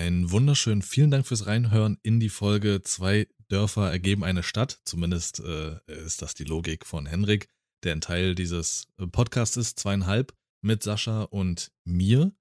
[0.00, 4.80] Einen wunderschönen vielen Dank fürs Reinhören in die Folge Zwei Dörfer ergeben eine Stadt.
[4.86, 7.48] Zumindest äh, ist das die Logik von Henrik,
[7.84, 12.32] der ein Teil dieses äh, Podcasts ist, zweieinhalb, mit Sascha und mir.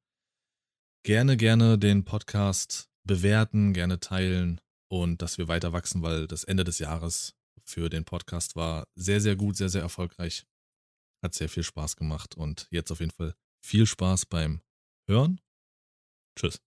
[1.04, 6.64] Gerne, gerne den Podcast bewerten, gerne teilen und dass wir weiter wachsen, weil das Ende
[6.64, 7.36] des Jahres
[7.66, 10.46] für den Podcast war sehr, sehr gut, sehr, sehr erfolgreich.
[11.22, 14.62] Hat sehr viel Spaß gemacht und jetzt auf jeden Fall viel Spaß beim
[15.10, 15.42] Hören.
[16.38, 16.62] Tschüss.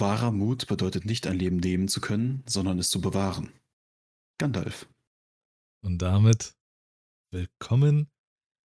[0.00, 3.52] Wahrer Mut bedeutet nicht ein Leben nehmen zu können, sondern es zu bewahren.
[4.38, 4.88] Gandalf.
[5.80, 6.54] Und damit
[7.30, 8.10] willkommen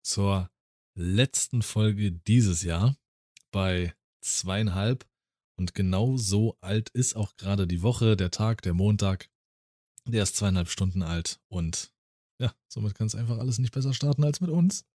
[0.03, 0.51] zur
[0.95, 2.97] letzten Folge dieses Jahr
[3.51, 5.07] bei zweieinhalb.
[5.57, 9.31] Und genau so alt ist auch gerade die Woche, der Tag, der Montag.
[10.07, 11.41] Der ist zweieinhalb Stunden alt.
[11.49, 11.93] Und
[12.39, 14.87] ja, somit kann es einfach alles nicht besser starten als mit uns.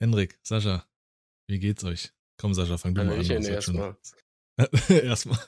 [0.00, 0.86] Hendrik, Sascha,
[1.48, 2.12] wie geht's euch?
[2.40, 3.24] Komm, Sascha, fang du mal an.
[3.44, 3.96] Erstmal.
[4.88, 5.38] erstmal.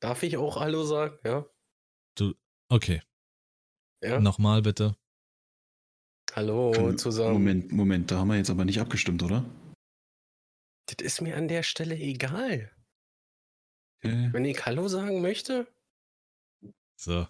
[0.00, 1.18] Darf ich auch Hallo sagen?
[1.24, 1.46] Ja.
[2.16, 2.34] Du,
[2.68, 3.02] okay.
[4.02, 4.20] Ja.
[4.20, 4.96] Nochmal bitte.
[6.34, 7.32] Hallo Können- zusammen.
[7.34, 9.44] Moment, Moment, da haben wir jetzt aber nicht abgestimmt, oder?
[10.86, 12.70] Das ist mir an der Stelle egal.
[13.98, 14.28] Okay.
[14.32, 15.66] Wenn ich Hallo sagen möchte,
[16.98, 17.26] So,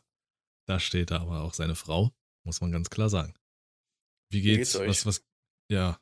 [0.66, 2.10] da steht da aber auch seine Frau,
[2.44, 3.34] muss man ganz klar sagen.
[4.30, 4.72] Wie geht's?
[4.72, 4.88] geht's euch?
[4.88, 5.24] Was, was,
[5.70, 6.00] ja.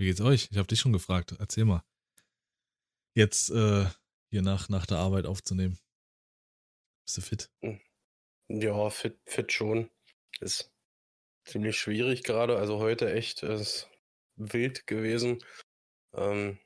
[0.00, 0.48] Wie geht's euch?
[0.50, 1.34] Ich habe dich schon gefragt.
[1.38, 1.84] Erzähl mal.
[3.14, 3.84] Jetzt äh,
[4.30, 5.78] hier nach, nach der Arbeit aufzunehmen.
[7.04, 7.50] Bist du fit?
[8.48, 9.90] ja, fit, fit schon.
[10.40, 10.72] Ist
[11.44, 12.56] ziemlich schwierig gerade.
[12.56, 13.90] Also heute echt ist
[14.36, 15.44] wild gewesen.
[16.14, 16.58] Ähm,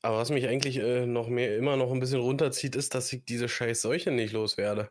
[0.00, 3.26] aber was mich eigentlich äh, noch mehr immer noch ein bisschen runterzieht, ist, dass ich
[3.26, 4.90] diese scheiß Seuche nicht loswerde.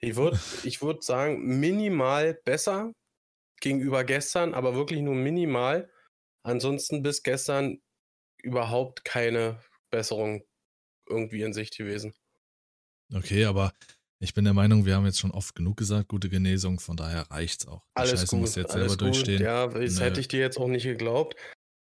[0.00, 2.92] Ich würde ich würd sagen, minimal besser
[3.60, 5.88] gegenüber gestern, aber wirklich nur minimal.
[6.46, 7.80] Ansonsten bis gestern
[8.40, 9.58] überhaupt keine
[9.90, 10.44] Besserung
[11.08, 12.14] irgendwie in Sicht gewesen.
[13.12, 13.72] Okay, aber
[14.20, 17.22] ich bin der Meinung, wir haben jetzt schon oft genug gesagt, gute Genesung, von daher
[17.32, 17.82] reicht's auch.
[17.88, 19.14] Die Alles Scheiße gut, musst jetzt alles selber gut.
[19.14, 19.42] durchstehen.
[19.42, 21.34] Ja, das hätte ich dir jetzt auch nicht geglaubt.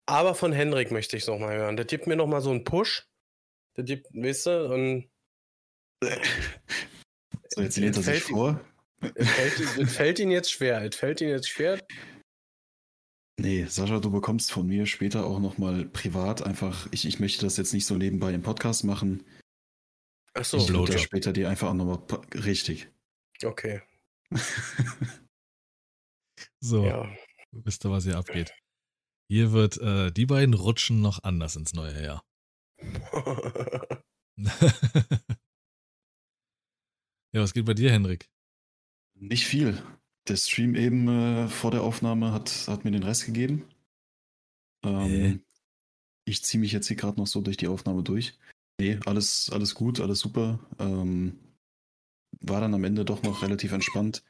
[0.05, 1.77] Aber von Henrik möchte ich es nochmal hören.
[1.77, 3.07] Das gibt mir nochmal so einen Push.
[3.75, 5.09] Das gibt, weißt du, und
[7.47, 8.59] So, jetzt lehnt er sich vor.
[9.15, 10.83] es fällt, es fällt ihm jetzt schwer.
[10.83, 11.79] Es fällt ihm jetzt schwer.
[13.39, 17.55] Nee, Sascha, du bekommst von mir später auch nochmal privat einfach, ich, ich möchte das
[17.55, 19.23] jetzt nicht so nebenbei im Podcast machen.
[20.33, 21.99] Achso, ich würde später dir einfach auch nochmal,
[22.35, 22.89] richtig.
[23.43, 23.81] okay.
[26.61, 27.09] So, Ja.
[27.51, 28.53] wisst ihr, was hier abgeht?
[29.29, 32.25] Hier wird, äh, die beiden rutschen noch anders ins neue Jahr.
[37.33, 38.29] ja, was geht bei dir, Henrik?
[39.15, 39.81] Nicht viel.
[40.29, 43.65] Der Stream eben äh, vor der Aufnahme hat, hat mir den Rest gegeben.
[44.83, 45.41] Ähm,
[46.25, 48.37] Ich ziehe mich jetzt hier gerade noch so durch die Aufnahme durch.
[48.79, 50.59] Nee, alles, alles gut, alles super.
[50.77, 51.39] Ähm,
[52.41, 54.23] war dann am Ende doch noch relativ entspannt.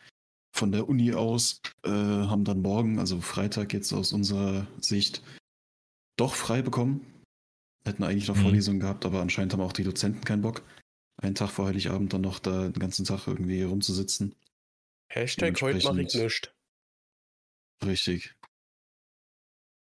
[0.56, 5.22] Von der Uni aus äh, haben dann morgen, also Freitag jetzt aus unserer Sicht,
[6.18, 7.06] doch frei bekommen.
[7.86, 8.42] Hätten eigentlich noch Mhm.
[8.42, 10.64] Vorlesungen gehabt, aber anscheinend haben auch die Dozenten keinen Bock,
[11.18, 14.34] einen Tag vor Heiligabend dann noch da den ganzen Tag irgendwie rumzusitzen.
[15.10, 16.52] Hashtag heute mache ich nichts.
[17.84, 18.36] Richtig.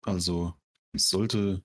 [0.03, 0.55] Also,
[0.93, 1.65] es sollte,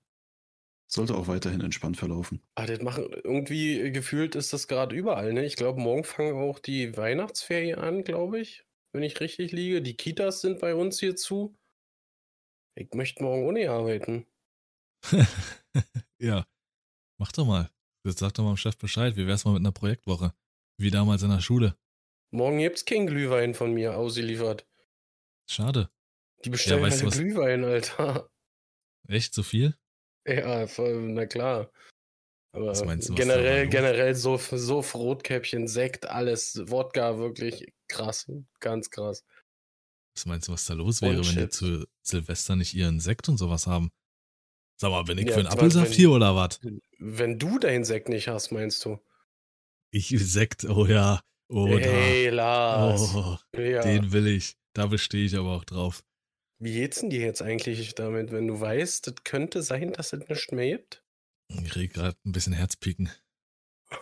[0.90, 2.42] sollte auch weiterhin entspannt verlaufen.
[2.56, 5.44] Ah, das machen, irgendwie gefühlt ist das gerade überall, ne?
[5.44, 8.66] Ich glaube, morgen fangen auch die Weihnachtsferien an, glaube ich.
[8.92, 9.80] Wenn ich richtig liege.
[9.80, 11.56] Die Kitas sind bei uns hier zu.
[12.74, 14.26] Ich möchte morgen ohne arbeiten.
[16.18, 16.46] ja,
[17.18, 17.70] mach doch mal.
[18.04, 19.16] Jetzt sag doch mal dem Chef Bescheid.
[19.16, 20.34] Wie wär's mal mit einer Projektwoche?
[20.78, 21.76] Wie damals in der Schule.
[22.32, 24.66] Morgen gibt's keinen Glühwein von mir ausgeliefert.
[25.48, 25.90] Schade.
[26.44, 28.30] Die bestellen weißt du alle was- Glühwein, Alter.
[29.08, 29.76] Echt so viel?
[30.26, 31.70] Ja, voll, na klar.
[32.54, 38.30] Aber Was meinst du, was generell, generell so, so Rotkäppchen, Sekt, alles, Wodka, wirklich krass.
[38.60, 39.24] Ganz krass.
[40.14, 41.56] Was meinst du, was da los Und wäre, wenn die Chips.
[41.56, 43.90] zu Silvester nicht ihren Sekt und sowas haben?
[44.78, 46.60] Sag mal, bin ich Ja, für einen wenn- hier oder was?
[46.98, 48.98] Wenn du deinen Sekt nicht hast, meinst du?
[49.90, 51.22] Ich Sekt, oh ja.
[51.54, 52.28] Oh, hey.
[52.30, 53.14] Lars.
[53.14, 53.82] Oh, ja.
[53.82, 54.56] den will ich.
[54.74, 56.02] Da bestehe ich aber auch drauf.
[56.58, 60.28] Wie geht's denn dir jetzt eigentlich damit, wenn du weißt, es könnte sein, dass es
[60.28, 61.04] nichts mehr gibt?
[61.48, 63.10] Ich krieg gerade ein bisschen Herzpieken.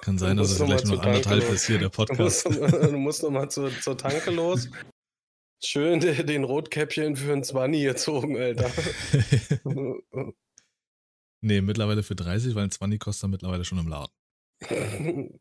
[0.02, 2.84] Kann sein, dass es noch vielleicht nur anderthalb ist hier der Du musst, Podcast.
[2.92, 4.68] du musst noch mal zur, Tanke los.
[5.62, 8.70] Schön de- den Rotkäppchen für ein 20 gezogen, Alter.
[11.42, 15.40] nee, mittlerweile für 30, weil ein 20 kostet er mittlerweile schon im Laden.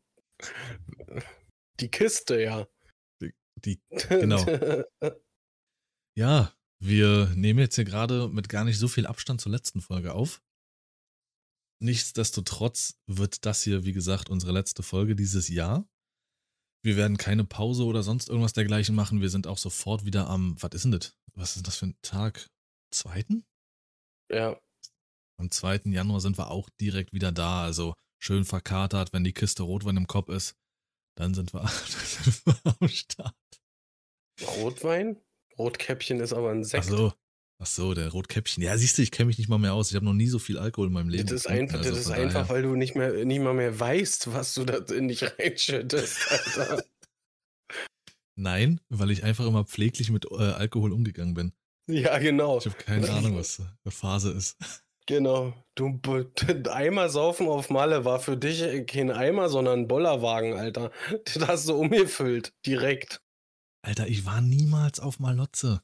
[1.80, 2.66] Die Kiste, ja.
[3.64, 4.44] Die, genau.
[6.16, 10.14] Ja, Wir nehmen jetzt hier gerade mit gar nicht so viel Abstand zur letzten Folge
[10.14, 10.42] auf.
[11.82, 15.88] Nichtsdestotrotz wird das hier, wie gesagt, unsere letzte Folge dieses Jahr.
[16.82, 19.20] Wir werden keine Pause oder sonst irgendwas dergleichen machen.
[19.20, 21.16] Wir sind auch sofort wieder am, was ist denn das?
[21.34, 22.50] Was ist das für ein Tag?
[22.90, 23.44] Zweiten?
[24.30, 24.58] Ja.
[25.38, 25.82] Am 2.
[25.86, 27.62] Januar sind wir auch direkt wieder da.
[27.62, 30.56] Also schön verkatert, wenn die Kiste Rotwein im Kopf ist.
[31.16, 31.70] Dann sind wir, dann
[32.32, 33.34] sind wir am Start.
[34.56, 35.16] Rotwein?
[35.58, 36.84] Rotkäppchen ist aber ein Ach Sekt.
[36.86, 37.12] so.
[37.62, 38.62] Ach so, der Rotkäppchen.
[38.62, 39.90] Ja, siehst du, ich kenne mich nicht mal mehr aus.
[39.90, 41.26] Ich habe noch nie so viel Alkohol in meinem Leben.
[41.26, 44.32] Das ist einfach, also das ist einfach, weil du nicht mehr nicht mal mehr weißt,
[44.32, 46.82] was du da in dich reinschüttest, Alter.
[48.34, 51.52] Nein, weil ich einfach immer pfleglich mit äh, Alkohol umgegangen bin.
[51.86, 52.56] ja, genau.
[52.56, 54.56] Ich habe keine Ahnung, was eine Phase ist.
[55.06, 55.52] Genau.
[55.74, 55.98] Du
[56.70, 60.90] Eimer saufen auf Malle war für dich kein Eimer, sondern ein Bollerwagen, Alter.
[61.24, 63.20] Das hast du umgefüllt, direkt.
[63.82, 65.82] Alter, ich war niemals auf Malotze.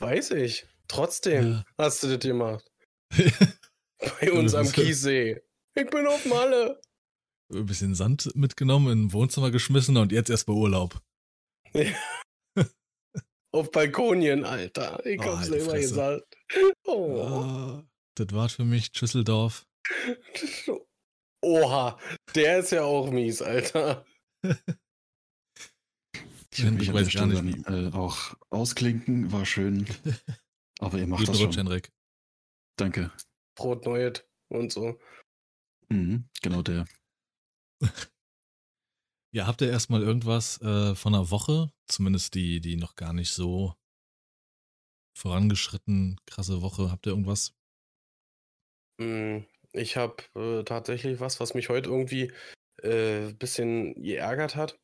[0.00, 0.66] Weiß ich.
[0.88, 1.64] Trotzdem Ja.
[1.78, 2.66] hast du das gemacht.
[4.20, 5.40] Bei uns am Kiessee.
[5.74, 6.80] Ich bin auf Malle.
[7.52, 11.00] Ein bisschen Sand mitgenommen, in ein Wohnzimmer geschmissen und jetzt erst bei Urlaub.
[13.52, 15.04] Auf Balkonien, Alter.
[15.04, 16.36] Ich Oh, hab's selber gesagt.
[16.84, 17.20] Oh.
[17.20, 17.84] Ah,
[18.14, 19.66] das war für mich Schüsseldorf.
[21.42, 21.98] Oha,
[22.34, 24.04] der ist ja auch mies, Alter.
[26.52, 27.66] Ich will mich weiß gar nicht.
[27.66, 29.86] dann, äh, auch ausklinken, war schön.
[30.80, 31.66] Aber ihr macht Guten das Rutsch, schon.
[31.66, 31.92] Henrik.
[32.76, 33.12] Danke.
[33.54, 34.98] Brot Neuet und so.
[35.88, 36.86] Mhm, genau der.
[39.32, 43.30] Ja, habt ihr erstmal irgendwas äh, von einer Woche, zumindest die, die noch gar nicht
[43.30, 43.76] so
[45.16, 47.54] vorangeschritten, krasse Woche, habt ihr irgendwas?
[49.00, 52.32] Mm, Ich habe äh, tatsächlich was, was mich heute irgendwie
[52.82, 54.78] ein äh, bisschen geärgert hat.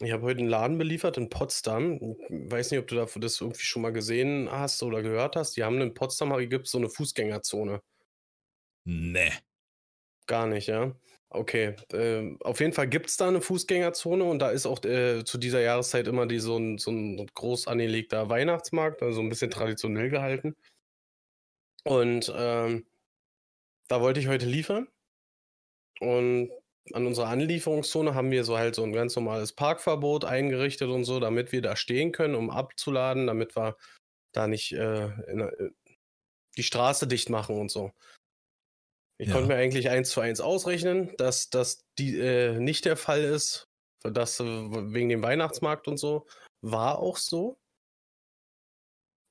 [0.00, 1.94] Ich habe heute einen Laden beliefert in Potsdam.
[1.94, 5.56] Ich weiß nicht, ob du das irgendwie schon mal gesehen hast oder gehört hast.
[5.56, 7.82] Die haben in Potsdam gibt so eine Fußgängerzone.
[8.84, 9.32] Nee.
[10.26, 10.94] Gar nicht, ja.
[11.30, 11.76] Okay.
[11.92, 15.38] ähm, auf jeden Fall gibt es da eine Fußgängerzone und da ist auch äh, zu
[15.38, 20.10] dieser Jahreszeit immer die, so, ein, so ein groß angelegter Weihnachtsmarkt, also ein bisschen traditionell
[20.10, 20.54] gehalten.
[21.84, 22.86] Und ähm,
[23.92, 24.88] da wollte ich heute liefern.
[26.00, 26.50] Und
[26.94, 31.20] an unserer Anlieferungszone haben wir so halt so ein ganz normales Parkverbot eingerichtet und so,
[31.20, 33.76] damit wir da stehen können, um abzuladen, damit wir
[34.32, 35.70] da nicht äh, in, äh,
[36.56, 37.92] die Straße dicht machen und so.
[39.18, 39.34] Ich Ja.
[39.34, 43.64] konnte mir eigentlich eins zu eins ausrechnen, dass das die, äh, nicht der Fall ist,
[44.02, 46.26] dass äh, wegen dem Weihnachtsmarkt und so.
[46.62, 47.58] War auch so.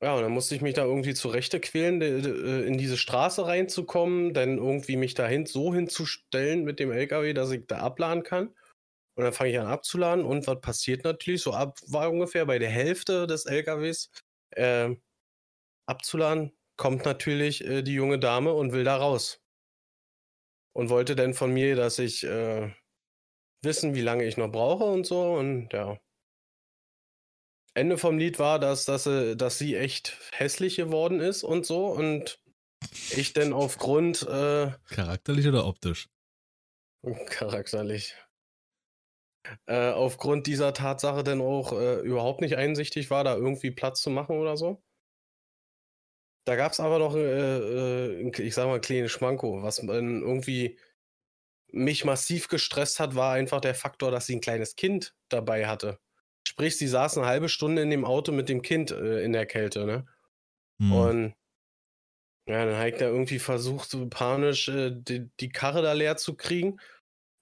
[0.04, 4.34] Ja, und dann musste ich mich da irgendwie zurechte quälen, äh, in diese Straße reinzukommen,
[4.34, 8.48] dann irgendwie mich dahin so hinzustellen mit dem LKW, dass ich da abladen kann.
[9.16, 11.42] Und dann fange ich an abzuladen und was passiert natürlich?
[11.44, 14.10] So ab war ungefähr bei der Hälfte des LKWs
[14.52, 14.96] äh,
[15.88, 19.40] abzuladen, kommt natürlich äh, die junge Dame und will da raus.
[20.74, 22.72] Und wollte dann von mir, dass ich äh,
[23.64, 25.34] wissen, wie lange ich noch brauche und so.
[25.34, 26.00] Und ja.
[27.74, 31.88] Ende vom Lied war, dass, dass, sie, dass sie echt hässlich geworden ist und so.
[31.88, 32.40] Und
[33.12, 36.10] ich dann aufgrund äh, Charakterlich oder optisch?
[37.28, 38.16] charakterlich.
[39.66, 44.10] Äh, aufgrund dieser Tatsache dann auch äh, überhaupt nicht einsichtig war, da irgendwie Platz zu
[44.10, 44.84] machen oder so.
[46.46, 49.64] Da gab es aber noch, äh, äh, ich sag mal, ein kleines Schmanko.
[49.64, 50.80] Was man irgendwie
[51.72, 56.00] mich massiv gestresst hat, war einfach der Faktor, dass sie ein kleines Kind dabei hatte.
[56.52, 59.46] Sprich, sie saß eine halbe Stunde in dem Auto mit dem Kind äh, in der
[59.46, 60.06] Kälte, ne?
[60.82, 60.92] Hm.
[60.92, 61.36] Und
[62.46, 66.18] ja, dann habe ich da irgendwie versucht, so panisch äh, die, die Karre da leer
[66.18, 66.78] zu kriegen.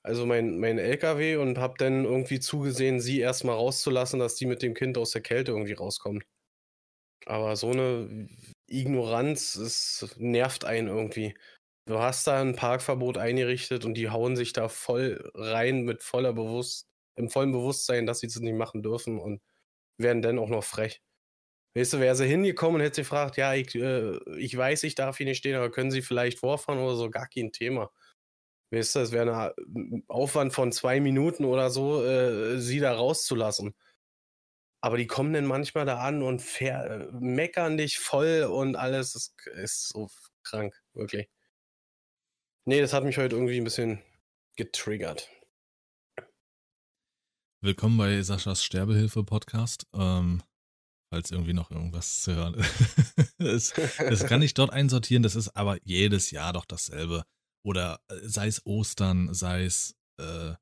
[0.03, 4.61] Also mein, mein LKW und habe dann irgendwie zugesehen, sie erstmal rauszulassen, dass die mit
[4.61, 6.23] dem Kind aus der Kälte irgendwie rauskommt.
[7.25, 8.29] Aber so eine
[8.67, 11.35] Ignoranz, es nervt einen irgendwie.
[11.87, 16.33] Du hast da ein Parkverbot eingerichtet und die hauen sich da voll rein mit voller
[16.33, 16.88] Bewusst,
[17.19, 19.41] im vollen Bewusstsein, dass sie das nicht machen dürfen und
[19.97, 21.01] werden dann auch noch frech.
[21.75, 24.95] Weißt du, wäre sie hingekommen und hätte sie gefragt, ja, ich, äh, ich weiß, ich
[24.95, 27.91] darf hier nicht stehen, aber können Sie vielleicht vorfahren oder so, gar kein Thema.
[28.71, 33.75] Weißt du, es wäre ein Aufwand von zwei Minuten oder so, äh, sie da rauszulassen.
[34.81, 39.35] Aber die kommen dann manchmal da an und äh, meckern dich voll und alles ist,
[39.55, 40.09] ist so
[40.43, 41.27] krank, wirklich.
[42.65, 44.01] Nee, das hat mich heute irgendwie ein bisschen
[44.55, 45.29] getriggert.
[47.61, 49.85] Willkommen bei Saschas Sterbehilfe-Podcast.
[49.91, 50.41] Ähm,
[51.11, 52.53] falls irgendwie noch irgendwas zu hören
[53.37, 53.77] ist.
[53.97, 57.25] das, kann ich dort einsortieren, das ist aber jedes Jahr doch dasselbe.
[57.65, 60.53] Oder äh, sei es Ostern, sei es, äh,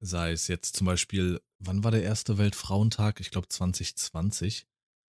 [0.00, 3.20] sei es jetzt zum Beispiel, wann war der erste Weltfrauentag?
[3.20, 4.66] Ich glaube 2020.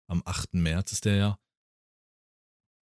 [0.08, 0.54] am 8.
[0.54, 1.40] März ist der ja.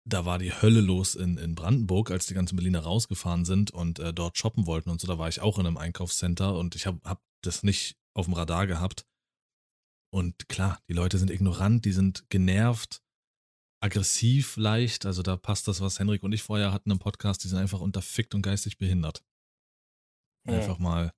[0.05, 4.01] Da war die Hölle los in, in Brandenburg, als die ganzen Berliner rausgefahren sind und
[4.01, 5.07] äh, dort shoppen wollten und so.
[5.07, 8.35] Da war ich auch in einem Einkaufscenter und ich habe hab das nicht auf dem
[8.35, 9.07] Radar gehabt.
[10.13, 13.01] Und klar, die Leute sind ignorant, die sind genervt,
[13.81, 15.07] aggressiv leicht.
[15.07, 17.45] Also da passt das, was Henrik und ich vorher hatten im Podcast.
[17.45, 19.25] Die sind einfach unterfickt und geistig behindert.
[20.49, 20.55] Ja.
[20.55, 21.13] Einfach mal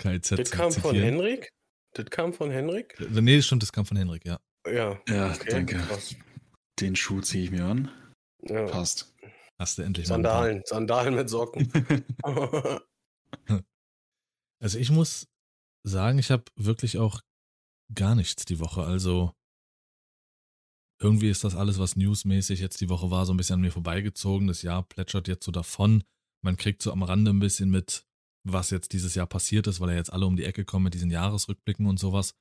[0.00, 1.02] KIZ Das kam von zitieren.
[1.02, 1.52] Henrik?
[1.94, 2.98] Das kam von Henrik?
[3.00, 4.38] Äh, Nee, stimmt, das kam von Henrik, ja.
[4.66, 5.00] Ja.
[5.08, 5.76] Ja, okay, danke.
[5.78, 6.14] krass.
[6.80, 7.90] Den Schuh ziehe ich mir an.
[8.42, 8.66] Ja.
[8.66, 9.14] Passt.
[9.58, 10.14] Hast du endlich mal.
[10.14, 11.72] Sandalen, Sandalen mit Socken.
[14.60, 15.28] Also ich muss
[15.84, 17.20] sagen, ich habe wirklich auch
[17.94, 18.82] gar nichts die Woche.
[18.82, 19.32] Also
[21.00, 23.70] irgendwie ist das alles, was newsmäßig jetzt die Woche war, so ein bisschen an mir
[23.70, 24.48] vorbeigezogen.
[24.48, 26.02] Das Jahr plätschert jetzt so davon.
[26.44, 28.04] Man kriegt so am Rande ein bisschen mit,
[28.44, 30.94] was jetzt dieses Jahr passiert ist, weil ja jetzt alle um die Ecke kommen mit
[30.94, 32.34] diesen Jahresrückblicken und sowas.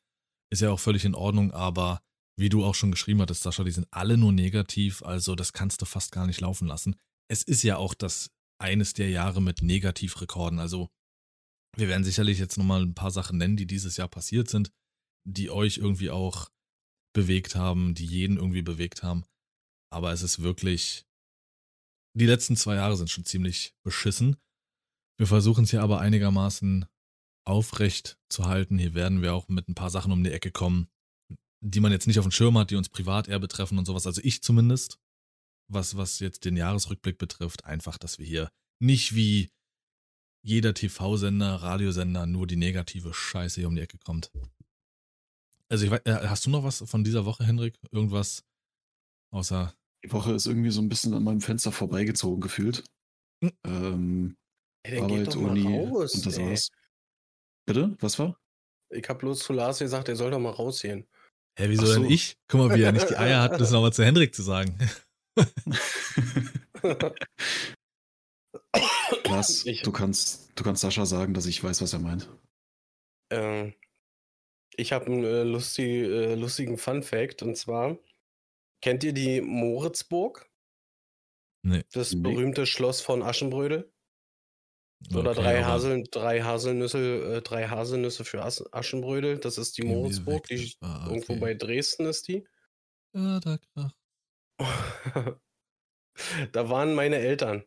[0.51, 2.01] Ist ja auch völlig in Ordnung, aber
[2.39, 5.81] wie du auch schon geschrieben hattest, Sascha, die sind alle nur negativ, also das kannst
[5.81, 6.95] du fast gar nicht laufen lassen.
[7.29, 10.59] Es ist ja auch das eines der Jahre mit Negativrekorden.
[10.59, 10.89] Also
[11.77, 14.71] wir werden sicherlich jetzt nochmal ein paar Sachen nennen, die dieses Jahr passiert sind,
[15.25, 16.49] die euch irgendwie auch
[17.13, 19.25] bewegt haben, die jeden irgendwie bewegt haben.
[19.91, 21.05] Aber es ist wirklich,
[22.17, 24.37] die letzten zwei Jahre sind schon ziemlich beschissen.
[25.19, 26.85] Wir versuchen es hier aber einigermaßen
[27.45, 28.77] aufrecht zu halten.
[28.77, 30.89] Hier werden wir auch mit ein paar Sachen um die Ecke kommen,
[31.63, 34.05] die man jetzt nicht auf dem Schirm hat, die uns privat eher betreffen und sowas.
[34.05, 34.99] Also ich zumindest,
[35.71, 39.49] was, was jetzt den Jahresrückblick betrifft, einfach, dass wir hier nicht wie
[40.47, 44.31] jeder TV-Sender, Radiosender nur die negative Scheiße hier um die Ecke kommt.
[45.67, 47.77] Also ich weiß, äh, hast du noch was von dieser Woche, Henrik?
[47.91, 48.45] Irgendwas
[49.31, 49.73] außer
[50.05, 52.85] Die Woche ist irgendwie so ein bisschen an meinem Fenster vorbeigezogen gefühlt.
[53.43, 53.51] Hm.
[53.65, 54.37] Ähm,
[54.83, 56.15] Ey, dann geht Arbeit, doch mal Uni raus.
[56.15, 56.45] und das ey.
[56.45, 56.69] war's.
[57.65, 57.97] Bitte?
[57.99, 58.39] Was war?
[58.89, 61.05] Ich hab bloß zu Lars gesagt, er soll doch mal rausgehen.
[61.59, 61.95] Hä, wieso so.
[61.95, 62.37] denn ich?
[62.47, 64.77] Guck mal, wie er nicht die Eier hat, das nochmal zu Hendrik zu sagen.
[69.25, 72.29] Lars, Ich- du kannst, du kannst Sascha sagen, dass ich weiß, was er meint.
[73.29, 73.73] Ähm,
[74.75, 77.97] ich habe einen äh, lustig, äh, lustigen Fun Fact und zwar
[78.81, 80.49] kennt ihr die Moritzburg?
[81.63, 81.83] Nee.
[81.91, 82.21] Das Nee.
[82.21, 83.91] berühmte Schloss von Aschenbrödel?
[85.13, 89.37] Oder Okay, drei, aber Hasel, drei Haselnüsse, äh, drei Haselnüsse für As Aschenbrödel.
[89.39, 90.49] Das ist die Moritzburg.
[90.49, 91.39] weg, Die, das war Irgendwo okay.
[91.41, 92.47] bei Dresden ist die.
[93.13, 93.57] Ja, da
[96.51, 97.63] da waren meine Eltern.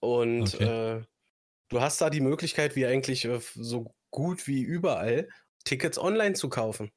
[0.00, 0.54] Und Okay.
[0.54, 1.02] äh,
[1.70, 5.30] du hast da die Möglichkeit, wie eigentlich äh, so gut wie überall,
[5.64, 6.92] Tickets online zu kaufen.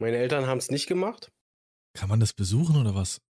[0.00, 1.30] Meine Eltern haben es nicht gemacht.
[1.94, 3.20] Kann man das besuchen oder was?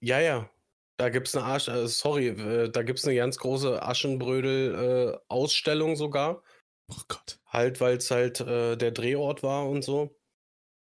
[0.00, 0.48] Ja, ja.
[0.96, 5.94] Da gibt es eine Arsch, äh, sorry, äh, da gibt es eine ganz große Aschenbrödel-Ausstellung
[5.96, 6.42] sogar.
[6.90, 7.38] Oh Gott.
[7.46, 10.16] Halt, weil es halt äh, der Drehort war und so.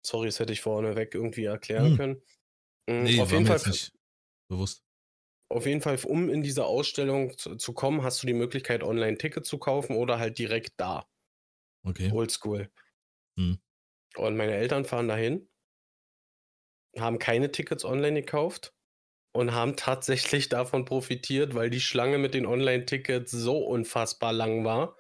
[0.07, 1.97] Sorry, das hätte ich vorneweg irgendwie erklären Hm.
[1.97, 2.17] können.
[2.89, 3.63] Mm, Nee, auf jeden mir Fall
[4.49, 4.84] bewusst.
[5.55, 9.17] Auf jeden Fall, um in diese Ausstellung zu, zu kommen, hast du die Möglichkeit, online
[9.19, 11.07] Ticket zu kaufen oder halt direkt da.
[11.85, 12.11] Okay.
[12.11, 12.73] Oldschool.
[13.39, 13.61] Hm.
[14.17, 15.49] Und meine Eltern fahren dahin,
[16.99, 18.75] haben keine Tickets online gekauft
[19.33, 24.97] und haben tatsächlich davon profitiert, weil die Schlange mit den Online-Tickets so unfassbar lang war,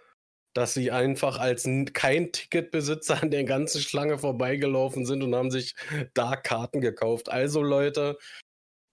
[0.55, 5.75] dass sie einfach als kein Ticketbesitzer an der ganzen Schlange vorbeigelaufen sind und haben sich
[6.15, 7.29] da Karten gekauft.
[7.29, 8.19] Also Leute,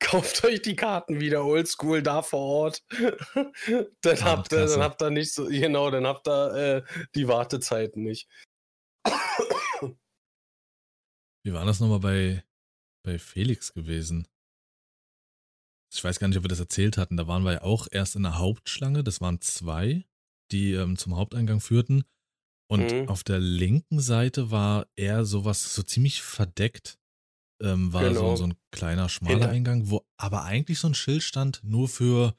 [0.01, 2.83] kauft euch die Karten wieder oldschool da vor Ort.
[4.01, 6.83] dann, Ah, habt ihr, dann habt ihr nicht so, genau, dann habt ihr äh,
[7.15, 8.27] die Wartezeiten nicht.
[11.43, 12.43] Wie war das nochmal bei,
[13.03, 14.27] bei Felix gewesen?
[15.93, 17.17] Ich weiß gar nicht, ob wir das erzählt hatten.
[17.17, 19.03] Da waren wir ja auch erst in der Hauptschlange.
[19.03, 20.05] Das waren zwei,
[20.51, 22.03] die ähm, zum Haupteingang führten.
[22.71, 23.09] Und Mhm.
[23.09, 26.99] auf der linken Seite war eher sowas so ziemlich verdeckt.
[27.61, 28.31] Ähm, war Genau.
[28.31, 31.87] so, so ein kleiner, schmaler Hinter- Eingang, wo aber eigentlich so ein Schild stand, nur
[31.87, 32.35] für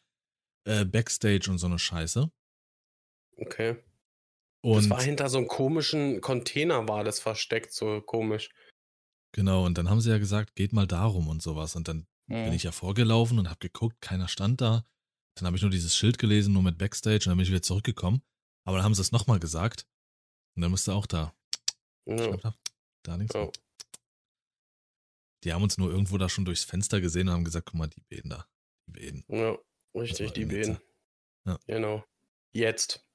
[0.65, 2.31] äh, Backstage und so eine Scheiße.
[3.37, 3.77] Okay.
[4.65, 8.51] Und das war hinter so einem komischen Container, war das versteckt, so komisch.
[9.35, 11.75] genau, und dann haben sie ja gesagt, geht mal darum und sowas.
[11.77, 14.85] Und dann bin ich ja vorgelaufen und habe geguckt, keiner stand da.
[15.37, 17.63] Dann habe ich nur dieses Schild gelesen, nur mit Backstage, und dann bin ich wieder
[17.63, 18.23] zurückgekommen.
[18.65, 19.87] Aber dann haben sie es nochmal gesagt.
[20.57, 21.35] Und dann müsste auch da.
[22.07, 22.37] Ja.
[22.37, 22.55] Da,
[23.03, 23.35] da links.
[23.35, 23.51] Ja.
[25.45, 27.89] Die haben uns nur irgendwo da schon durchs Fenster gesehen und haben gesagt, guck mal,
[27.89, 28.47] die beten da.
[28.87, 29.25] Die beten.
[29.29, 29.59] ja,
[29.95, 30.45] richtig, die.
[30.45, 30.79] Bäden.
[31.47, 31.59] Ja.
[31.67, 32.05] Genau.
[32.53, 33.07] Jetzt.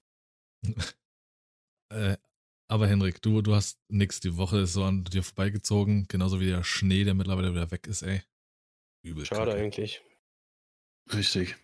[1.90, 2.18] Äh,
[2.70, 4.20] aber Henrik, du, du hast nix.
[4.20, 7.88] Die Woche ist so an dir vorbeigezogen, genauso wie der Schnee, der mittlerweile wieder weg
[7.88, 8.24] ist, ey.
[9.04, 9.26] Übel.
[9.26, 9.64] Schade kacke.
[9.64, 10.02] eigentlich.
[11.14, 11.56] Richtig.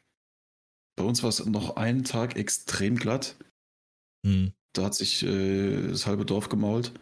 [0.96, 3.36] Bei uns war es noch einen Tag extrem glatt.
[4.25, 4.53] Hm.
[4.74, 6.93] Da hat sich äh, das halbe Dorf gemault.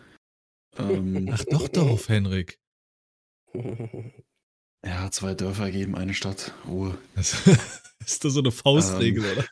[0.78, 2.61] Ähm, Ach doch, doch, Henrik.
[4.86, 6.54] Ja, zwei Dörfer geben eine Stadt.
[6.66, 6.98] Ruhe.
[7.16, 7.34] Das
[8.06, 9.32] ist das so eine Faustregel, Ähm.
[9.32, 9.48] oder?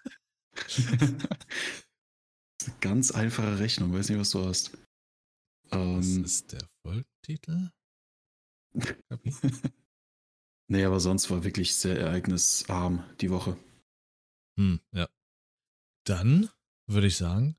[2.62, 4.78] Das eine ganz einfache Rechnung, weiß nicht, was du hast.
[5.70, 7.72] Was Ähm, ist der Folgentitel?
[10.72, 13.58] Nee, aber sonst war wirklich sehr ereignisarm die Woche.
[14.60, 15.10] Hm, ja.
[16.06, 16.50] Dann
[16.88, 17.58] würde ich sagen,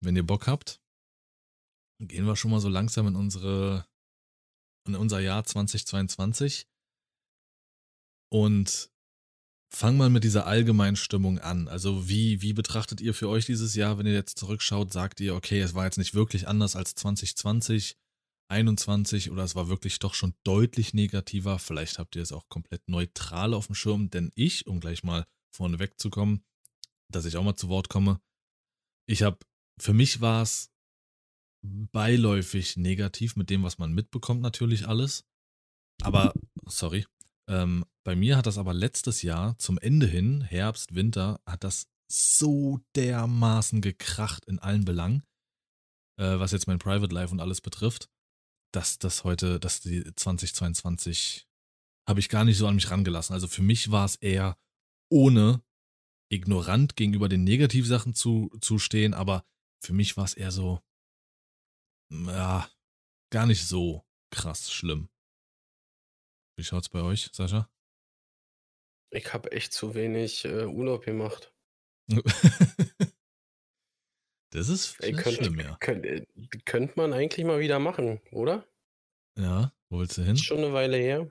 [0.00, 0.80] wenn ihr Bock habt,
[1.98, 3.84] gehen wir schon mal so langsam in unsere
[4.86, 6.66] in unser Jahr 2022
[8.30, 8.90] und
[9.72, 11.68] fang mal mit dieser allgemeinen Stimmung an.
[11.68, 15.34] Also wie wie betrachtet ihr für euch dieses Jahr, wenn ihr jetzt zurückschaut, sagt ihr,
[15.34, 17.96] okay, es war jetzt nicht wirklich anders als 2020,
[18.48, 21.58] 21 oder es war wirklich doch schon deutlich negativer.
[21.58, 25.26] Vielleicht habt ihr es auch komplett neutral auf dem Schirm, denn ich, um gleich mal
[25.52, 26.44] vorne wegzukommen,
[27.08, 28.20] dass ich auch mal zu Wort komme.
[29.06, 29.38] Ich habe,
[29.78, 30.70] für mich war es
[31.62, 35.24] beiläufig negativ mit dem, was man mitbekommt, natürlich alles.
[36.02, 36.32] Aber,
[36.66, 37.06] sorry,
[37.48, 41.88] ähm, bei mir hat das aber letztes Jahr zum Ende hin, Herbst, Winter, hat das
[42.10, 45.22] so dermaßen gekracht in allen Belangen,
[46.18, 48.08] äh, was jetzt mein Private Life und alles betrifft,
[48.72, 51.46] dass das heute, dass die 2022
[52.08, 53.34] habe ich gar nicht so an mich rangelassen.
[53.34, 54.56] Also für mich war es eher
[55.10, 55.62] ohne
[56.32, 59.44] ignorant gegenüber den Negativsachen zu, zu stehen, aber
[59.82, 60.80] für mich war es eher so,
[62.10, 62.68] ja,
[63.30, 65.08] gar nicht so krass schlimm.
[66.56, 67.70] Wie schaut's bei euch, Sascha?
[69.12, 71.52] Ich habe echt zu wenig äh, Urlaub gemacht.
[74.50, 75.76] das ist Ey, könnt, schlimm, ja.
[75.80, 76.24] könnt, äh,
[76.64, 78.66] könnte man eigentlich mal wieder machen, oder?
[79.38, 80.34] Ja, wo willst du hin?
[80.34, 81.30] Ist schon eine Weile her.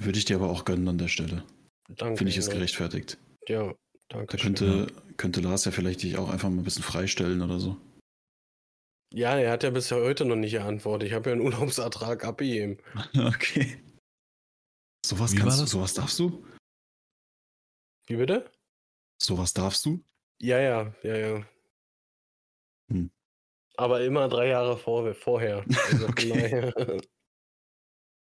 [0.00, 1.44] Würde ich dir aber auch gönnen an der Stelle.
[1.88, 2.18] Danke.
[2.18, 2.56] Finde ich es Ingo.
[2.56, 3.18] gerechtfertigt.
[3.48, 3.74] Ja,
[4.08, 4.36] danke.
[4.36, 4.54] Da schön.
[4.54, 4.86] könnte,
[5.16, 7.76] könnte Lars ja vielleicht dich auch einfach mal ein bisschen freistellen oder so.
[9.12, 11.08] Ja, er hat ja bis heute noch nicht geantwortet.
[11.08, 12.78] Ich habe ja einen Urlaubsantrag abgegeben.
[13.14, 13.82] okay.
[15.04, 16.44] Sowas kannst du, sowas darfst du?
[18.06, 18.50] Wie bitte?
[19.20, 20.04] Sowas darfst du?
[20.40, 21.46] Ja, ja, ja, ja.
[22.90, 23.10] Hm.
[23.76, 25.64] Aber immer drei Jahre vor, vorher.
[25.90, 26.72] Also Okay.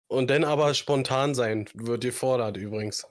[0.08, 3.08] Und dann aber spontan sein, wird gefordert übrigens.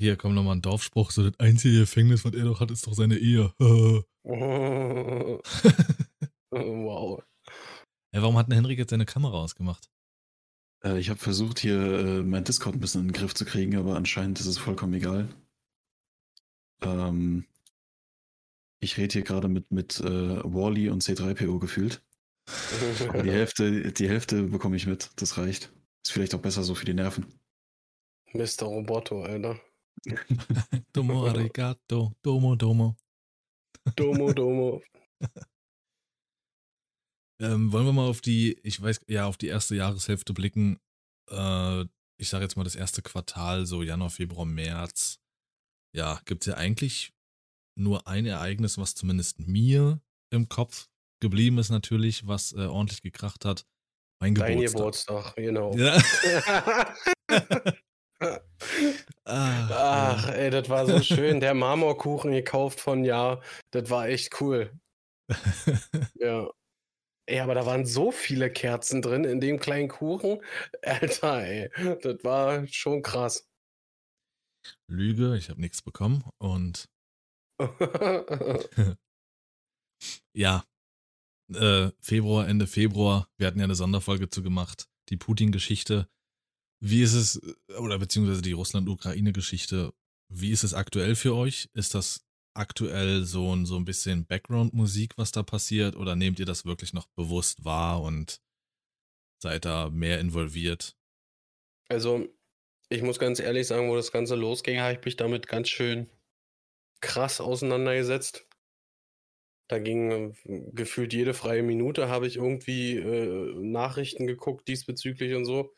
[0.00, 2.94] Hier kommt nochmal ein Dorfspruch, so das einzige Gefängnis, was er doch hat, ist doch
[2.94, 3.52] seine Ehe.
[6.50, 7.22] wow.
[8.10, 9.90] Ey, warum hat denn Henrik jetzt seine Kamera ausgemacht?
[10.82, 13.76] Äh, ich habe versucht, hier äh, mein Discord ein bisschen in den Griff zu kriegen,
[13.76, 15.28] aber anscheinend ist es vollkommen egal.
[16.80, 17.44] Ähm,
[18.80, 22.02] ich rede hier gerade mit, mit äh, Wally und C3PO gefühlt.
[23.22, 25.10] Die Hälfte, die Hälfte bekomme ich mit.
[25.16, 25.70] Das reicht.
[26.02, 27.26] Ist vielleicht auch besser so für die Nerven.
[28.32, 28.62] Mr.
[28.62, 29.60] Roboto, Alter.
[30.92, 32.96] Domo arigato, domo domo.
[33.96, 34.82] Domo, Domo.
[37.40, 40.78] Ähm, wollen wir mal auf die, ich weiß, ja, auf die erste Jahreshälfte blicken.
[41.30, 41.82] Äh,
[42.18, 45.18] ich sage jetzt mal das erste Quartal, so Januar, Februar, März.
[45.96, 47.12] Ja, gibt es ja eigentlich
[47.78, 50.88] nur ein Ereignis, was zumindest mir im Kopf
[51.20, 53.66] geblieben ist, natürlich, was äh, ordentlich gekracht hat.
[54.20, 55.34] Mein Dein Geburtstag.
[55.34, 55.74] Geburtstag, genau.
[55.76, 55.98] Ja.
[59.24, 61.40] Ach, ey, das war so schön.
[61.40, 64.72] Der Marmorkuchen gekauft von Ja, das war echt cool.
[66.14, 66.50] Ja.
[67.26, 70.40] Ey, aber da waren so viele Kerzen drin in dem kleinen Kuchen.
[70.82, 71.70] Alter, ey,
[72.02, 73.48] das war schon krass.
[74.88, 76.24] Lüge, ich habe nichts bekommen.
[76.38, 76.88] Und
[80.32, 80.64] ja,
[81.54, 86.08] äh, Februar, Ende Februar, wir hatten ja eine Sonderfolge zu gemacht, die Putin-Geschichte.
[86.80, 87.36] Wie ist es,
[87.68, 89.92] äh, oder beziehungsweise die Russland-Ukraine-Geschichte,
[90.28, 91.68] wie ist es aktuell für euch?
[91.74, 96.46] Ist das aktuell so ein, so ein bisschen Background-Musik, was da passiert, oder nehmt ihr
[96.46, 98.40] das wirklich noch bewusst wahr und
[99.42, 100.96] seid da mehr involviert?
[101.88, 102.28] Also,
[102.88, 106.08] ich muss ganz ehrlich sagen, wo das Ganze losging, habe ich mich damit ganz schön
[107.00, 108.46] krass auseinandergesetzt.
[109.68, 110.32] Da ging äh,
[110.72, 115.72] gefühlt jede freie Minute, habe ich irgendwie äh, Nachrichten geguckt diesbezüglich und so.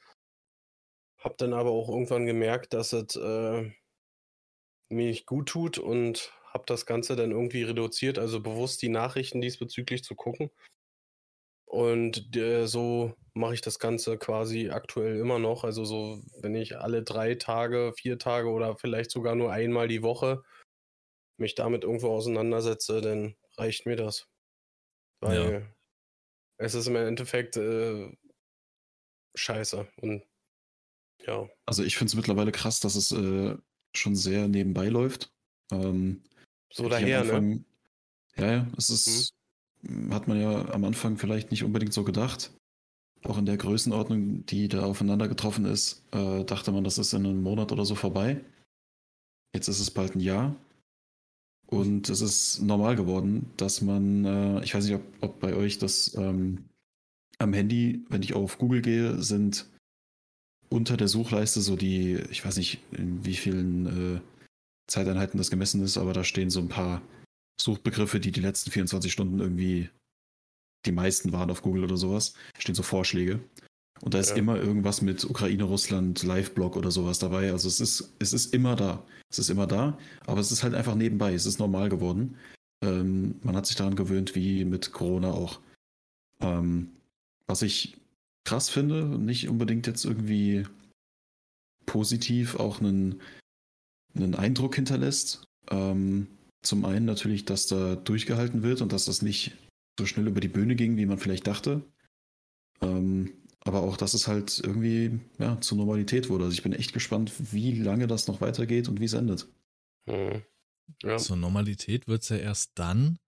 [1.22, 3.70] Hab dann aber auch irgendwann gemerkt, dass es äh,
[4.88, 9.40] mir nicht gut tut und habe das Ganze dann irgendwie reduziert, also bewusst die Nachrichten
[9.40, 10.50] diesbezüglich zu gucken.
[11.64, 15.64] Und äh, so mache ich das Ganze quasi aktuell immer noch.
[15.64, 20.02] Also so, wenn ich alle drei Tage, vier Tage oder vielleicht sogar nur einmal die
[20.02, 20.42] Woche
[21.38, 24.28] mich damit irgendwo auseinandersetze, dann reicht mir das.
[25.20, 25.66] Weil
[26.58, 28.14] es ist im Endeffekt äh,
[29.35, 29.88] scheiße.
[30.02, 30.24] Und
[31.26, 31.48] ja.
[31.66, 33.56] Also ich finde es mittlerweile krass, dass es äh,
[33.94, 35.32] schon sehr nebenbei läuft.
[35.70, 36.22] Ähm,
[36.72, 37.32] So daher, ne?
[37.32, 37.64] Anfang-
[38.37, 39.35] Ja, ja, es ist,
[39.82, 40.12] mhm.
[40.12, 42.52] hat man ja am Anfang vielleicht nicht unbedingt so gedacht.
[43.24, 47.24] Auch in der Größenordnung, die da aufeinander getroffen ist, äh, dachte man, das ist in
[47.26, 48.40] einem Monat oder so vorbei.
[49.54, 50.56] Jetzt ist es bald ein Jahr.
[51.66, 55.78] Und es ist normal geworden, dass man, äh, ich weiß nicht, ob, ob, bei euch
[55.78, 56.64] das ähm,
[57.38, 59.70] am Handy, wenn ich auf Google gehe, sind
[60.72, 64.20] unter der Suchleiste so die, ich weiß nicht, in wie vielen äh,
[64.88, 67.02] Zeiteinheiten das gemessen ist, aber da stehen so ein paar
[67.61, 69.90] Suchbegriffe, die die letzten 24 Stunden irgendwie
[70.85, 72.35] die meisten waren auf Google oder sowas.
[72.58, 73.40] Stehen so Vorschläge.
[74.00, 74.37] Und da ist ja.
[74.37, 77.52] immer irgendwas mit Ukraine, Russland, Live-Blog oder sowas dabei.
[77.52, 79.04] Also es ist, es ist immer da.
[79.30, 81.35] Es ist immer da, aber es ist halt einfach nebenbei.
[81.35, 82.37] Es ist normal geworden.
[82.82, 85.61] Ähm, man hat sich daran gewöhnt, wie mit Corona auch.
[86.40, 86.90] Ähm,
[87.46, 87.96] was ich
[88.44, 90.64] krass finde, nicht unbedingt jetzt irgendwie
[91.87, 93.20] positiv auch einen,
[94.14, 95.44] einen Eindruck hinterlässt.
[95.70, 96.28] Ähm,
[96.62, 99.57] zum einen natürlich, dass da durchgehalten wird und dass das nicht
[99.98, 101.83] so schnell über die Bühne ging, wie man vielleicht dachte.
[102.81, 103.33] Ähm,
[103.64, 106.44] aber auch, dass es halt irgendwie ja, zur Normalität wurde.
[106.44, 109.48] Also ich bin echt gespannt, wie lange das noch weitergeht und wie es endet.
[110.07, 110.42] Mhm.
[111.02, 111.16] Ja.
[111.18, 113.18] Zur Normalität wird es ja erst dann,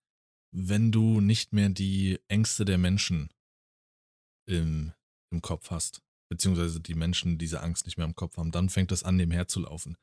[0.50, 3.30] wenn du nicht mehr die Ängste der Menschen
[4.46, 4.92] im,
[5.34, 6.00] im Kopf hast.
[6.30, 8.50] Beziehungsweise die Menschen diese Angst nicht mehr im Kopf haben.
[8.50, 9.96] Dann fängt das an, nebenher zu laufen.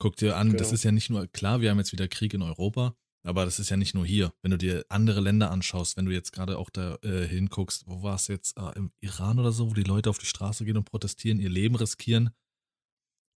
[0.00, 0.58] Guck dir an, genau.
[0.58, 3.60] das ist ja nicht nur, klar, wir haben jetzt wieder Krieg in Europa, aber das
[3.60, 4.32] ist ja nicht nur hier.
[4.42, 8.02] Wenn du dir andere Länder anschaust, wenn du jetzt gerade auch da äh, hinguckst, wo
[8.02, 10.76] war es jetzt, äh, im Iran oder so, wo die Leute auf die Straße gehen
[10.76, 12.30] und protestieren, ihr Leben riskieren,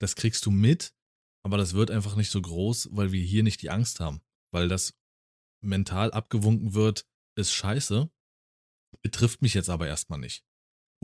[0.00, 0.94] das kriegst du mit,
[1.44, 4.22] aber das wird einfach nicht so groß, weil wir hier nicht die Angst haben.
[4.50, 4.94] Weil das
[5.62, 8.10] mental abgewunken wird, ist scheiße,
[9.02, 10.44] betrifft mich jetzt aber erstmal nicht.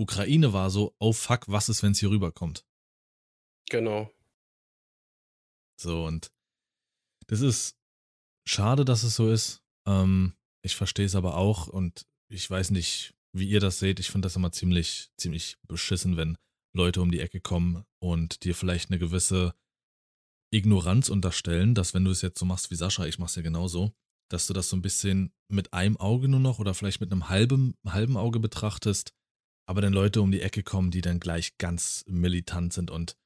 [0.01, 2.65] Ukraine war so, oh fuck, was ist, wenn es hier rüberkommt?
[3.69, 4.11] Genau.
[5.79, 6.33] So, und
[7.27, 7.77] das ist
[8.47, 9.63] schade, dass es so ist.
[9.87, 14.01] Ähm, ich verstehe es aber auch und ich weiß nicht, wie ihr das seht.
[14.01, 16.39] Ich finde das immer ziemlich, ziemlich beschissen, wenn
[16.75, 19.55] Leute um die Ecke kommen und dir vielleicht eine gewisse
[20.53, 23.93] Ignoranz unterstellen, dass wenn du es jetzt so machst wie Sascha, ich mach's ja genauso,
[24.31, 27.29] dass du das so ein bisschen mit einem Auge nur noch oder vielleicht mit einem
[27.29, 29.13] halben, halben Auge betrachtest,
[29.71, 33.17] aber dann Leute um die Ecke kommen, die dann gleich ganz militant sind und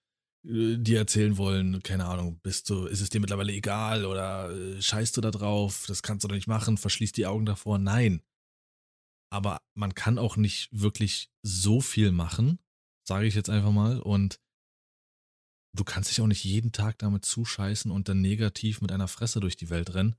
[0.46, 4.82] äh, dir erzählen wollen, keine Ahnung, bist du, ist es dir mittlerweile egal oder äh,
[4.82, 7.78] scheißt du da drauf, das kannst du doch nicht machen, verschließt die Augen davor.
[7.78, 8.20] Nein.
[9.32, 12.58] Aber man kann auch nicht wirklich so viel machen,
[13.08, 13.98] sage ich jetzt einfach mal.
[14.00, 14.38] Und
[15.74, 19.40] du kannst dich auch nicht jeden Tag damit zuscheißen und dann negativ mit einer Fresse
[19.40, 20.14] durch die Welt rennen.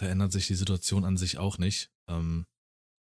[0.00, 1.92] Da ändert sich die Situation an sich auch nicht.
[2.08, 2.46] Ähm,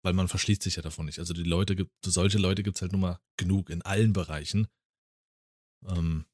[0.03, 1.19] weil man verschließt sich ja davon nicht.
[1.19, 4.69] Also die Leute gibt, solche Leute gibt es halt nur mal genug in allen Bereichen.
[5.87, 6.27] Ähm,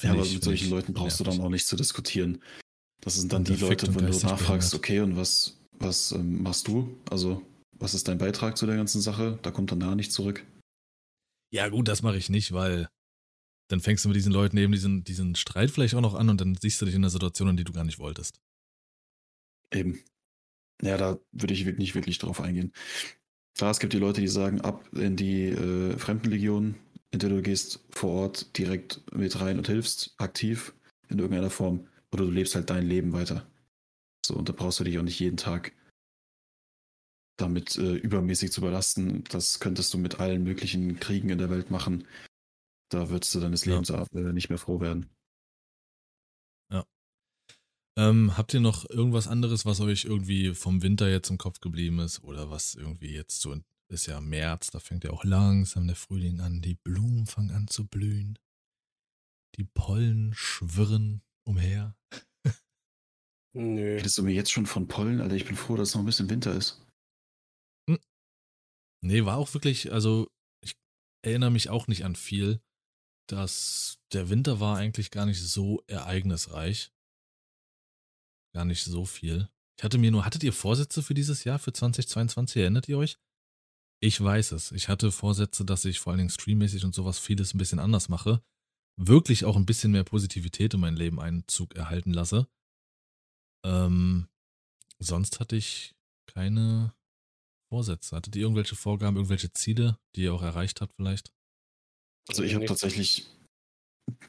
[0.00, 2.42] ja, aber mit solchen Leuten brauchst du dann auch nicht zu diskutieren.
[3.00, 6.96] Das sind dann die Leute, wenn du nachfragst, okay, und was, was ähm, machst du?
[7.10, 9.38] Also, was ist dein Beitrag zu der ganzen Sache?
[9.42, 10.44] Da kommt dann da nicht zurück.
[11.50, 12.88] Ja, gut, das mache ich nicht, weil
[13.68, 16.40] dann fängst du mit diesen Leuten eben diesen, diesen Streit vielleicht auch noch an und
[16.40, 18.40] dann siehst du dich in einer Situation, in die du gar nicht wolltest.
[19.72, 20.02] Eben.
[20.82, 22.72] Ja, da würde ich nicht wirklich drauf eingehen.
[23.56, 26.76] Klar, es gibt die Leute, die sagen, ab in die äh, Fremdenlegion,
[27.10, 30.74] Entweder du gehst vor Ort direkt mit rein und hilfst aktiv
[31.08, 33.46] in irgendeiner Form oder du lebst halt dein Leben weiter.
[34.24, 35.72] So, und da brauchst du dich auch nicht jeden Tag
[37.38, 39.24] damit äh, übermäßig zu belasten.
[39.30, 42.06] Das könntest du mit allen möglichen Kriegen in der Welt machen.
[42.90, 44.04] Da würdest du deines Lebens ja.
[44.12, 45.08] äh, nicht mehr froh werden.
[47.98, 51.98] Ähm, habt ihr noch irgendwas anderes, was euch irgendwie vom Winter jetzt im Kopf geblieben
[51.98, 53.56] ist oder was irgendwie jetzt so
[53.90, 57.66] ist ja März, da fängt ja auch langsam der Frühling an, die Blumen fangen an
[57.68, 58.38] zu blühen,
[59.56, 61.96] die Pollen schwirren umher.
[63.56, 63.96] Nö.
[63.96, 65.20] Redest du mir jetzt schon von Pollen?
[65.20, 66.86] Alter, ich bin froh, dass es noch ein bisschen Winter ist.
[67.88, 67.98] Hm.
[69.02, 70.28] Nee, war auch wirklich, also
[70.62, 70.76] ich
[71.24, 72.60] erinnere mich auch nicht an viel.
[73.30, 76.92] dass der Winter war eigentlich gar nicht so ereignisreich.
[78.54, 79.48] Gar nicht so viel.
[79.78, 82.62] Ich hatte mir nur, hattet ihr Vorsätze für dieses Jahr, für 2022?
[82.62, 83.18] Erinnert ihr euch?
[84.00, 84.72] Ich weiß es.
[84.72, 88.08] Ich hatte Vorsätze, dass ich vor allen Dingen streammäßig und sowas vieles ein bisschen anders
[88.08, 88.42] mache.
[88.96, 92.48] Wirklich auch ein bisschen mehr Positivität in mein Leben Einzug erhalten lasse.
[93.64, 94.28] Ähm,
[94.98, 95.94] sonst hatte ich
[96.26, 96.94] keine
[97.70, 98.16] Vorsätze.
[98.16, 101.32] Hattet ihr irgendwelche Vorgaben, irgendwelche Ziele, die ihr auch erreicht habt vielleicht?
[102.28, 103.26] Also ich habe tatsächlich.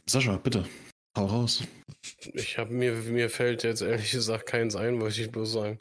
[0.07, 0.67] Sascha, bitte.
[1.19, 1.63] Hau raus.
[2.33, 5.79] Ich habe mir, mir fällt jetzt ehrlich gesagt keins ein, wollte ich bloß sagen.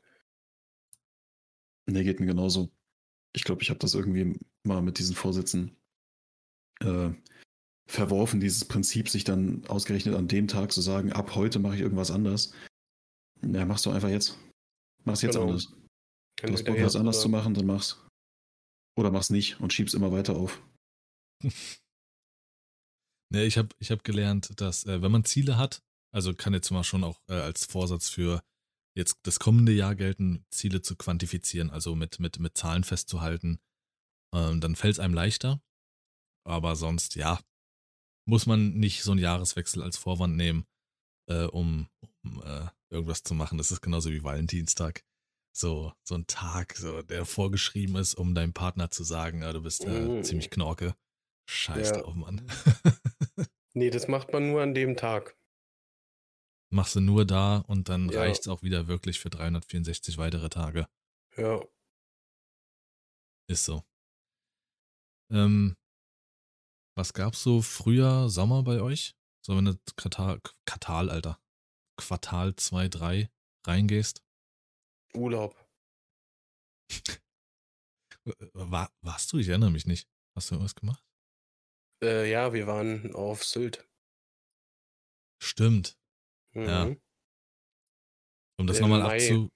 [1.86, 2.70] Nee, geht mir genauso
[3.38, 5.76] ich glaube, ich habe das irgendwie mal mit diesen Vorsätzen
[6.80, 7.10] äh,
[7.88, 11.80] verworfen, dieses Prinzip, sich dann ausgerechnet an dem Tag zu sagen, ab heute mache ich
[11.80, 12.52] irgendwas anders.
[13.42, 14.36] Ja, machst du einfach jetzt.
[15.04, 15.46] Mach's jetzt Genau.
[15.48, 15.72] anders.
[16.42, 18.04] Du hast Bock, was anders oder- zu machen, dann mach's.
[18.96, 20.60] Oder mach's nicht und schieb's immer weiter auf.
[23.30, 25.82] Ne, ich habe ich hab gelernt, dass äh, wenn man Ziele hat,
[26.14, 28.42] also kann jetzt mal schon auch äh, als Vorsatz für
[28.96, 33.60] jetzt das kommende Jahr gelten, Ziele zu quantifizieren, also mit, mit, mit Zahlen festzuhalten,
[34.34, 35.62] ähm, dann fällt es einem leichter.
[36.46, 37.38] Aber sonst, ja,
[38.26, 40.66] muss man nicht so einen Jahreswechsel als Vorwand nehmen,
[41.30, 41.88] äh, um,
[42.24, 43.58] um äh, irgendwas zu machen.
[43.58, 45.04] Das ist genauso wie Valentinstag.
[45.54, 49.62] So, so ein Tag, so, der vorgeschrieben ist, um deinem Partner zu sagen, äh, du
[49.62, 50.24] bist äh, Mm.
[50.24, 50.94] ziemlich knorke.
[51.48, 52.00] Scheiß Ja.
[52.02, 52.46] drauf, Mann.
[53.74, 55.36] Nee, das macht man nur an dem Tag.
[56.70, 58.20] machst du nur da und dann Ja.
[58.20, 60.88] reicht's auch wieder wirklich für 364 weitere Tage.
[61.36, 61.60] Ja.
[63.48, 63.84] Ist so.
[65.30, 65.76] Ähm,
[66.96, 69.14] was gab's so Frühjahr, Sommer bei euch?
[69.46, 71.40] So, wenn du Quartal, Quartal, Alter.
[71.96, 73.30] Quartal 2, 3
[73.66, 74.22] reingehst.
[75.14, 75.54] Urlaub.
[78.54, 79.38] War, warst du?
[79.38, 80.08] Ich erinnere mich nicht.
[80.34, 81.02] Hast du irgendwas gemacht?
[82.02, 83.88] Äh, ja, wir waren auf Sylt.
[85.42, 85.96] Stimmt.
[86.54, 86.62] Mhm.
[86.64, 86.96] Ja.
[88.58, 89.48] Um das Im nochmal abzu.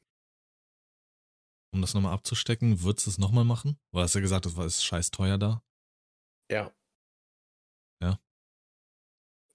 [1.74, 3.78] Um das nochmal abzustecken, würdest du es nochmal machen?
[3.92, 5.62] Oder hast du ja gesagt, das war ist scheiß teuer da?
[6.50, 6.72] Ja.
[8.02, 8.20] Ja.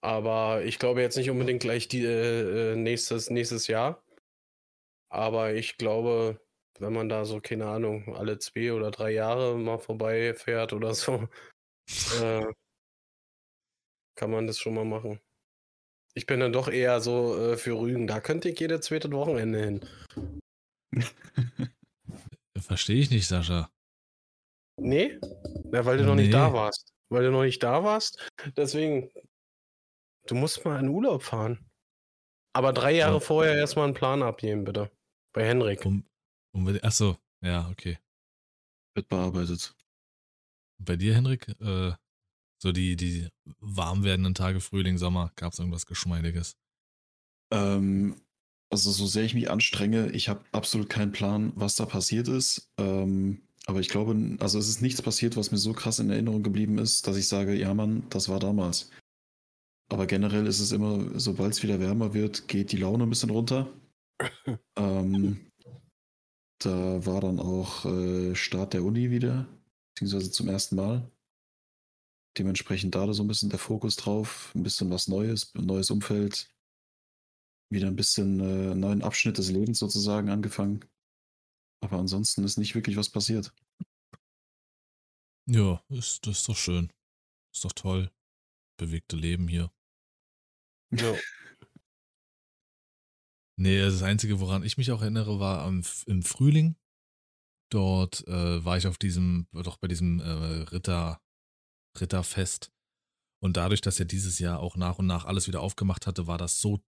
[0.02, 4.04] Aber ich glaube jetzt nicht unbedingt gleich die, äh, äh, nächstes, nächstes Jahr.
[5.10, 6.42] Aber ich glaube,
[6.80, 11.28] wenn man da so, keine Ahnung, alle zwei oder drei Jahre mal vorbeifährt oder so,
[12.22, 12.46] äh,
[14.18, 15.20] kann man das schon mal machen.
[16.16, 18.08] Ich bin dann doch eher so äh, für Rügen.
[18.08, 19.86] Da könnte ich jedes zweite Wochenende hin.
[22.58, 23.72] Verstehe ich nicht, Sascha.
[24.80, 25.20] Nee?
[25.72, 26.54] Ja, weil du noch nicht da Nee.
[26.54, 26.92] warst.
[27.10, 28.30] Weil du noch nicht da warst.
[28.58, 29.12] Deswegen,
[30.28, 31.70] du musst mal in Urlaub fahren.
[32.54, 33.20] Aber drei Jahre Ja.
[33.20, 34.92] vorher erstmal einen Plan abgeben, bitte.
[35.34, 35.86] Bei Henrik.
[35.86, 36.04] Um,
[36.54, 38.00] um, achso, ja, okay.
[38.96, 39.76] Wird bearbeitet.
[40.80, 41.92] Bei dir, Henrik, äh,
[42.58, 43.28] so die, die
[43.60, 46.58] warm werdenden Tage Frühling, Sommer, gab es irgendwas Geschmeidiges?
[47.52, 48.16] Ähm,
[48.70, 52.70] also so sehr ich mich anstrenge, ich habe absolut keinen Plan, was da passiert ist.
[52.78, 56.44] Ähm, aber ich glaube, also es ist nichts passiert, was mir so krass in Erinnerung
[56.44, 58.90] geblieben ist, dass ich sage, ja Mann, das war damals.
[59.90, 63.30] Aber generell ist es immer, sobald es wieder wärmer wird, geht die Laune ein bisschen
[63.30, 63.72] runter.
[64.76, 65.52] ähm,
[66.60, 69.48] da war dann auch äh, Start der Uni wieder,
[69.94, 71.10] beziehungsweise zum ersten Mal.
[72.38, 76.50] Dementsprechend da so ein bisschen der Fokus drauf, ein bisschen was Neues, ein neues Umfeld,
[77.70, 80.86] wieder ein bisschen äh, neuen Abschnitt des Lebens sozusagen angefangen.
[81.84, 83.54] Aber ansonsten ist nicht wirklich was passiert.
[85.50, 86.92] Ja, ist, das ist doch schön.
[87.54, 88.12] Ist doch toll.
[88.78, 89.72] Bewegte Leben hier.
[90.92, 91.16] Ja.
[93.60, 96.76] Nee, das Einzige, woran ich mich auch erinnere, war am, im Frühling.
[97.72, 100.30] Dort äh, war ich auf diesem, doch bei diesem äh,
[100.70, 101.20] Ritter,
[102.00, 102.72] Ritterfest.
[103.40, 106.38] Und dadurch, dass er dieses Jahr auch nach und nach alles wieder aufgemacht hatte, war
[106.38, 106.82] das so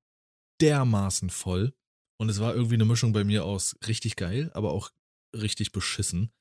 [0.62, 1.74] dermaßen voll.
[2.20, 4.92] Und es war irgendwie eine Mischung bei mir aus richtig geil, aber auch
[5.34, 6.34] richtig beschissen.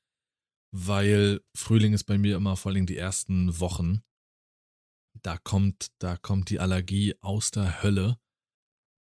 [0.71, 4.01] Weil Frühling ist bei mir immer vor allem die ersten Wochen.
[5.21, 8.19] Da kommt, da kommt die Allergie aus der Hölle.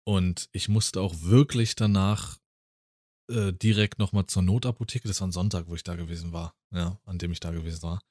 [0.06, 2.39] Und ich musste auch wirklich danach
[3.30, 5.08] äh, direkt nochmal zur Notapotheke.
[5.08, 6.56] Das war ein Sonntag, wo ich da gewesen war.
[6.71, 8.02] Ja, an dem ich da gewesen war.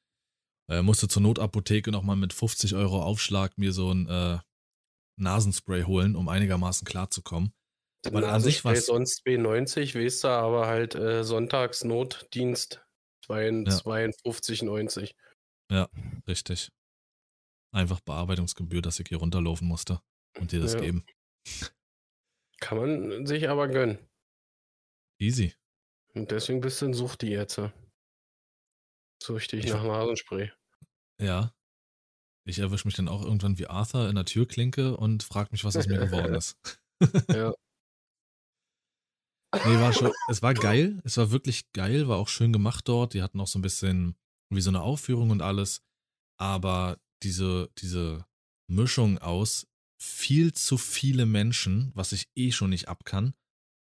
[0.68, 4.38] Äh, musste zur Notapotheke nochmal mit 50 Euro Aufschlag mir so ein äh,
[5.18, 7.52] Nasenspray holen, um einigermaßen klarzukommen.
[8.10, 12.84] Weil an sich was- sonst B90, weißt du, aber halt äh, sonntags Notdienst
[13.28, 15.14] 52,90.
[16.26, 16.70] Richtig.
[17.74, 20.02] Einfach Bearbeitungsgebühr, dass ich hier runterlaufen musste
[20.38, 20.80] und dir das Ja.
[20.80, 21.06] geben.
[22.60, 23.98] Kann man sich aber gönnen.
[25.20, 25.54] Easy.
[26.14, 27.32] Und deswegen bist du in Sucht die
[29.22, 29.26] jetzt.
[29.50, 30.50] Süchtig Ich- nach Nasenspray.
[31.20, 31.54] Ja.
[32.44, 35.76] Ich erwische mich dann auch irgendwann wie Arthur in der Türklinke und frag mich, was
[35.76, 36.56] aus mir geworden ist.
[37.28, 37.52] Ja.
[39.54, 41.00] Nee, war schon, es war geil.
[41.04, 43.12] Es war wirklich geil, war auch schön gemacht dort.
[43.12, 44.16] Die hatten auch so ein bisschen
[44.50, 45.82] wie so eine Aufführung und alles.
[46.38, 48.24] Aber diese, diese
[48.68, 49.66] Mischung aus
[50.00, 53.34] viel zu viele Menschen, was ich eh schon nicht ab kann,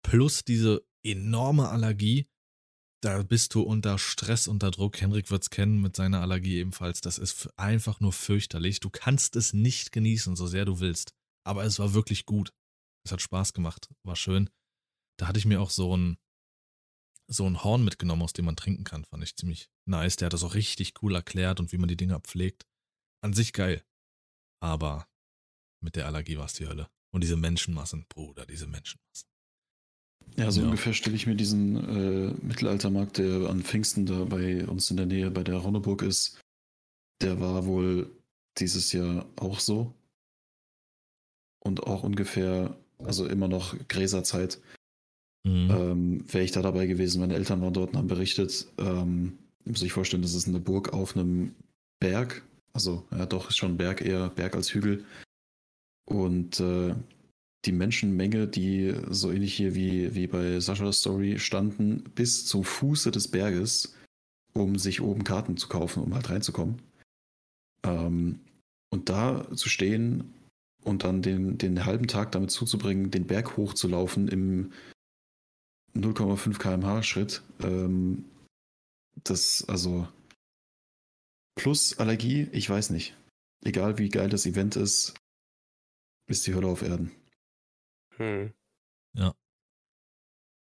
[0.03, 2.29] plus diese enorme Allergie,
[3.01, 5.01] da bist du unter Stress, unter Druck.
[5.01, 7.01] Henrik wird's kennen mit seiner Allergie ebenfalls.
[7.01, 8.81] Das ist einfach nur fürchterlich.
[8.81, 11.15] Du kannst es nicht genießen, so sehr du willst.
[11.45, 12.53] Aber es war wirklich gut.
[13.05, 13.89] Es hat Spaß gemacht.
[14.03, 14.51] War schön.
[15.17, 16.19] Da hatte ich mir auch so ein,
[17.29, 19.05] so ein Horn mitgenommen, aus dem man trinken kann.
[19.05, 20.17] Fand ich ziemlich nice.
[20.17, 22.67] Der hat das auch richtig cool erklärt und wie man die Dinger pflegt.
[23.23, 23.85] An sich geil.
[24.61, 25.09] Aber
[25.81, 26.91] mit der Allergie war es die Hölle.
[27.11, 29.29] Und diese Menschenmassen, Bruder, diese Menschenmassen.
[30.39, 30.67] Ja, so Ja.
[30.67, 35.07] ungefähr stelle ich mir diesen äh, Mittelaltermarkt, der an Pfingsten da bei uns in der
[35.07, 36.41] Nähe bei der Ronneburg ist.
[37.21, 38.09] Der war wohl
[38.59, 39.93] dieses Jahr auch so.
[41.59, 44.61] Und auch ungefähr, also immer noch Gräserzeit.
[45.45, 45.71] Mhm.
[45.71, 48.69] Ähm, Wäre ich da dabei gewesen, meine Eltern waren dort und haben berichtet.
[48.79, 51.55] Ähm, muss ich vorstellen, das ist eine Burg auf einem
[51.99, 52.45] Berg.
[52.73, 55.05] Also, ja, doch, ist schon Berg, eher Berg als Hügel.
[56.05, 56.95] Und äh,
[57.65, 63.11] die Menschenmenge, die so ähnlich hier wie, wie bei Sascha's Story standen, bis zum Fuße
[63.11, 63.95] des Berges,
[64.53, 66.81] um sich oben Karten zu kaufen, um halt reinzukommen.
[67.83, 68.41] Ähm,
[68.91, 70.33] und da zu stehen
[70.85, 74.73] und dann den, den halben Tag damit zuzubringen, den Berg hochzulaufen im
[75.95, 78.25] 0,5 km/h Schritt, ähm,
[79.25, 80.07] das, also,
[81.57, 83.17] plus Allergie, ich weiß nicht.
[83.65, 85.15] Egal wie geil das Event ist,
[86.29, 87.11] ist die Hölle auf Erden.
[88.19, 88.53] Hm.
[89.15, 89.35] Ja.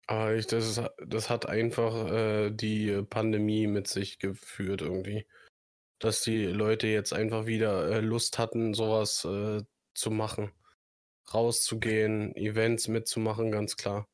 [0.07, 5.25] Aber ich, das, ist, das hat einfach äh, die Pandemie mit sich geführt irgendwie.
[5.99, 9.61] Dass die Leute jetzt einfach wieder äh, Lust hatten, sowas äh,
[9.93, 10.51] zu machen.
[11.33, 14.07] Rauszugehen, Events mitzumachen, ganz klar.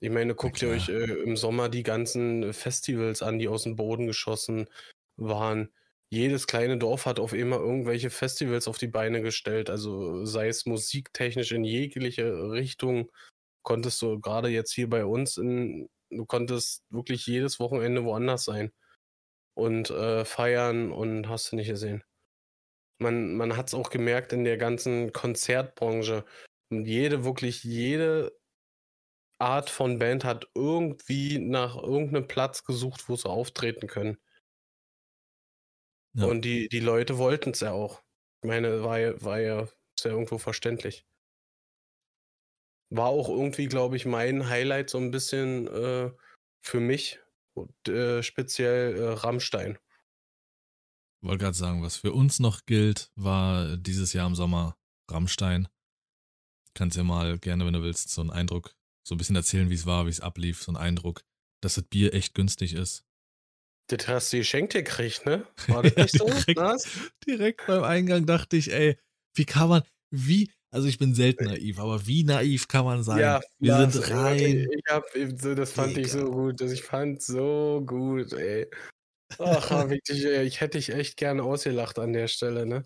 [0.00, 0.78] Ich meine, guckt ihr klar.
[0.78, 4.68] euch äh, im Sommer die ganzen Festivals an, die aus dem Boden geschossen
[5.16, 5.70] waren.
[6.10, 9.68] Jedes kleine Dorf hat auf immer irgendwelche Festivals auf die Beine gestellt.
[9.68, 13.10] Also sei es musiktechnisch in jegliche Richtung,
[13.62, 18.72] konntest du gerade jetzt hier bei uns in, du konntest wirklich jedes Wochenende woanders sein
[19.54, 22.02] und äh, feiern und hast du nicht gesehen.
[22.98, 26.24] Man, man hat es auch gemerkt in der ganzen Konzertbranche.
[26.70, 28.32] Und jede, wirklich jede
[29.38, 34.18] Art von Band hat irgendwie nach irgendeinem Platz gesucht, wo sie auftreten können.
[36.14, 36.26] Ja.
[36.26, 38.02] Und die, die Leute wollten es ja auch.
[38.42, 41.06] Ich meine, war ja, war ja, ist ja irgendwo verständlich.
[42.90, 46.10] War auch irgendwie, glaube ich, mein Highlight so ein bisschen äh,
[46.62, 47.20] für mich.
[47.54, 49.78] Und, äh, speziell äh, Rammstein.
[51.20, 54.76] Wollte gerade sagen, was für uns noch gilt, war dieses Jahr im Sommer
[55.10, 55.68] Rammstein.
[56.74, 59.74] Kannst ja mal gerne, wenn du willst, so einen Eindruck, so ein bisschen erzählen, wie
[59.74, 61.24] es war, wie es ablief, so einen Eindruck,
[61.60, 63.07] dass das Bier echt günstig ist.
[63.88, 65.46] Das hast du geschenkt gekriegt, ne?
[65.66, 66.26] War das Ja, nicht so?
[66.46, 66.86] direkt.
[67.26, 68.98] Direkt beim Eingang dachte ich, ey,
[69.34, 73.38] wie kann man, wie, also ich bin selten naiv, aber wie naiv kann man sein?
[73.38, 74.66] Ja, Wir Lars, sind rein.
[74.70, 75.04] Ich hab,
[75.40, 76.30] so, das fand ich so Digga.
[76.30, 76.60] gut.
[76.60, 78.68] Das, ich fand so gut, ey.
[79.38, 82.84] Ach, hab ich, dich, ey, ich hätte dich echt gerne ausgelacht an der Stelle, ne?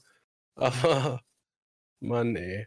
[0.57, 1.23] Aber,
[2.01, 2.67] Mann, ey.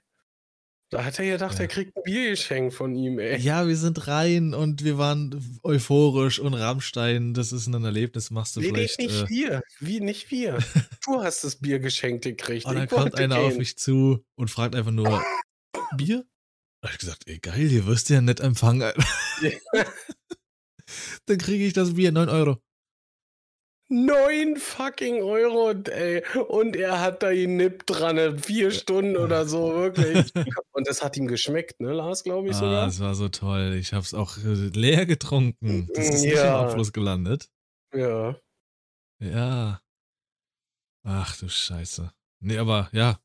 [0.96, 1.62] Da hat er gedacht, Ja.
[1.62, 3.38] er kriegt ein Biergeschenk von ihm, ey.
[3.38, 8.56] Ja, wir sind rein und wir waren euphorisch und Rammstein, das ist ein Erlebnis, machst
[8.56, 9.00] du Nee, vielleicht.
[9.00, 9.62] nicht äh, wir.
[9.82, 10.58] Wie, nicht wir.
[11.06, 12.66] Du hast das Bier geschenkt gekriegt.
[12.66, 13.58] Und dann kommt einer auf gehen.
[13.58, 15.22] mich zu und fragt einfach nur,
[15.98, 16.26] Bier?
[16.82, 18.92] Da hab ich gesagt, ey, geil, hier wirst du ja nett empfangen.
[21.26, 22.58] Dann kriege ich das Bier, 9 Euro.
[23.88, 26.24] Neun fucking Euro, ey.
[26.48, 28.38] Und er hat da genippt dran, ne?
[28.40, 30.32] vier Stunden oder so, wirklich.
[30.72, 32.88] Und das hat ihm geschmeckt, ne, Lars, glaube ich ah, sogar.
[32.88, 33.76] es war so toll.
[33.80, 35.88] Ich hab's auch äh, leer getrunken.
[35.94, 36.62] Das ist nicht im Ja.
[36.62, 37.50] Abfluss gelandet.
[37.94, 38.36] Ja.
[39.20, 39.82] Ja.
[41.04, 42.12] Ach du Scheiße.
[42.42, 43.20] Nee, aber ja.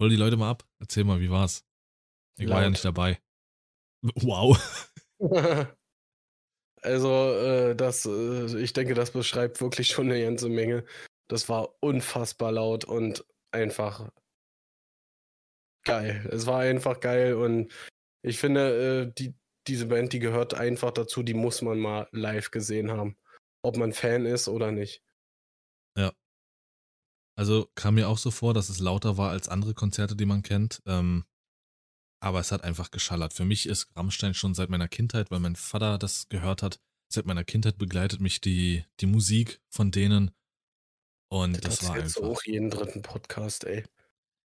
[0.00, 0.64] Hol die Leute mal ab.
[0.80, 1.64] Erzähl mal, wie war's?
[2.36, 3.20] Ich war ja nicht dabei.
[4.02, 4.58] Wow.
[6.82, 10.84] Also, äh, das, äh, ich denke, das beschreibt wirklich schon eine ganze Menge.
[11.28, 14.10] Das war unfassbar laut und einfach
[15.84, 16.28] geil.
[16.30, 17.72] Es war einfach geil und
[18.22, 19.34] ich finde, äh, die,
[19.66, 23.16] diese Band, die gehört einfach dazu, die muss man mal live gesehen haben.
[23.62, 25.02] Ob man Fan ist oder nicht.
[27.36, 30.42] Also kam mir auch so vor, dass es lauter war als andere Konzerte, die man
[30.42, 30.82] kennt.
[30.86, 31.24] Ähm,
[32.22, 33.32] aber es hat einfach geschallert.
[33.32, 36.78] Für mich ist Rammstein schon seit meiner Kindheit, weil mein Vater das gehört hat.
[37.12, 40.30] Seit meiner Kindheit begleitet mich die, die Musik von denen.
[41.28, 43.84] Und das, war erzählst du einfach, auch jeden dritten Podcast, ey.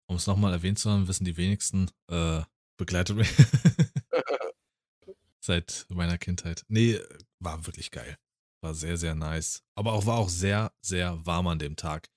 [0.06, 2.42] um es nochmal erwähnt zu haben, wissen die wenigsten, äh,
[2.76, 3.28] begleitet mich
[5.40, 6.62] seit meiner Kindheit.
[6.68, 7.00] Nee,
[7.40, 8.16] war wirklich geil.
[8.62, 9.64] War sehr, sehr nice.
[9.74, 12.08] Aber auch war auch sehr, sehr warm an dem Tag.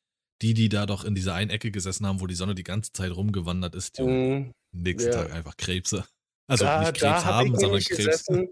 [0.43, 2.91] Die, die da doch in dieser einen Ecke gesessen haben, wo die Sonne die ganze
[2.91, 4.53] Zeit rumgewandert ist, die Mhm.
[4.82, 5.23] Nächsten Ja.
[5.23, 6.05] Tag einfach Krebse.
[6.47, 7.97] Also da, nicht Krebs hab haben, ich sondern Krebs.
[7.97, 8.49] gesessen.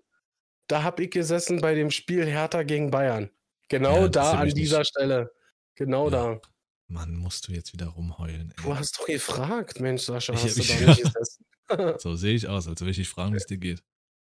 [0.68, 3.30] Da habe ich gesessen bei dem Spiel Hertha gegen Bayern.
[3.70, 4.90] Genau Ja, da an dieser nicht.
[4.90, 5.32] Stelle.
[5.76, 6.34] Genau Ja.
[6.36, 6.42] da.
[6.88, 8.52] Mann, musst du jetzt wieder rumheulen.
[8.58, 8.64] Ey.
[8.64, 11.46] Du hast doch gefragt, Mensch, Sascha, Ich- hast du ich- da nicht gesessen?
[12.00, 13.84] So sehe ich aus, als würde ich dich fragen, wie es dir geht.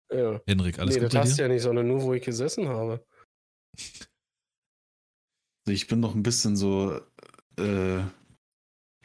[0.09, 0.39] ja.
[0.47, 2.69] Henrik, alles nee, gut das bei hast du ja nicht, sondern nur, wo ich gesessen
[2.69, 3.05] habe.
[5.67, 7.01] Ich bin noch ein bisschen so,
[7.57, 8.01] äh,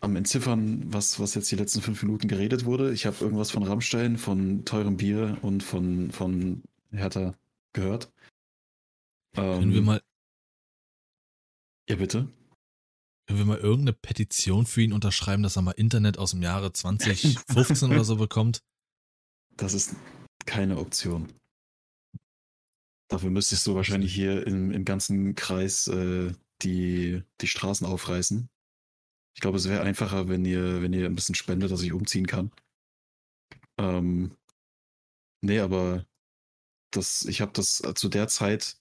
[0.01, 2.93] am Entziffern, was, was jetzt die letzten fünf Minuten geredet wurde.
[2.93, 7.35] Ich habe irgendwas von Rammstein, von teurem Bier und von, von Hertha
[7.73, 8.11] gehört.
[9.35, 10.03] Können wir Ähm, mal,
[11.89, 12.29] Ja, bitte.
[13.27, 16.73] können wir mal irgendeine Petition für ihn unterschreiben, dass er mal Internet aus dem Jahre
[16.73, 18.63] 2015 oder so bekommt?
[19.57, 19.95] Das ist
[20.47, 21.29] keine Option.
[23.09, 26.33] Dafür müsstest du wahrscheinlich hier im, im ganzen Kreis äh,
[26.63, 28.49] die, die Straßen aufreißen.
[29.35, 32.27] Ich glaube, es wäre einfacher, wenn ihr, wenn ihr ein bisschen spendet, dass ich umziehen
[32.27, 32.51] kann.
[33.79, 34.37] Ähm,
[35.41, 36.07] nee, aber
[36.91, 38.77] das, ich habe das äh, zu der Zeit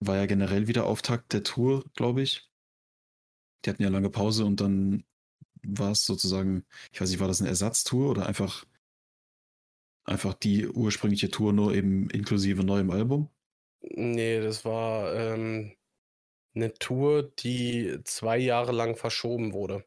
[0.00, 2.50] war ja generell wieder Auftakt der Tour, glaube ich.
[3.64, 5.04] Die hatten ja lange Pause und dann
[5.62, 8.66] war es sozusagen, ich weiß nicht, war das eine Ersatztour oder einfach
[10.04, 13.30] einfach die ursprüngliche Tour nur eben inklusive neuem Album?
[13.80, 15.74] Nee, das war ähm,
[16.54, 19.84] eine Tour, die zwei Jahre lang verschoben wurde.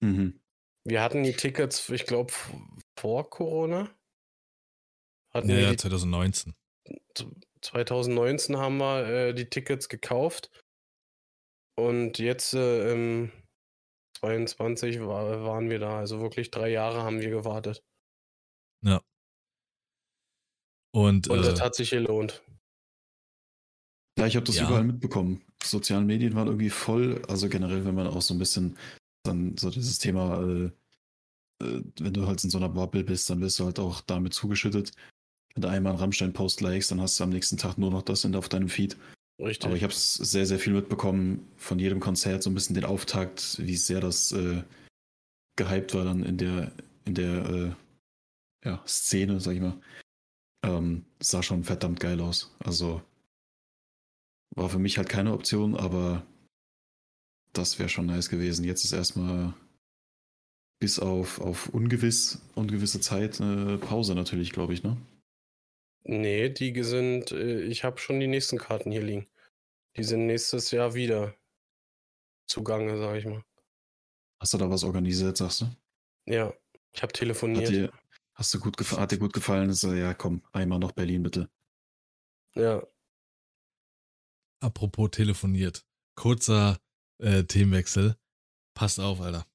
[0.00, 0.40] Mhm.
[0.84, 2.32] Wir hatten die Tickets, ich glaube,
[2.98, 3.90] vor Corona.
[5.34, 6.54] Hatten Ja, wir ja, die 2019.
[7.62, 10.50] 2019 haben wir äh, die Tickets gekauft.
[11.78, 13.32] Und jetzt äh, im
[14.20, 15.98] 22 war, waren wir da.
[15.98, 17.82] Also wirklich drei Jahre haben wir gewartet.
[20.96, 22.42] Und, Und äh, das hat sich gelohnt.
[24.18, 24.66] Ja, ich habe das Ja.
[24.66, 25.45] überall mitbekommen.
[25.70, 28.76] Sozialen Medien waren irgendwie voll, also generell, wenn man auch so ein bisschen
[29.24, 30.64] dann so dieses Thema, äh,
[31.64, 34.34] äh, wenn du halt in so einer Bubble bist, dann wirst du halt auch damit
[34.34, 34.92] zugeschüttet.
[35.54, 38.24] Wenn du einmal einen Rammstein-Post likest, dann hast du am nächsten Tag nur noch das
[38.24, 38.96] in, auf deinem Feed.
[39.38, 39.66] Richtig.
[39.66, 42.84] Aber ich habe es sehr, sehr viel mitbekommen von jedem Konzert, so ein bisschen den
[42.84, 44.62] Auftakt, wie sehr das äh,
[45.56, 46.72] gehypt war dann in der,
[47.04, 47.72] in der äh,
[48.64, 49.78] ja, Szene, sag ich mal.
[50.64, 52.54] Ähm, sah schon verdammt geil aus.
[52.58, 53.02] Also
[54.56, 56.26] war für mich halt keine Option, aber
[57.52, 58.64] das wäre schon nice gewesen.
[58.64, 59.54] Jetzt ist erstmal
[60.80, 64.96] bis auf, auf ungewiss, ungewisse Zeit eine Pause natürlich, glaube ich, ne?
[66.04, 69.26] Nee, die sind, äh, ich habe schon die nächsten Karten hier liegen.
[69.96, 71.34] Die sind nächstes Jahr wieder
[72.46, 73.44] zugange, sag ich mal.
[74.38, 75.66] Hast du da was organisiert, sagst du?
[76.26, 76.52] Ja,
[76.92, 77.68] ich habe Hat telefoniert.
[77.68, 77.92] dir,
[78.34, 79.72] hast du gut hat dir gut gefallen?
[79.72, 81.48] So, ja, komm, einmal noch Berlin bitte.
[82.54, 82.82] Ja,
[84.66, 85.84] apropos telefoniert.
[86.16, 86.78] Kurzer
[87.22, 88.16] äh, Themenwechsel.
[88.74, 89.46] Passt auf, Alter.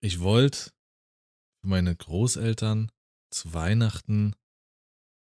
[0.00, 0.70] Ich wollte
[1.60, 2.92] für meine Großeltern
[3.30, 4.34] zu Weihnachten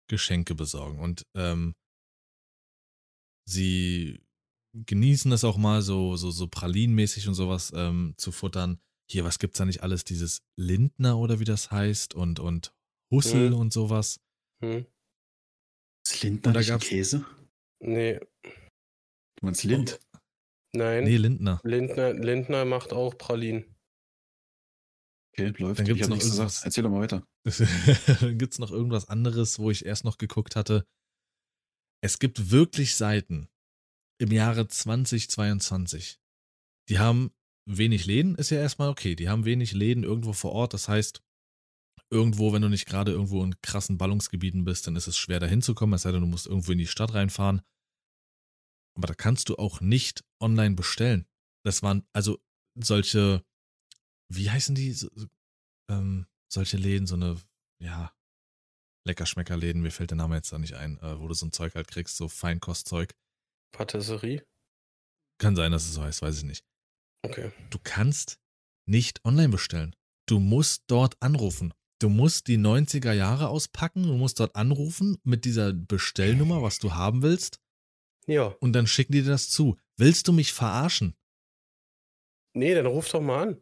[0.08, 1.00] Geschenke besorgen.
[1.00, 1.74] Und ähm,
[3.48, 4.22] sie
[4.74, 8.80] genießen das auch mal so, so, so pralinenmäßig und sowas ähm, zu futtern.
[9.10, 10.04] Hier, was gibt's da nicht alles?
[10.04, 12.74] Dieses Lindner oder wie das heißt und, und
[13.10, 13.56] Hussel Mhm.
[13.56, 14.20] und sowas.
[14.62, 14.86] hm.
[16.06, 17.24] Ist Lindner Und da gab's- Käse?
[17.80, 18.20] Nee,
[19.36, 20.00] Du meinst Lind?
[20.72, 21.04] nein.
[21.04, 21.60] Nee, Lindner.
[21.64, 23.76] Lindner, Lindner macht auch Pralinen.
[25.32, 25.80] Okay, läuft.
[25.80, 26.60] Dann ich gibt's hab noch nichts gesagt.
[26.64, 27.26] Erzähl doch mal weiter.
[28.20, 30.86] Dann gibt es noch irgendwas anderes, wo ich erst noch geguckt hatte.
[32.02, 33.48] Es gibt wirklich Seiten
[34.18, 36.18] im Jahre 2022.
[36.88, 37.32] Die haben
[37.66, 39.14] wenig Läden, ist ja erstmal okay.
[39.14, 40.72] Die haben wenig Läden irgendwo vor Ort.
[40.72, 41.22] Das heißt,
[42.10, 45.46] irgendwo, wenn du nicht gerade irgendwo in krassen Ballungsgebieten bist, dann ist es schwer, da
[45.46, 45.94] hinzukommen.
[45.94, 47.62] Es sei denn, du musst irgendwo in die Stadt reinfahren.
[48.96, 51.26] Aber da kannst du auch nicht online bestellen.
[51.64, 52.38] Das waren also
[52.74, 53.44] solche,
[54.28, 54.92] wie heißen die?
[54.92, 55.08] So,
[55.88, 57.36] ähm, solche Läden, so eine,
[57.78, 58.12] ja,
[59.04, 61.74] Leckerschmeckerläden, mir fällt der Name jetzt da nicht ein, äh, wo du so ein Zeug
[61.74, 63.14] halt kriegst, so Feinkostzeug.
[63.72, 64.44] Patisserie?
[65.38, 66.64] Kann sein, dass es so heißt, weiß ich nicht.
[67.22, 67.52] Okay.
[67.70, 68.38] Du kannst
[68.86, 69.94] nicht online bestellen.
[70.26, 71.72] Du musst dort anrufen.
[71.98, 76.94] Du musst die 90er Jahre auspacken, du musst dort anrufen mit dieser Bestellnummer, was du
[76.94, 77.58] haben willst,
[78.26, 78.56] Ja.
[78.60, 79.76] und dann schicken die dir das zu.
[79.96, 81.16] Willst du mich verarschen?
[82.54, 83.60] Nee, dann ruf doch mal an.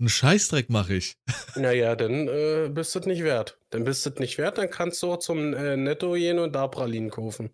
[0.00, 1.16] Einen Scheißdreck mache ich.
[1.56, 3.58] Naja, dann äh, bist du es nicht wert.
[3.70, 6.54] Dann bist du es nicht wert, dann kannst du auch zum äh, Netto gehen und
[6.54, 7.50] da Pralinen kaufen.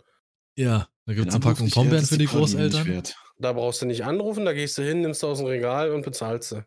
[0.57, 3.03] Ja, da gibt es eine Packung Pombeeren für die Großeltern.
[3.39, 6.05] Da brauchst du nicht anrufen, da gehst du hin, nimmst du aus dem Regal und
[6.05, 6.67] bezahlst sie.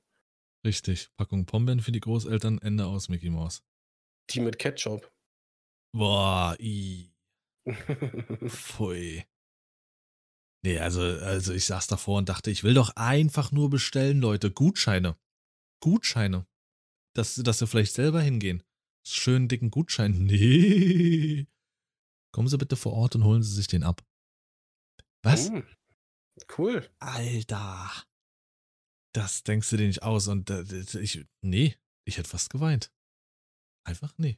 [0.65, 3.61] Richtig, Packung Pombeeren für die Großeltern, Ende aus Mickey Mouse.
[4.31, 5.11] Die mit Ketchup.
[5.93, 7.13] Boah, i,
[8.47, 9.23] pfui.
[10.67, 14.51] Nee, also, also ich saß davor und dachte, ich will doch einfach nur bestellen, Leute.
[14.51, 15.17] Gutscheine.
[15.79, 16.45] Gutscheine.
[17.15, 18.63] Dass, dass sie vielleicht selber hingehen.
[19.07, 20.11] Schönen dicken Gutschein.
[20.25, 21.47] Nee.
[22.33, 24.05] Kommen Sie bitte vor Ort und holen Sie sich den ab.
[25.23, 25.47] Was?
[25.47, 25.65] Hm.
[26.57, 26.85] Cool.
[26.99, 27.89] Alter.
[29.15, 30.27] Das denkst du dir nicht aus.
[30.27, 30.63] Und äh,
[30.99, 32.91] ich, nee, ich hätte fast geweint.
[33.85, 34.37] Einfach nee.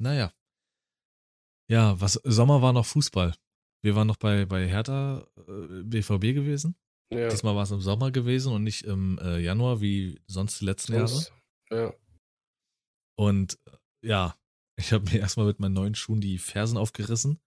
[0.00, 0.32] Naja.
[1.68, 3.34] Ja, was, Sommer war noch Fußball.
[3.82, 6.76] Wir waren noch bei, bei Hertha äh, BVB gewesen.
[7.12, 7.28] Ja.
[7.28, 10.92] Diesmal war es im Sommer gewesen und nicht im äh, Januar wie sonst die letzten
[11.06, 11.32] Sonst-
[11.70, 11.76] Ja.
[11.78, 11.98] Jahre.
[13.18, 13.76] Und äh,
[14.06, 14.36] ja,
[14.78, 17.40] ich habe mir erstmal mit meinen neuen Schuhen die Fersen aufgerissen.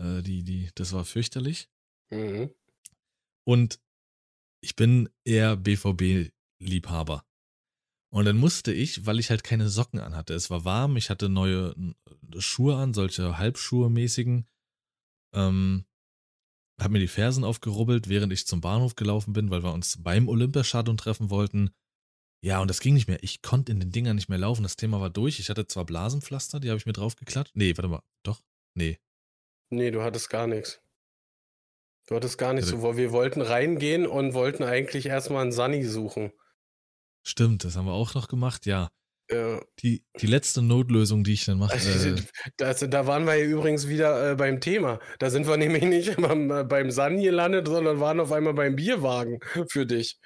[0.00, 1.68] Äh, die, die, das war fürchterlich.
[2.10, 2.50] Mhm.
[3.46, 3.80] Und
[4.62, 7.24] ich bin eher BVB-Liebhaber.
[8.10, 11.28] Und dann musste ich, weil ich halt keine Socken anhatte, es war warm, ich hatte
[11.28, 11.74] neue
[12.38, 14.46] Schuhe an, solche Halbschuhe mäßigen,
[15.34, 15.84] ähm,
[16.80, 20.28] hab mir die Fersen aufgerubbelt, während ich zum Bahnhof gelaufen bin, weil wir uns beim
[20.28, 21.70] Olympiastadion treffen wollten.
[22.42, 23.22] Ja, und das ging nicht mehr.
[23.22, 24.64] Ich konnte in den Dingern nicht mehr laufen.
[24.64, 25.40] Das Thema war durch.
[25.40, 27.56] Ich hatte zwar Blasenpflaster, die habe ich mir draufgeklatscht.
[27.56, 28.02] Nee, warte mal.
[28.22, 28.42] Doch?
[28.74, 28.98] Nee.
[29.70, 30.80] Nee, du hattest gar nichts.
[32.06, 32.68] Du hattest gar nichts.
[32.68, 36.32] So, wir wollten reingehen und wollten eigentlich erstmal einen Sunny suchen.
[37.22, 38.66] Stimmt, das haben wir auch noch gemacht.
[38.66, 38.90] Ja.
[39.30, 41.72] Die, die letzte Notlösung, die ich dann mache.
[41.72, 42.16] Also, Äh,
[42.58, 45.00] das, da waren wir ja übrigens wieder äh, beim Thema.
[45.18, 48.76] Da sind wir nämlich nicht beim, äh, beim Sunny gelandet, sondern waren auf einmal beim
[48.76, 50.18] Bierwagen für dich.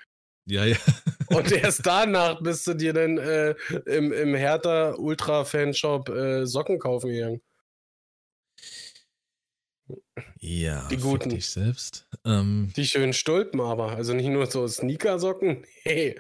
[0.47, 0.77] ja, ja.
[1.31, 3.55] Und erst danach bist du dir dann äh,
[3.87, 7.43] im, im Hertha Ultra Fanshop äh, Socken kaufen gegangen.
[10.41, 11.31] Ja, Die guten.
[11.31, 12.07] dich selbst.
[12.25, 13.93] Ähm, Die schönen Stulpen aber.
[13.93, 15.65] Also nicht nur so Sneakersocken.
[15.85, 16.17] Nee,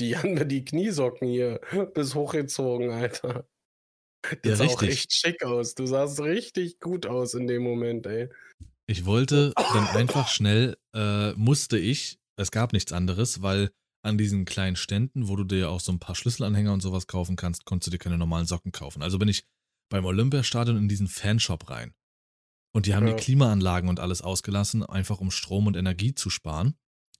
[0.00, 1.60] die haben mir die Kniesocken hier
[1.94, 3.46] bis hochgezogen, Alter.
[4.22, 5.74] Das Ja, sah auch echt schick aus.
[5.74, 8.28] Du sahst richtig gut aus in dem Moment, ey.
[8.86, 13.70] ich wollte dann einfach schnell, äh, musste ich, es gab nichts anderes, weil
[14.02, 17.36] an diesen kleinen Ständen, wo du dir auch so ein paar Schlüsselanhänger und sowas kaufen
[17.36, 19.02] kannst, konntest du dir keine normalen Socken kaufen.
[19.02, 19.44] Also bin ich
[19.90, 21.94] beim Olympiastadion in diesen Fanshop rein.
[22.74, 23.14] Und die haben Ja.
[23.14, 26.76] die Klimaanlagen und alles ausgelassen, einfach um Strom und Energie zu sparen.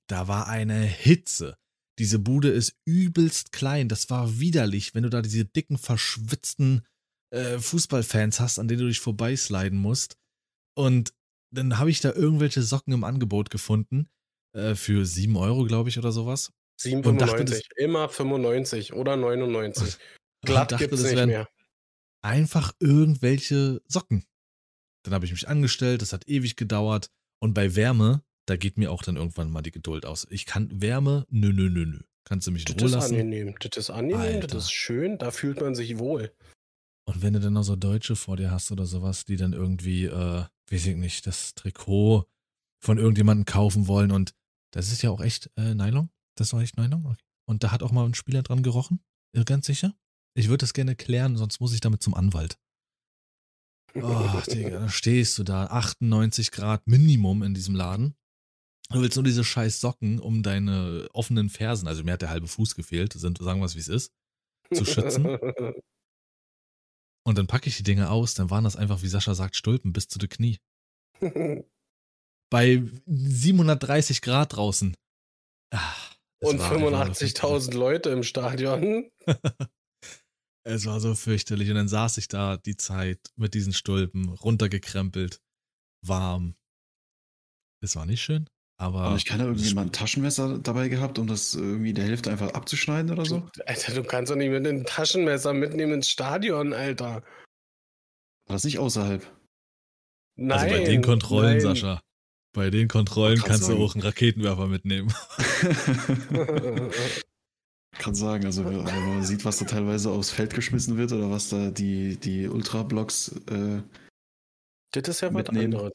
[0.07, 1.57] Da war eine Hitze.
[2.01, 3.91] Diese Bude ist übelst klein.
[3.91, 6.87] Das war widerlich, wenn du da diese dicken, verschwitzten
[7.29, 10.17] äh, Fußballfans hast, an denen du dich vorbeisliden musst.
[10.75, 11.13] Und
[11.55, 14.09] dann habe ich da irgendwelche Socken im Angebot gefunden.
[14.57, 16.55] Äh, für 7 Euro, glaube ich, oder sowas.
[16.83, 17.63] Und dachte, 7,95.
[17.77, 19.99] Immer 95 oder 99.
[20.47, 21.49] Glatt dachte, gibt's das nicht mehr.
[22.23, 24.25] Einfach irgendwelche Socken.
[25.05, 27.11] Dann habe ich mich angestellt, das hat ewig gedauert.
[27.43, 30.27] Und bei Wärme, da geht mir auch dann irgendwann mal die Geduld aus.
[30.31, 32.01] Ich kann Wärme, nö, nö, nö, nö.
[32.25, 33.15] Kannst du mich in Das Ruhe ist lassen.
[33.15, 33.55] angenehm.
[33.61, 34.47] Das ist angenehm, Alter.
[34.49, 36.33] das ist schön, da fühlt man sich wohl.
[37.07, 40.05] Und wenn du dann noch so Deutsche vor dir hast oder sowas, die dann irgendwie,
[40.05, 42.27] äh, weiß ich nicht, das Trikot
[42.83, 44.35] von irgendjemandem kaufen wollen und
[44.73, 46.11] das ist ja auch echt äh, Nylon?
[46.37, 47.05] Das war echt Nylon?
[47.07, 47.17] Okay.
[47.47, 49.01] Und da hat auch mal ein Spieler dran gerochen?
[49.33, 49.95] Äh, Ganz sicher?
[50.35, 52.59] Ich würde das gerne klären, sonst muss ich damit zum Anwalt.
[53.95, 58.15] Oh, Digga, dann stehst du da, 98 Grad Minimum in diesem Laden.
[58.93, 62.49] Du willst nur diese scheiß Socken um deine offenen Fersen, also mir hat der halbe
[62.49, 64.13] Fuß gefehlt, sind, sagen wir es wie es ist,
[64.75, 65.27] zu schützen.
[67.27, 69.93] Und dann packe ich die Dinge aus, dann waren das einfach, wie Sascha sagt, Stulpen
[69.93, 70.59] bis zu den Knie.
[72.51, 74.97] Bei 730 Grad draußen.
[75.73, 79.11] Es Und war einfach so 85.000 Leute im Stadion.
[80.63, 81.71] Es war so fürchterlich.
[81.71, 85.41] Und dann saß ich da die Zeit mit diesen Stulpen, runtergekrempelt,
[86.07, 86.55] warm.
[87.83, 88.49] Es war nicht schön,
[88.81, 89.15] aber.
[89.17, 92.53] Ich kann da irgendwie mal ein Taschenmesser dabei gehabt, um das irgendwie der Hälfte einfach
[92.55, 93.47] abzuschneiden oder so.
[93.55, 97.23] Du, Alter, du kannst doch nicht mit einem Taschenmesser mitnehmen ins Stadion, Alter.
[98.47, 99.25] War das nicht außerhalb?
[100.37, 100.59] Nein.
[100.59, 101.61] also bei den Kontrollen, nein.
[101.61, 102.01] Sascha.
[102.53, 105.13] Bei den Kontrollen Kann kannst du auch einen Raketenwerfer mitnehmen.
[107.99, 111.51] Kann sagen, also wenn man sieht, was da teilweise aufs Feld geschmissen wird oder was
[111.51, 113.83] da die, die Ultra-Blocks äh,
[114.93, 115.75] das ist ja was Mitnehmen.
[115.75, 115.93] anderes.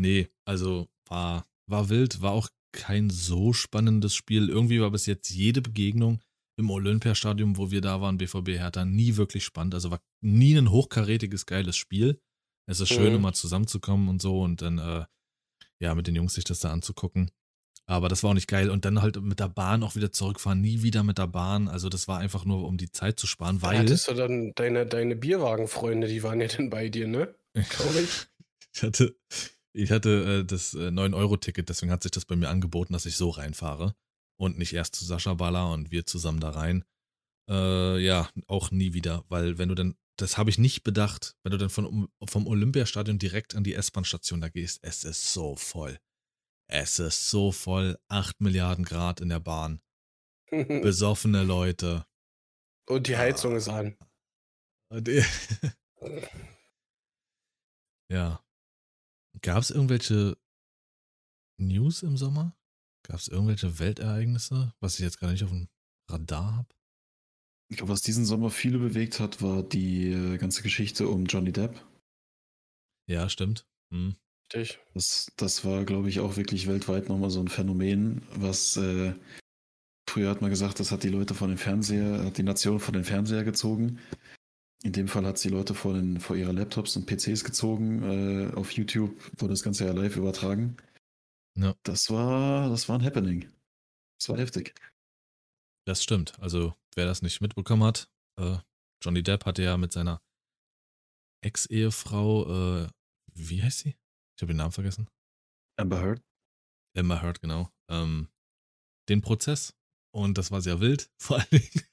[0.00, 4.48] Nee, also war, war wild, war auch kein so spannendes Spiel.
[4.48, 6.20] Irgendwie war bis jetzt jede Begegnung
[6.56, 9.74] im Olympiastadion, wo wir da waren, BVB Hertha, nie wirklich spannend.
[9.74, 12.18] Also war nie ein hochkarätiges, geiles Spiel.
[12.66, 13.16] Es ist schön, Mhm.
[13.16, 15.04] um mal zusammenzukommen und so und dann, äh,
[15.80, 17.30] ja, mit den Jungs sich das da anzugucken.
[17.86, 18.70] Aber das war auch nicht geil.
[18.70, 21.68] Und dann halt mit der Bahn auch wieder zurückfahren, nie wieder mit der Bahn.
[21.68, 24.86] Also das war einfach nur, um die Zeit zu sparen, weil Hattest du dann deine,
[24.86, 27.34] deine Bierwagenfreunde, die waren ja dann bei dir, ne?
[27.54, 28.26] Glaube ich.
[28.72, 29.16] Ich hatte,
[29.72, 33.16] ich hatte äh, das äh, 9-Euro-Ticket, deswegen hat sich das bei mir angeboten, dass ich
[33.16, 33.94] so reinfahre
[34.38, 36.84] und nicht erst zu Sascha Baller und wir zusammen da rein.
[37.48, 41.52] Äh, ja, auch nie wieder, weil wenn du dann, das habe ich nicht bedacht, wenn
[41.52, 45.98] du dann von, vom Olympiastadion direkt an die S-Bahn-Station da gehst, es ist so voll.
[46.68, 49.80] Es ist so voll, 8 Milliarden Grad in der Bahn,
[50.50, 52.06] besoffene Leute.
[52.88, 53.96] Und die Heizung ist an.
[58.10, 58.42] Ja.
[59.42, 60.36] Gab es irgendwelche
[61.58, 62.56] News im Sommer?
[63.02, 65.68] Gab es irgendwelche Weltereignisse, was ich jetzt gar nicht auf dem
[66.08, 66.68] Radar habe?
[67.70, 71.52] Ich glaube, was diesen Sommer viele bewegt hat, war die äh, ganze Geschichte um Johnny
[71.52, 71.80] Depp.
[73.06, 73.66] Ja, stimmt.
[73.92, 74.16] Hm.
[74.52, 74.80] Richtig.
[74.94, 79.14] Das, das war, glaube ich, auch wirklich weltweit nochmal so ein Phänomen, was äh,
[80.08, 82.94] früher hat man gesagt, das hat die Leute von den Fernseher, hat die Nation von
[82.94, 84.00] den Fernseher gezogen.
[84.82, 88.02] In dem Fall hat sie Leute vor, den, vor ihre Laptops und PCs gezogen.
[88.02, 90.76] Äh, auf YouTube wurde das Ganze ja live übertragen.
[91.58, 91.74] Ja.
[91.82, 93.50] Das war, das war ein Happening.
[94.18, 94.74] Das war heftig.
[95.86, 96.38] Das stimmt.
[96.40, 98.58] Also, wer das nicht mitbekommen hat, äh,
[99.02, 100.22] Johnny Depp hatte ja mit seiner
[101.42, 102.88] Ex-Ehefrau, äh,
[103.34, 103.96] wie heißt sie?
[104.36, 105.08] Ich habe den Namen vergessen.
[105.78, 106.22] Amber Heard?
[106.96, 107.70] Amber Heard, genau.
[107.90, 108.28] Ähm,
[109.08, 109.74] den Prozess.
[110.12, 111.10] Und das war sehr wild.
[111.18, 111.84] Vor allen Dingen,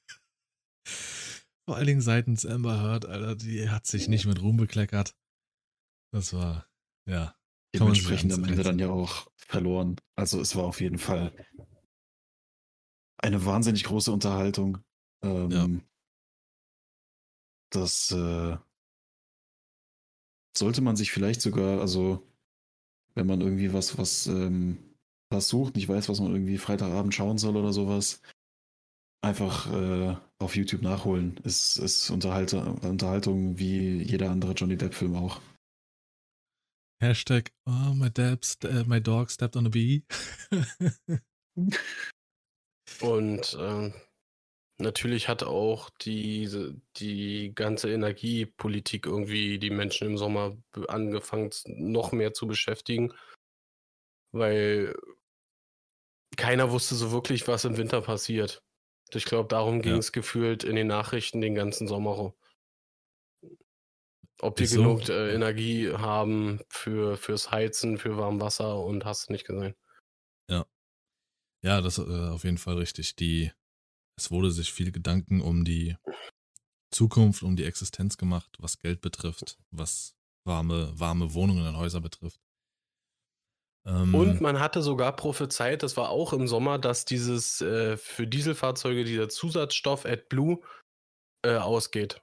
[1.68, 5.14] vor allen Dingen seitens Amber Heard, Alter, die hat sich nicht mit Ruhm bekleckert.
[6.12, 6.66] Das war,
[7.04, 7.36] ja.
[7.74, 9.96] Dementsprechend am Ende dann ja auch verloren.
[10.16, 11.30] Also es war auf jeden Fall
[13.18, 14.78] eine wahnsinnig große Unterhaltung.
[15.22, 15.68] Ähm, Ja.
[17.68, 18.56] Das äh,
[20.56, 22.26] sollte man sich vielleicht sogar, also
[23.14, 24.96] wenn man irgendwie was, was, ähm,
[25.28, 28.22] was sucht, nicht weiß, was man irgendwie Freitagabend schauen soll oder sowas,
[29.20, 31.36] einfach äh, auf YouTube nachholen.
[31.44, 35.40] Ist, ist Unterhalte, Unterhaltung wie jeder andere Johnny Depp-Film auch.
[37.00, 40.02] Hashtag, oh, my, dad st äh, my dog stepped on a bee.
[43.00, 43.94] Und ähm,
[44.78, 50.56] natürlich hat auch diese, die ganze Energiepolitik irgendwie die Menschen im Sommer
[50.88, 53.12] angefangen, noch mehr zu beschäftigen,
[54.32, 54.96] weil
[56.36, 58.62] keiner wusste so wirklich, was im Winter passiert.
[59.16, 59.98] Ich glaube, darum ging Ja.
[59.98, 62.10] es gefühlt in den Nachrichten den ganzen Sommer.
[62.10, 62.32] rum.
[64.40, 64.82] Ob wir Ist so.
[64.82, 69.74] genug äh, Energie haben für, fürs Heizen, für Warmwasser und hast du nicht gesehen.
[71.62, 73.16] Ja, das ist äh, auf jeden Fall richtig.
[73.16, 73.50] Die,
[74.16, 75.96] es wurde sich viel Gedanken um die
[76.92, 82.40] Zukunft, um die Existenz gemacht, was Geld betrifft, was warme, warme Wohnungen und Häuser betrifft.
[83.88, 88.26] Ähm, Und man hatte sogar prophezeit, das war auch im Sommer, dass dieses äh, für
[88.26, 90.60] Dieselfahrzeuge dieser Zusatzstoff AdBlue
[91.42, 92.20] äh, ausgeht.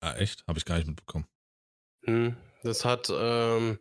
[0.00, 0.44] ah, echt?
[0.48, 1.26] Habe ich gar nicht mitbekommen.
[2.06, 2.36] Hm.
[2.62, 3.78] Das hat, ähm,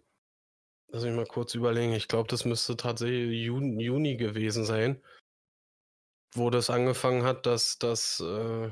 [0.91, 5.01] lass mich mal kurz überlegen, ich glaube, das müsste tatsächlich Juni, Juni gewesen sein,
[6.33, 8.71] wo das angefangen hat, dass das, äh,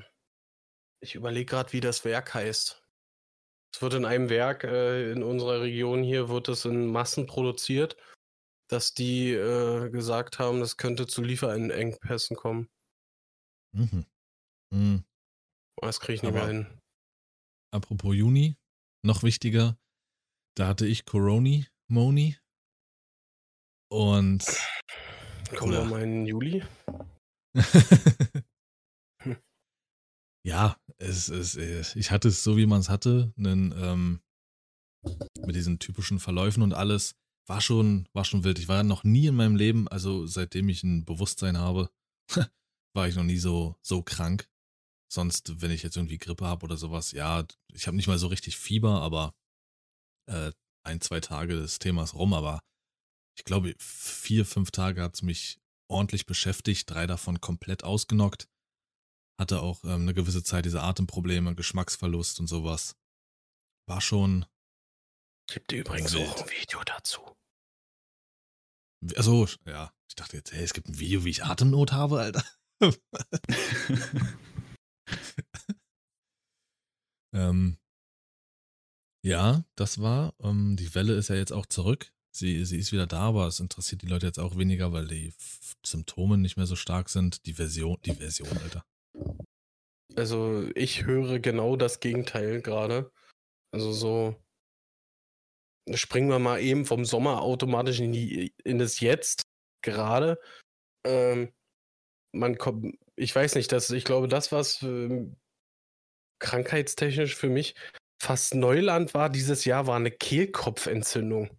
[1.01, 2.78] ich überlege gerade, wie das Werk heißt.
[3.73, 7.97] Es wird in einem Werk äh, in unserer Region hier, wird es in Massen produziert,
[8.67, 12.69] dass die äh, gesagt haben, das könnte zu Lieferengpässen kommen.
[13.75, 14.05] Mhm.
[14.73, 15.03] Mhm.
[15.81, 16.79] Das kriege ich nicht mehr Aber- hin.
[17.71, 18.57] Apropos Juni,
[19.05, 19.77] noch wichtiger,
[20.57, 22.35] da hatte ich Coroni, Moni.
[23.91, 24.43] Und
[25.55, 26.63] Kommen wir mal in Juli.
[30.43, 34.21] ja, es äh, ich hatte es so, wie man es hatte, einen, ähm,
[35.45, 37.15] mit diesen typischen Verläufen und alles.
[37.47, 38.59] War schon, war schon wild.
[38.59, 41.89] Ich war noch nie in meinem Leben, also seitdem ich ein Bewusstsein habe,
[42.93, 44.47] war ich noch nie so, so krank.
[45.11, 47.43] Sonst, wenn ich jetzt irgendwie Grippe habe oder sowas, ja,
[47.73, 49.33] ich habe nicht mal so richtig Fieber, aber
[50.27, 50.51] äh,
[50.85, 52.61] ein, zwei Tage des Themas rum, aber
[53.35, 58.47] ich glaube, vier, fünf Tage hat es mich ordentlich beschäftigt, drei davon komplett ausgenockt.
[59.39, 62.97] Hatte auch ähm, eine gewisse Zeit diese Atemprobleme, Geschmacksverlust und sowas.
[63.87, 64.45] War schon.
[65.49, 66.27] Gibt übrigens Wild.
[66.27, 67.21] auch ein Video dazu.
[69.15, 69.93] Achso, ja.
[70.09, 72.43] Ich dachte jetzt, hey, es gibt ein Video, wie ich Atemnot habe, Alter.
[77.33, 77.77] ähm,
[79.23, 80.33] ja, das war.
[80.41, 82.11] Ähm, die Welle ist ja jetzt auch zurück.
[82.35, 85.33] Sie, sie ist wieder da, aber es interessiert die Leute jetzt auch weniger, weil die
[85.85, 87.45] Symptome nicht mehr so stark sind.
[87.45, 88.85] Die Version, die Version, Alter.
[90.15, 93.11] Also ich höre genau das Gegenteil gerade.
[93.71, 94.35] Also so
[95.93, 99.43] springen wir mal eben vom Sommer automatisch in, die, in das Jetzt
[99.81, 100.39] gerade.
[101.05, 101.51] Ähm,
[102.31, 105.35] man kommt, ich weiß nicht, dass ich glaube, das, was ähm,
[106.39, 107.75] krankheitstechnisch für mich
[108.21, 111.49] fast Neuland war dieses Jahr, war eine Kehlkopfentzündung.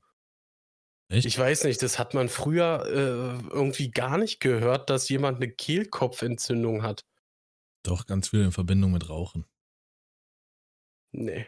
[1.11, 1.26] Echt?
[1.26, 5.51] Ich weiß nicht, das hat man früher äh, irgendwie gar nicht gehört, dass jemand eine
[5.51, 7.05] Kehlkopfentzündung hat.
[7.83, 9.47] Doch, ganz viel in Verbindung mit Rauchen.
[11.12, 11.47] Nee.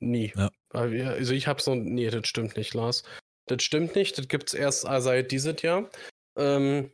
[0.00, 0.32] Nie.
[0.36, 0.50] Ja.
[0.70, 1.74] Also ich hab's noch.
[1.74, 3.02] Nee, das stimmt nicht, Lars.
[3.46, 4.16] Das stimmt nicht.
[4.18, 5.90] Das gibt's erst äh, seit dieses Jahr.
[6.36, 6.92] Ähm,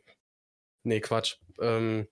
[0.83, 1.37] nee, Quatsch.
[1.59, 2.07] Ähm,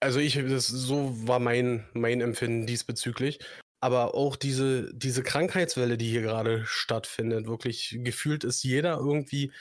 [0.00, 3.38] also ich, das, so war mein, mein Empfinden diesbezüglich.
[3.80, 9.52] Aber auch diese, diese Krankheitswelle, die hier gerade stattfindet, wirklich gefühlt ist jeder irgendwie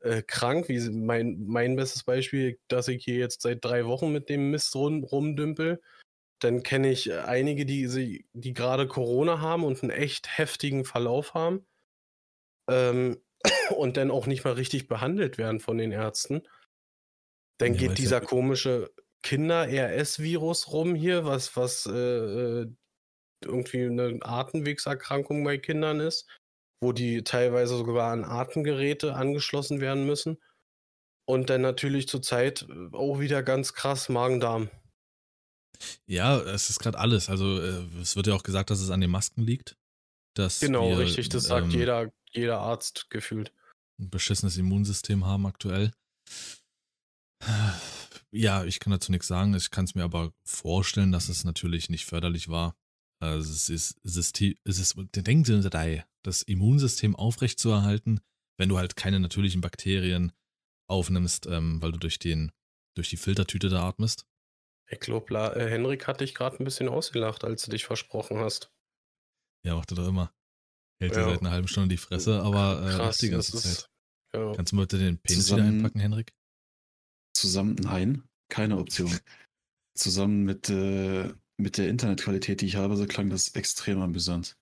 [0.00, 0.68] äh, krank.
[0.68, 4.74] Wie mein, mein bestes Beispiel, dass ich hier jetzt seit drei Wochen mit dem Mist
[4.74, 5.80] rum, rumdümpel.
[6.40, 10.84] Dann kenne ich äh, einige, die, sie- die gerade Corona haben und einen echt heftigen
[10.84, 11.66] Verlauf haben.
[12.70, 13.20] ähm,
[13.76, 16.42] und dann auch nicht mal richtig behandelt werden von den Ärzten.
[17.58, 18.90] Dann Ja, geht dieser ja- komische
[19.22, 22.66] Kinder-RS-Virus rum hier, was, was äh, äh,
[23.44, 26.28] irgendwie eine Atemwegserkrankung bei Kindern ist,
[26.80, 30.38] wo die teilweise sogar an Atemgeräte angeschlossen werden müssen.
[31.26, 34.70] Und dann natürlich zurzeit äh, auch wieder ganz krass Magen-Darm.
[36.06, 37.28] Ja, es ist gerade alles.
[37.28, 39.76] Also äh, es wird ja auch gesagt, dass es an den Masken liegt.
[40.34, 43.52] Dass Genau, wir, richtig, das sagt ähm, jeder, jeder Arzt gefühlt.
[44.00, 45.92] ein beschissenes Immunsystem haben aktuell.
[48.30, 49.54] Ja, ich kann dazu nichts sagen.
[49.54, 52.76] Ich kann es mir aber vorstellen, dass es natürlich nicht förderlich war.
[53.20, 58.20] Also es ist System, es ist denken Sie dabei, das Immunsystem aufrechtzuerhalten,
[58.58, 60.32] wenn du halt keine natürlichen Bakterien
[60.88, 62.52] aufnimmst, ähm, weil du durch den
[62.96, 64.26] durch die Filtertüte da atmest.
[65.00, 68.72] Glaube, äh, Henrik hat dich gerade ein bisschen ausgelacht, als du dich versprochen hast.
[69.64, 70.32] Ja, macht er doch immer.
[71.00, 71.28] Hält dir Ja.
[71.30, 73.72] seit einer halben Stunde die Fresse, aber äh, Krass, die ganze das Zeit.
[73.72, 73.90] ist.
[74.32, 74.52] Ja.
[74.54, 76.32] Kannst du mal bitte den Penis Zusammen- wieder einpacken, Henrik?
[77.34, 79.10] Zusammen, nein, keine Option.
[79.94, 84.56] Zusammen mit, äh, mit der Internetqualität, die ich habe, so klang das extrem amüsant.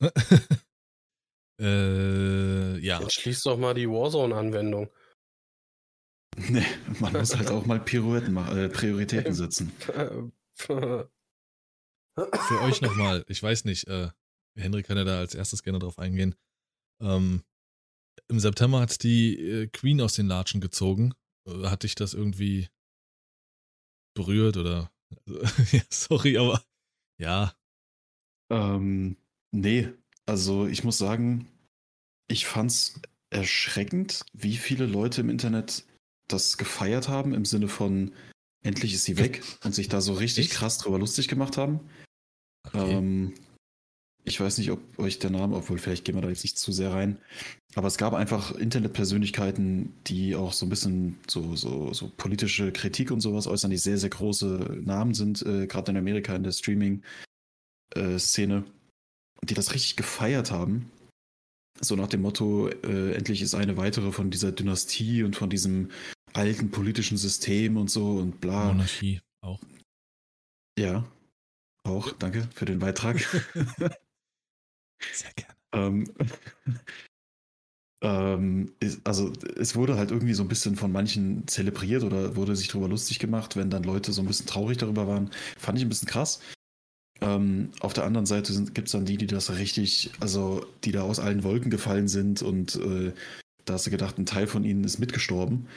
[1.60, 3.00] äh, ja.
[3.00, 4.88] Jetzt schließ doch mal die Warzone-Anwendung.
[6.48, 6.64] Nee,
[6.98, 9.70] man muss halt auch mal Pirouetten machen, äh, Prioritäten setzen.
[10.56, 11.10] Für
[12.62, 14.08] euch nochmal, ich weiß nicht, äh,
[14.56, 16.34] Henrik kann ja da als erstes gerne drauf eingehen.
[17.02, 17.42] Ähm,
[18.28, 21.12] Im September hat die äh, Queen aus den Latschen gezogen.
[21.46, 22.68] Äh, hat dich das irgendwie
[24.14, 24.90] berührt oder?
[25.72, 26.62] ja, sorry, aber
[27.18, 27.54] ja,
[28.50, 29.16] Ähm,
[29.50, 29.88] nee,
[30.26, 31.48] also ich muss sagen,
[32.28, 33.00] ich fand's
[33.30, 35.86] erschreckend, wie viele Leute im Internet
[36.28, 38.12] das gefeiert haben, im Sinne von
[38.62, 40.54] endlich ist sie weg und sich da so richtig Echt?
[40.54, 41.80] krass drüber lustig gemacht haben.
[42.66, 42.92] okay.
[42.92, 43.34] Ähm,
[44.24, 46.70] ich weiß nicht, ob euch der Name, obwohl vielleicht gehen wir da jetzt nicht zu
[46.70, 47.18] sehr rein.
[47.74, 53.10] Aber es gab einfach Internetpersönlichkeiten, die auch so ein bisschen so, so, so politische Kritik
[53.10, 56.52] und sowas äußern, die sehr, sehr große Namen sind, äh, gerade in Amerika in der
[56.52, 58.64] Streaming-Szene,
[59.42, 60.88] die das richtig gefeiert haben.
[61.80, 65.90] So nach dem Motto, äh, endlich ist eine weitere von dieser Dynastie und von diesem
[66.32, 68.66] alten politischen System und so und bla.
[68.66, 69.58] Monarchie auch.
[70.78, 71.04] Ja,
[71.84, 73.16] auch, danke für den Beitrag.
[75.12, 75.54] Sehr gerne.
[75.74, 76.04] Ähm,
[78.02, 82.56] ähm, ist, also es wurde halt irgendwie so ein bisschen von manchen zelebriert oder wurde
[82.56, 85.30] sich darüber lustig gemacht, wenn dann Leute so ein bisschen traurig darüber waren.
[85.58, 86.40] Fand ich ein bisschen krass.
[87.20, 91.02] Ähm, auf der anderen Seite gibt es dann die, die das richtig, also die da
[91.02, 93.12] aus allen Wolken gefallen sind und äh,
[93.64, 95.68] da hast du gedacht, ein Teil von ihnen ist mitgestorben.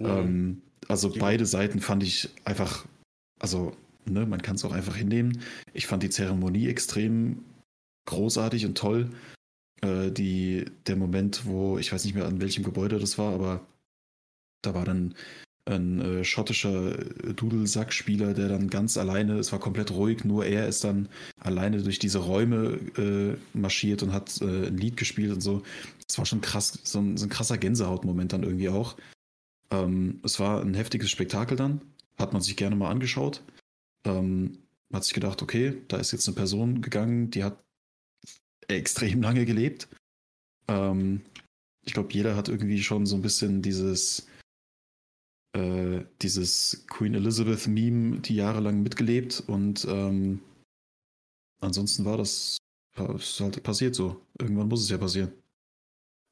[0.00, 0.06] Mhm.
[0.06, 2.86] Ähm, also Die- beide Seiten fand ich einfach,
[3.38, 3.76] also
[4.06, 5.42] ne, man kann es auch einfach hinnehmen.
[5.74, 7.40] Ich fand die Zeremonie extrem
[8.06, 9.10] großartig und toll.
[9.82, 13.66] Äh, die, der Moment, wo, ich weiß nicht mehr an welchem Gebäude das war, aber
[14.62, 15.14] da war dann
[15.66, 20.84] ein äh, schottischer Dudelsackspieler, der dann ganz alleine, es war komplett ruhig, nur er ist
[20.84, 21.08] dann
[21.40, 25.62] alleine durch diese Räume äh, marschiert und hat äh, ein Lied gespielt und so.
[26.06, 28.96] Das war schon krass, so ein, so ein krasser Gänsehautmoment dann irgendwie auch.
[29.70, 31.80] Ähm, es war ein heftiges Spektakel dann,
[32.18, 33.42] hat man sich gerne mal angeschaut.
[34.04, 34.58] Ähm,
[34.92, 37.63] hat sich gedacht, okay, da ist jetzt eine Person gegangen, die hat
[38.68, 39.88] extrem lange gelebt.
[40.68, 41.22] Ähm,
[41.84, 44.26] ich glaube, jeder hat irgendwie schon so ein bisschen dieses,
[45.54, 50.40] äh, dieses Queen Elizabeth Meme die jahrelang mitgelebt und ähm,
[51.60, 52.58] ansonsten war das,
[53.16, 54.20] ist halt passiert so.
[54.38, 55.32] Irgendwann muss es ja passieren.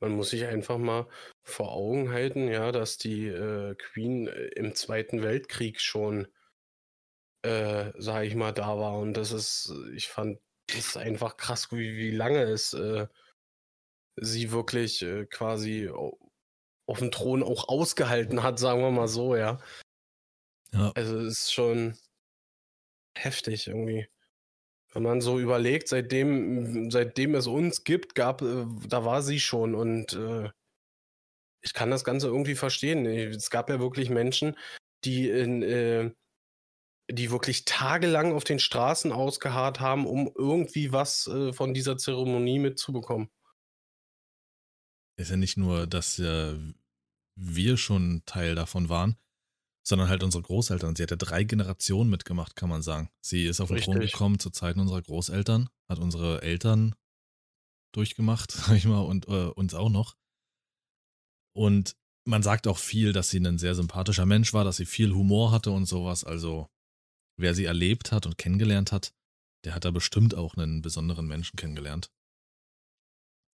[0.00, 1.06] Man muss sich einfach mal
[1.44, 6.26] vor Augen halten, ja, dass die äh, Queen äh, im Zweiten Weltkrieg schon,
[7.42, 8.98] äh, sag ich mal, da war.
[8.98, 10.40] Und das ist, ich fand,
[10.74, 13.06] das ist einfach krass, wie, wie lange es äh,
[14.16, 16.18] sie wirklich äh, quasi au-
[16.86, 19.60] auf dem Thron auch ausgehalten hat, sagen wir mal so, ja.
[20.72, 20.90] Ja.
[20.94, 21.96] Also es ist schon
[23.16, 24.08] heftig irgendwie.
[24.92, 29.74] Wenn man so überlegt, seitdem, seitdem es uns gibt, gab, äh, da war sie schon
[29.74, 30.50] und äh,
[31.62, 33.06] ich kann das Ganze irgendwie verstehen.
[33.06, 34.58] Es gab ja wirklich Menschen,
[35.04, 36.10] die in, äh,
[37.12, 42.58] die wirklich tagelang auf den Straßen ausgeharrt haben, um irgendwie was äh, von dieser Zeremonie
[42.58, 43.28] mitzubekommen.
[45.16, 46.56] Ist ja nicht nur, dass äh,
[47.36, 49.16] wir schon Teil davon waren,
[49.84, 50.96] sondern halt unsere Großeltern.
[50.96, 53.10] Sie hat ja drei Generationen mitgemacht, kann man sagen.
[53.20, 56.94] Sie ist auf den Thron gekommen zu Zeiten unserer Großeltern, hat unsere Eltern
[57.92, 60.16] durchgemacht, sag ich mal, und äh, uns auch noch.
[61.54, 65.12] Und man sagt auch viel, dass sie ein sehr sympathischer Mensch war, dass sie viel
[65.12, 66.24] Humor hatte und sowas.
[66.24, 66.68] Also,
[67.38, 69.14] wer sie erlebt hat und kennengelernt hat,
[69.64, 72.10] der hat da bestimmt auch einen besonderen Menschen kennengelernt.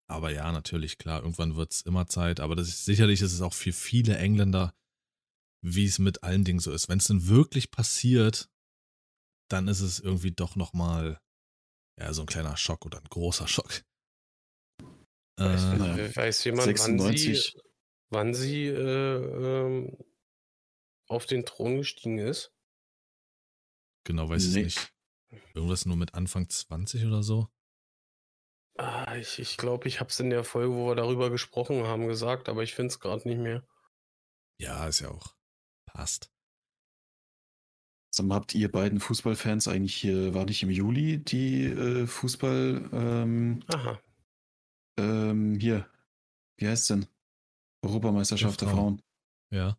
[0.07, 2.39] Aber ja, natürlich, klar, irgendwann wird es immer Zeit.
[2.39, 4.76] Aber das ist, sicherlich ist es auch für viele Engländer,
[5.63, 6.89] wie es mit allen Dingen so ist.
[6.89, 8.49] Wenn es denn wirklich passiert,
[9.49, 11.19] dann ist es irgendwie doch nochmal
[11.99, 13.84] ja, so ein kleiner Schock oder ein großer Schock.
[15.38, 17.53] Weiß, Äh, weiß jemand, 96.
[17.53, 17.61] wann sie,
[18.09, 19.97] wann sie äh, ähm,
[21.07, 22.54] auf den Thron gestiegen ist?
[24.05, 24.59] Genau, weiß Nee.
[24.61, 24.93] ich nicht.
[25.53, 27.49] Irgendwas nur mit Anfang 20 oder so.
[28.77, 32.07] Ah, ich ich, glaube, ich habe es in der Folge, wo wir darüber gesprochen haben,
[32.07, 33.65] gesagt, aber ich finde es gerade nicht mehr.
[34.59, 35.35] Ja, ist ja auch.
[35.85, 36.31] Passt.
[38.13, 42.89] Sag mal, habt ihr beiden Fußballfans eigentlich hier, war nicht im Juli die äh, Fußball,
[42.93, 43.99] ähm, Aha.
[44.97, 45.89] ähm, hier,
[46.57, 47.07] wie heißt denn?
[47.81, 48.97] Europameisterschaft Der der Frauen.
[48.99, 49.03] Frauen.
[49.51, 49.77] Ja.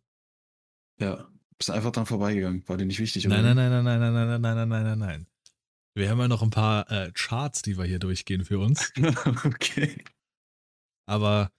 [0.99, 3.53] Ja, bist einfach dran vorbeigegangen, war dir nicht wichtig, Nein, oder?
[3.55, 5.27] nein, nein, nein, nein, nein, nein, nein, nein, nein, nein, nein.
[5.95, 8.91] Wir haben ja noch ein paar äh, Charts, die wir hier durchgehen für uns.
[8.97, 9.15] nein.
[9.45, 10.03] okay.
[11.07, 11.51] Aber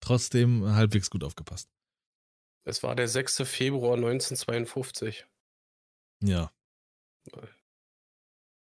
[0.00, 1.70] trotzdem halbwegs gut aufgepasst.
[2.64, 3.42] Es war der 6.
[3.44, 5.26] Februar 1952.
[6.22, 6.52] Ja.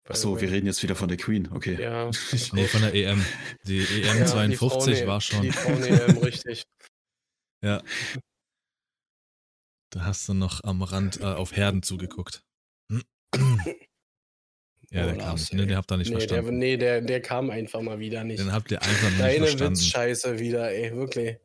[0.09, 1.81] Achso, wir reden jetzt wieder von der Queen, okay.
[1.81, 2.11] Ja.
[2.53, 3.25] Nee, von der EM.
[3.65, 5.43] Die EM Ja, 52 die Frauen- war schon.
[5.43, 6.65] Die Frauen-EM, richtig.
[7.65, 7.83] Ja.
[9.93, 12.43] Da hast du noch am Rand äh, auf Herden zugeguckt.
[14.91, 15.53] Ja, der Oh, kam Lars, nicht.
[15.55, 16.59] Ne, den habt ihr nicht nee, der, verstanden.
[16.59, 18.41] nee der, der kam einfach mal wieder nicht.
[18.41, 19.79] Den habt ihr einfach nicht Deine verstanden.
[19.81, 21.39] Witzscheiße wieder, ey, wirklich.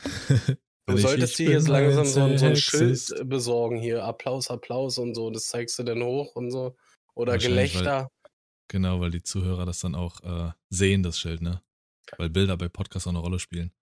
[0.86, 2.56] Du solltest dir jetzt langsam so, ein- so ein.
[2.56, 4.04] Schild besorgen hier.
[4.04, 5.30] Applaus, Applaus und so.
[5.30, 6.76] Das zeigst du dann hoch und so.
[7.14, 8.10] Oder Gelächter.
[8.68, 11.62] Genau, weil die Zuhörer das dann auch äh, sehen, das Schild, ne?
[12.18, 13.72] Weil Bilder bei Podcasts auch eine Rolle spielen.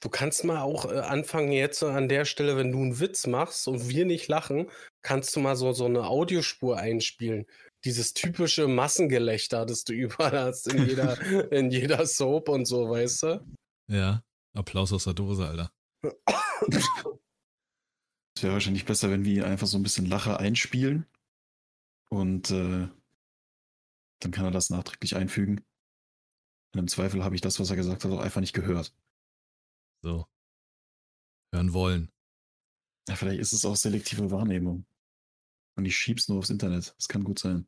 [0.00, 3.68] Du kannst mal auch äh, anfangen jetzt an der Stelle, wenn du einen Witz machst
[3.68, 4.70] und wir nicht lachen,
[5.02, 7.46] kannst du mal so, so eine Audiospur einspielen.
[7.84, 11.20] Dieses typische Massengelächter, das du überall hast in jeder,
[11.52, 13.46] in jeder Soap und so, weißt du?
[13.88, 14.22] Ja.
[14.52, 15.72] Applaus aus der Dose, Alter.
[18.36, 21.04] Es wäre wahrscheinlich besser, wenn wir einfach so ein bisschen Lacher einspielen
[22.08, 22.88] und äh,
[24.20, 25.62] dann kann er das nachträglich einfügen.
[26.72, 28.94] Und im Zweifel habe ich das, was er gesagt hat, auch einfach nicht gehört.
[30.02, 30.26] So.
[31.52, 32.10] Hören wollen.
[33.08, 34.86] Ja, vielleicht ist es auch selektive Wahrnehmung.
[35.76, 36.94] Und ich schieb's nur aufs Internet.
[36.96, 37.66] Das kann gut sein.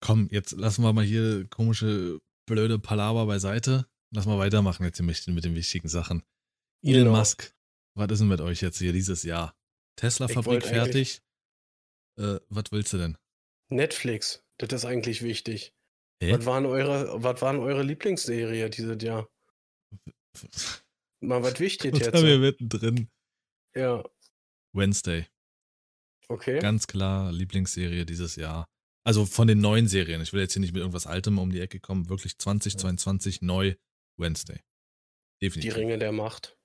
[0.00, 3.86] Komm, jetzt lassen wir mal hier komische, blöde Palaver beiseite.
[4.10, 6.22] Lass mal weitermachen jetzt mit, mit den wichtigen Sachen.
[6.82, 7.16] Elon Genau.
[7.18, 7.54] Musk,
[7.94, 9.54] was ist denn mit euch jetzt hier dieses Jahr?
[9.96, 11.20] Tesla-Fabrik fertig.
[12.16, 13.18] Äh, was willst du denn?
[13.68, 15.74] Netflix, das ist eigentlich wichtig.
[16.22, 16.32] Hä?
[16.32, 19.28] Was waren eure, was waren eure Lieblingsserie dieses Jahr?
[21.20, 22.14] Mal was wichtig Was jetzt.
[22.14, 23.08] haben wir mittendrin?
[23.74, 24.02] Ja,
[24.72, 25.26] Wednesday.
[26.28, 26.58] okay.
[26.60, 28.66] Ganz klar Lieblingsserie dieses Jahr.
[29.04, 30.20] Also von den neuen Serien.
[30.20, 32.08] Ich will jetzt hier nicht mit irgendwas Altem um die Ecke kommen.
[32.08, 33.74] Wirklich 2022 neu
[34.18, 34.60] Wednesday.
[35.40, 35.76] Die Definitiv.
[35.76, 36.58] Ringe der Macht.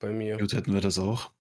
[0.00, 0.38] Bei mir.
[0.38, 1.32] Gut, hätten wir das auch.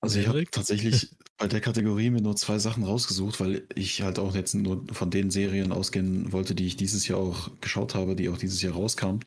[0.00, 4.18] Also ich habe tatsächlich bei der Kategorie mir nur zwei Sachen rausgesucht, weil ich halt
[4.18, 8.16] auch jetzt nur von den Serien ausgehen wollte, die ich dieses Jahr auch geschaut habe,
[8.16, 9.24] die auch dieses Jahr rauskamen.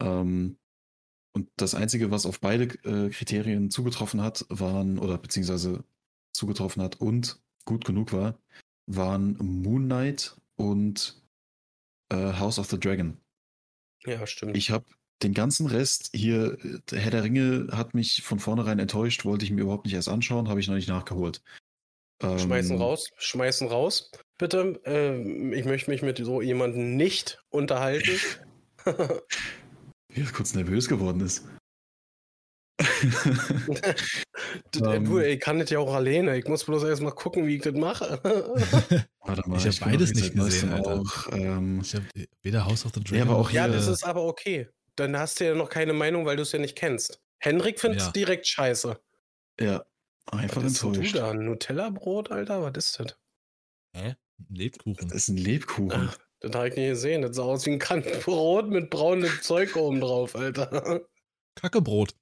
[0.00, 0.58] Ähm,
[1.32, 5.84] und das Einzige, was auf beide äh, Kriterien zugetroffen hat, waren, oder beziehungsweise
[6.32, 8.38] zugetroffen hat und gut genug war,
[8.86, 11.22] waren Moon Knight und
[12.10, 13.18] äh, House of the Dragon.
[14.06, 14.56] Ja, stimmt.
[14.56, 14.86] Ich habe
[15.22, 19.50] den ganzen Rest hier, äh, Herr der Ringe hat mich von vornherein enttäuscht, wollte ich
[19.50, 21.42] mir überhaupt nicht erst anschauen, habe ich noch nicht nachgeholt.
[22.22, 24.10] Ähm, Schmeißen raus, schmeißen raus.
[24.38, 28.18] Bitte, äh, ich möchte mich mit so jemandem nicht unterhalten.
[30.16, 31.44] Wie er kurz nervös geworden ist.
[32.80, 32.84] D-
[34.84, 35.04] äh, Ähm.
[35.04, 36.36] du, ey, ich kann das ja auch alleine.
[36.38, 38.20] Ich muss bloß erstmal gucken, wie ich das mache.
[39.20, 41.00] Warte mal, Ich hab bin beides jetzt nicht gesehen, Alter.
[41.00, 42.06] Auch, ähm, Ich habe
[42.42, 43.18] weder House of the Dragon.
[43.18, 44.68] Ja, aber auch ja, hier- das ist aber okay.
[44.96, 47.20] Dann hast du ja noch keine Meinung, weil du es ja nicht kennst.
[47.38, 48.12] Henrik findet es Ja.
[48.12, 48.98] direkt scheiße.
[49.60, 49.84] ja,
[50.32, 51.16] einfach Was ist denn du enttäuscht.
[51.16, 51.34] da?
[51.34, 52.62] Nutella-Brot, Alter?
[52.62, 53.18] Was ist das?
[53.94, 54.14] Hä?
[54.48, 55.08] Lebkuchen.
[55.08, 55.92] Das ist ein Lebkuchen.
[56.10, 57.22] Ach, das habe ich nicht gesehen.
[57.22, 61.00] Das sah aus wie ein Kantenbrot mit braunem Zeug oben drauf, Alter.
[61.54, 62.14] Kackebrot.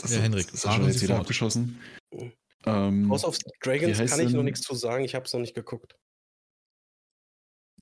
[0.00, 1.20] Das Ja, Henrik, das ist schon jetzt wieder fort.
[1.22, 1.80] abgeschossen.
[2.12, 2.32] Mhm.
[2.64, 5.04] Ähm, House of Dragons Wie heißt kann ich noch nichts zu sagen.
[5.04, 5.96] Ich habe es noch nicht geguckt.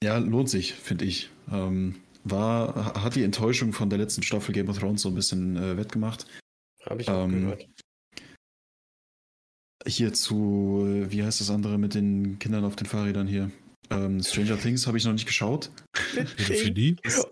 [0.03, 1.31] ja, lohnt sich, finde ich.
[1.51, 5.57] Ähm, war, hat die Enttäuschung von der letzten Staffel Game of Thrones so ein bisschen
[5.57, 6.27] äh, wettgemacht.
[6.85, 7.67] Habe ich auch Ähm, gehört.
[9.87, 13.51] Hier zu, äh, wie heißt das andere mit den Kindern auf den Fahrrädern hier?
[13.91, 15.71] Ähm, Stranger Things habe ich noch nicht geschaut.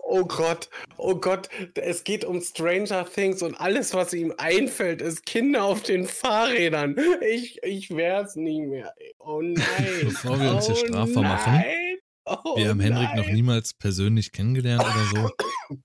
[0.07, 5.25] Oh Gott, oh Gott, es geht um Stranger Things und alles, was ihm einfällt, ist
[5.25, 6.95] Kinder auf den Fahrrädern.
[7.29, 8.93] Ich, ich werd's nie mehr.
[9.19, 9.65] Oh nein.
[10.03, 11.97] Bevor wir uns hier oh strafbar machen, nein.
[12.25, 13.35] Oh wir haben Henrik noch nein.
[13.35, 15.77] niemals persönlich kennengelernt oder so.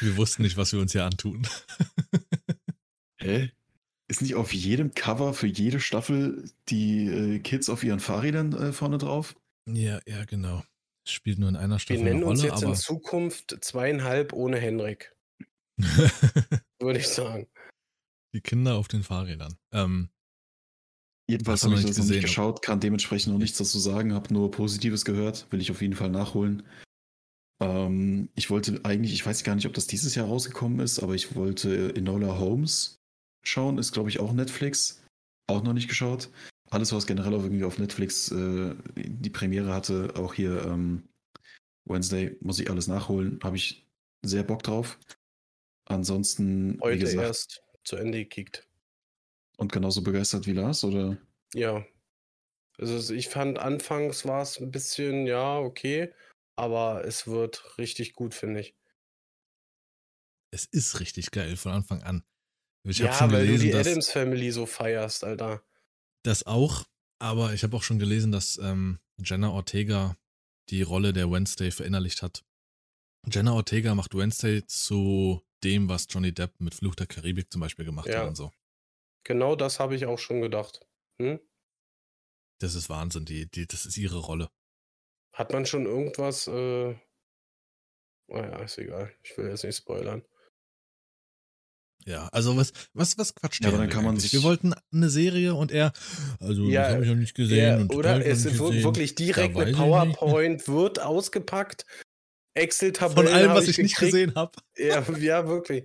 [0.00, 1.46] Wir wussten nicht, was wir uns hier antun.
[3.16, 3.50] Hä?
[4.10, 8.72] Ist nicht auf jedem Cover für jede Staffel die äh, Kids auf ihren Fahrrädern äh,
[8.72, 9.36] vorne drauf?
[9.68, 10.64] Ja, ja, genau.
[11.06, 12.74] Es spielt nur in einer Wir Staffel eine nennen uns Rolle, jetzt in.
[12.74, 15.14] Zukunft zweieinhalb ohne Henrik,
[16.80, 17.46] würde ich sagen.
[18.34, 19.56] die Kinder auf den Fahrrädern.
[19.72, 20.08] Ähm,
[21.30, 24.32] Jedenfalls habe ich das noch nicht gesehen, geschaut, kann dementsprechend noch nichts dazu sagen, habe
[24.32, 26.62] nur Positives gehört, will ich auf jeden Fall nachholen.
[27.60, 31.14] Ähm, ich wollte eigentlich, ich weiß gar nicht, ob das dieses Jahr rausgekommen ist, aber
[31.14, 32.98] ich wollte Enola Holmes
[33.42, 35.02] schauen, ist glaube ich auch Netflix,
[35.46, 36.30] auch noch nicht geschaut.
[36.70, 41.08] Alles, was generell auch irgendwie auf Netflix äh, die Premiere hatte, auch hier ähm,
[41.86, 43.86] Wednesday, muss ich alles nachholen, habe ich
[44.22, 44.98] sehr Bock drauf.
[45.86, 48.68] Ansonsten, wie Heute gesagt, erst zu Ende gekickt.
[49.56, 51.16] und genauso begeistert wie Lars, oder?
[51.54, 51.86] Ja.
[52.78, 56.12] Also ich fand anfangs war es ein bisschen, ja, okay,
[56.56, 58.74] aber es wird richtig gut, finde ich.
[60.50, 62.24] es ist richtig geil von Anfang an.
[62.84, 65.62] Ich ja, weil gelesen, du die Adams Family so feierst, Alter.
[66.22, 66.84] das auch,
[67.18, 70.16] aber ich habe auch schon gelesen, dass ähm, Jenna Ortega
[70.70, 72.44] die Rolle der Wednesday verinnerlicht hat.
[73.26, 77.84] Jenna Ortega macht Wednesday zu dem, was Johnny Depp mit Fluch der Karibik zum Beispiel
[77.84, 78.20] gemacht Ja.
[78.20, 78.52] hat und so.
[79.24, 80.86] Genau das habe ich auch schon gedacht.
[81.20, 81.40] Hm?
[82.60, 84.50] Das ist Wahnsinn, die, die, das ist ihre Rolle.
[85.32, 86.96] Hat man schon irgendwas, äh...
[88.28, 89.12] Naja, ist egal.
[89.22, 90.22] Ich will jetzt nicht spoilern.
[92.08, 95.10] Ja, also was, was, was quatscht Ja, der dann kann man sich- Wir wollten eine
[95.10, 95.92] Serie und er,
[96.40, 97.58] also Ja, das habe ich noch nicht gesehen.
[97.58, 98.24] Ja, und oder?
[98.26, 101.84] Es nicht wird wirklich direkt Ja, eine PowerPoint wird ausgepackt.
[102.54, 104.12] Excel-Tabellen Von allem, was ich, nicht gekriegt.
[104.12, 104.52] gesehen habe.
[104.78, 105.84] Ja, ja, wirklich.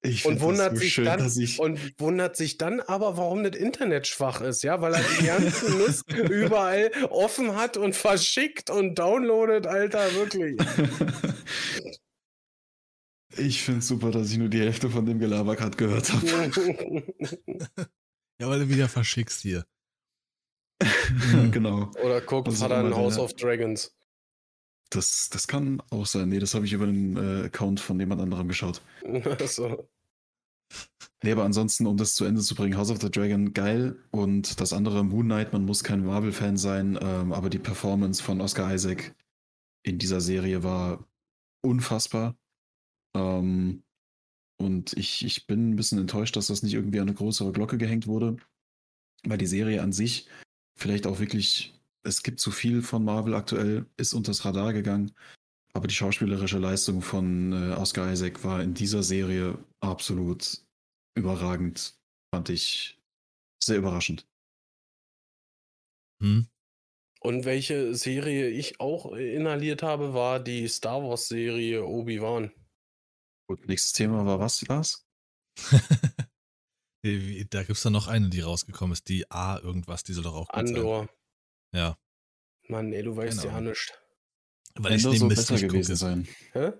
[0.00, 3.42] Ich Und wundert so sich schön, dann dass ich und wundert sich dann aber, warum
[3.42, 8.70] das Internet schwach ist, ja, weil er die ganzen Mist überall offen hat und verschickt
[8.70, 10.56] und downloadet, Alter, wirklich.
[13.38, 16.26] Ich finde es super, dass ich nur die Hälfte von dem Gelaber gerade gehört habe.
[18.40, 19.64] Ja, weil du wieder verschickst hier.
[21.10, 21.50] Mhm.
[21.50, 21.90] genau.
[22.04, 23.96] Oder guckt Also Vater in immer House der- of Dragons.
[24.90, 26.28] Das, das kann auch sein.
[26.28, 28.80] Nee, das habe ich über den äh, Account von jemand anderem geschaut.
[29.46, 29.88] so.
[31.24, 33.96] Nee, aber ansonsten, um das zu Ende zu bringen, House of the Dragon geil.
[34.12, 38.40] Und das andere Moon Knight, man muss kein Marvel-Fan sein, ähm, aber die Performance von
[38.40, 39.14] Oscar Isaac
[39.82, 41.04] in dieser Serie war
[41.62, 42.36] unfassbar.
[43.18, 43.82] Ähm,
[44.60, 47.78] und ich, ich bin ein bisschen enttäuscht, dass das nicht irgendwie an eine größere Glocke
[47.78, 48.36] gehängt wurde.
[49.24, 50.28] Weil die Serie an sich
[50.76, 55.12] vielleicht auch wirklich, es gibt zu viel von Marvel aktuell, ist unters Radar gegangen.
[55.74, 60.64] Aber die schauspielerische Leistung von äh, Oscar Isaac war in dieser Serie absolut
[61.16, 61.96] überragend.
[62.34, 62.98] Fand ich
[63.62, 64.26] sehr überraschend.
[66.20, 66.48] Hm?
[67.20, 72.52] Und welche Serie ich auch inhaliert habe, war die Star Wars-Serie Obi-Wan.
[73.48, 75.06] Gut, nächstes Thema war was, Lars?
[77.02, 80.24] Wie- da gibt es dann noch eine, die rausgekommen ist, die A irgendwas, die soll
[80.24, 80.76] doch auch gut sein.
[80.76, 81.08] Andor.
[81.74, 81.98] Ja,
[82.68, 83.98] Mann, ey, du weißt Keine ja nicht.
[84.74, 85.96] weil ich Ender den Mist nicht gewesen gucke.
[85.96, 86.28] sein.
[86.52, 86.72] Hä?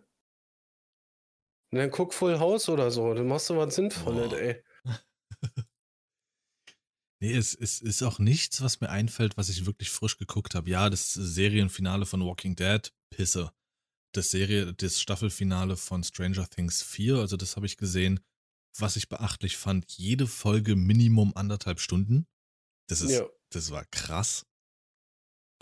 [1.70, 4.38] Dann guck Full House oder so, dann machst du was Sinnvolles, Boah.
[4.38, 4.62] ey.
[7.20, 10.70] Nee, es, es ist auch nichts, was mir einfällt, was ich wirklich frisch geguckt habe.
[10.70, 13.52] Ja, das Serienfinale von Walking Dead, Pisse.
[14.18, 18.18] Das Serie, das Staffelfinale von Stranger Things 4, also das habe ich gesehen.
[18.76, 22.26] Was ich beachtlich fand, jede Folge Minimum anderthalb Stunden.
[22.88, 23.28] Das ist, Ja.
[23.50, 24.44] das war krass.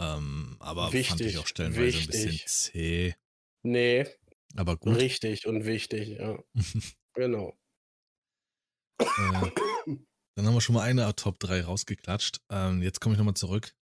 [0.00, 2.46] Ähm, aber fand Wichtig, ich auch stellenweise ein bisschen wichtig.
[2.48, 3.14] zäh.
[3.62, 4.06] Nee,
[4.54, 4.96] Aber gut.
[4.96, 6.42] richtig und wichtig, ja.
[7.14, 7.58] Genau.
[9.00, 9.50] Äh,
[10.34, 12.40] dann haben wir schon mal eine Top 3 rausgeklatscht.
[12.50, 13.74] Ähm, jetzt komme ich nochmal zurück.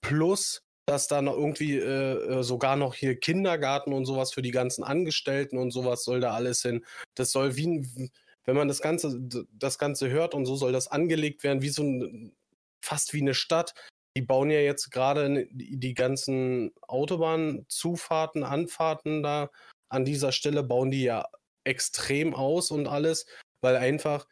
[0.00, 4.50] Plus, dass da noch irgendwie äh, äh, sogar noch hier Kindergarten und sowas für die
[4.50, 6.84] ganzen Angestellten und sowas soll da alles hin.
[7.14, 8.10] Das soll wie ein,
[8.44, 9.18] wenn man das Ganze,
[9.52, 12.36] das Ganze hört und so soll das angelegt werden, wie so ein,
[12.80, 13.74] fast wie eine Stadt.
[14.16, 19.50] Die bauen ja jetzt gerade die ganzen Autobahnzufahrten, Anfahrten da
[19.88, 21.28] an dieser Stelle bauen die ja
[21.64, 23.26] extrem aus und alles,
[23.60, 24.26] weil einfach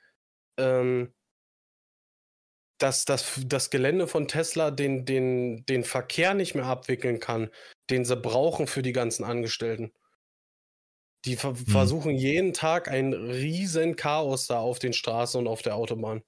[0.58, 1.12] ähm,
[2.82, 7.48] dass das, das Gelände von Tesla den, den, den Verkehr nicht mehr abwickeln kann,
[7.90, 9.92] den sie brauchen für die ganzen Angestellten.
[11.24, 15.76] Die ver versuchen jeden Tag ein riesen Chaos da auf den Straßen und auf der
[15.76, 16.24] Autobahn.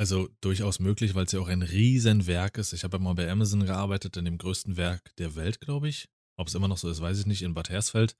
[0.00, 2.72] Also durchaus möglich, weil es ja auch ein Riesenwerk ist.
[2.72, 6.08] Ich habe ja mal bei Amazon gearbeitet, in dem größten Werk der Welt, glaube ich.
[6.36, 8.16] Ob es immer noch so ist, weiß ich nicht, in Bad Hersfeld.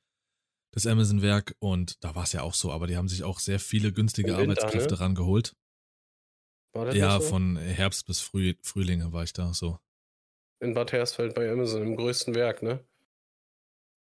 [0.73, 1.55] Das Amazon-Werk.
[1.61, 4.37] Und da war es ja auch so, aber die haben sich auch sehr viele günstige
[4.37, 5.01] Winter, Arbeitskräfte ne?
[5.01, 5.55] rangeholt.
[6.75, 7.27] War das Ja, so?
[7.29, 9.79] von Herbst bis Früh, Frühling war ich da so.
[10.61, 12.85] In Bad Hersfeld bei Amazon, im größten Werk, ne?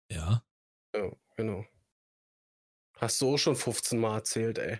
[0.09, 0.43] Ja.
[0.95, 1.65] Ja, genau.
[2.97, 4.79] Hast du auch schon 15 Mal erzählt, ey.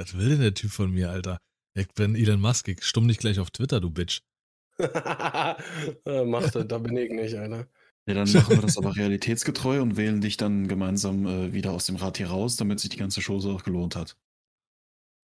[0.00, 1.42] Was will denn der Typ von mir, Alter?
[1.74, 4.22] Ich bin Elon Musk, ich stumm dich gleich auf Twitter, du Bitch.
[4.78, 7.68] Macht das, da bin ich nicht, Alter.
[8.06, 11.84] Ja, dann machen wir das aber realitätsgetreu und wählen dich dann gemeinsam äh, wieder aus
[11.84, 14.16] dem Rad hier raus, damit sich die ganze Show so auch gelohnt hat.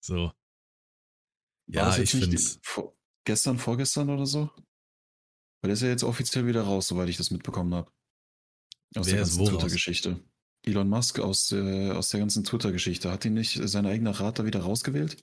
[0.00, 0.16] So.
[0.16, 0.34] War
[1.68, 2.58] Ja, das jetzt ich find's.
[2.62, 4.50] vor, gestern, vorgestern oder so?
[5.60, 7.92] Weil der ist ja jetzt offiziell wieder raus, soweit ich das mitbekommen habe.
[8.96, 9.52] Aus Wer der ist ganzen?
[9.52, 10.20] Twitter-Geschichte.
[10.64, 13.10] Elon Musk aus, äh, aus der ganzen Twitter-Geschichte.
[13.10, 15.22] Hat ihn nicht sein eigener Rat da wieder rausgewählt?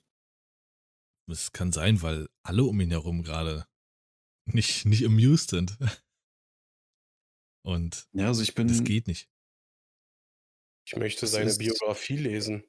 [1.28, 3.66] Es kann sein, weil alle um ihn herum gerade
[4.44, 5.76] nicht, nicht amused sind.
[7.64, 8.68] Und Ja, also ich bin.
[8.68, 9.28] das geht nicht.
[10.84, 12.64] Ich möchte seine ist- Biografie lesen.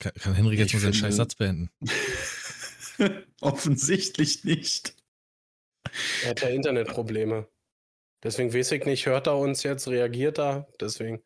[0.00, 1.70] Kann, kann Henrik jetzt ich mal seinen scheiß Satz beenden?
[3.40, 4.96] Offensichtlich nicht.
[6.24, 7.48] Er hat ja Internetprobleme.
[8.24, 10.68] Deswegen weiß ich nicht, hört er uns jetzt, reagiert er?
[10.80, 11.22] Deswegen.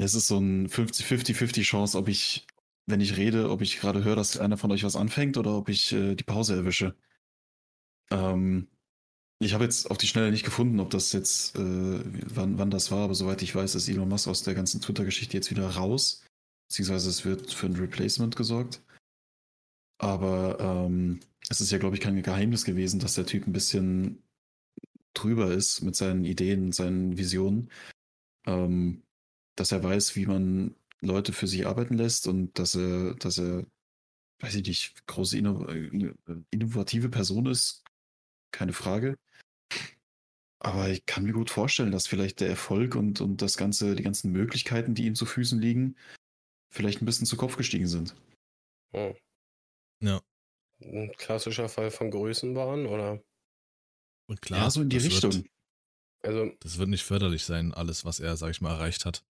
[0.00, 2.46] Es ist so ein 50-50-50 Chance, ob ich,
[2.86, 5.68] wenn ich rede, ob ich gerade höre, dass einer von euch was anfängt oder ob
[5.68, 6.96] ich äh, die Pause erwische.
[8.10, 8.68] Ähm,
[9.40, 12.00] ich habe jetzt auf die Schnelle nicht gefunden, ob das jetzt, äh,
[12.34, 15.36] wann, wann das war, aber soweit ich weiß, ist Elon Musk aus der ganzen Twitter-Geschichte
[15.36, 16.24] jetzt wieder raus.
[16.68, 18.82] Beziehungsweise es wird für ein Replacement gesorgt.
[19.98, 21.20] Aber ähm,
[21.50, 24.22] es ist ja, glaube ich, kein Geheimnis gewesen, dass der Typ ein bisschen
[25.12, 27.70] drüber ist mit seinen Ideen, seinen Visionen.
[28.46, 29.02] Ähm,
[29.60, 33.66] dass er weiß, wie man Leute für sich arbeiten lässt und dass er, dass er,
[34.40, 36.10] weiß ich nicht, große inno äh,
[36.50, 37.84] innovative Person ist,
[38.52, 39.18] keine Frage.
[40.60, 44.02] Aber ich kann mir gut vorstellen, dass vielleicht der Erfolg und, und das ganze, die
[44.02, 45.94] ganzen Möglichkeiten, die ihm zu Füßen liegen,
[46.70, 48.14] vielleicht ein bisschen zu Kopf gestiegen sind.
[48.94, 49.14] Hm.
[50.02, 50.22] Ja.
[50.80, 53.22] Ein klassischer Fall von Größenwahn, oder?
[54.26, 55.34] Und klar, ja, so in die Richtung.
[55.34, 55.46] Wird,
[56.22, 59.22] Also, das wird nicht förderlich sein, alles, was er, sag ich mal, erreicht hat.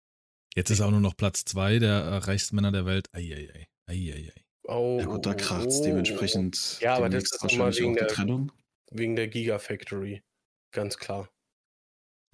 [0.55, 3.07] Jetzt ist er auch nur noch Platz zwei der äh, reichsten Männer der Welt.
[3.13, 3.67] Eieiei.
[3.88, 4.34] Eieiei.
[4.63, 6.80] oh, Ja gut, da kracht's oh, dementsprechend.
[6.81, 8.51] Ja, aber das ist nochmal wahrscheinlich wegen auch die der- Trennung.
[8.91, 10.23] Wegen der Gigafactory.
[10.71, 11.30] Ganz klar.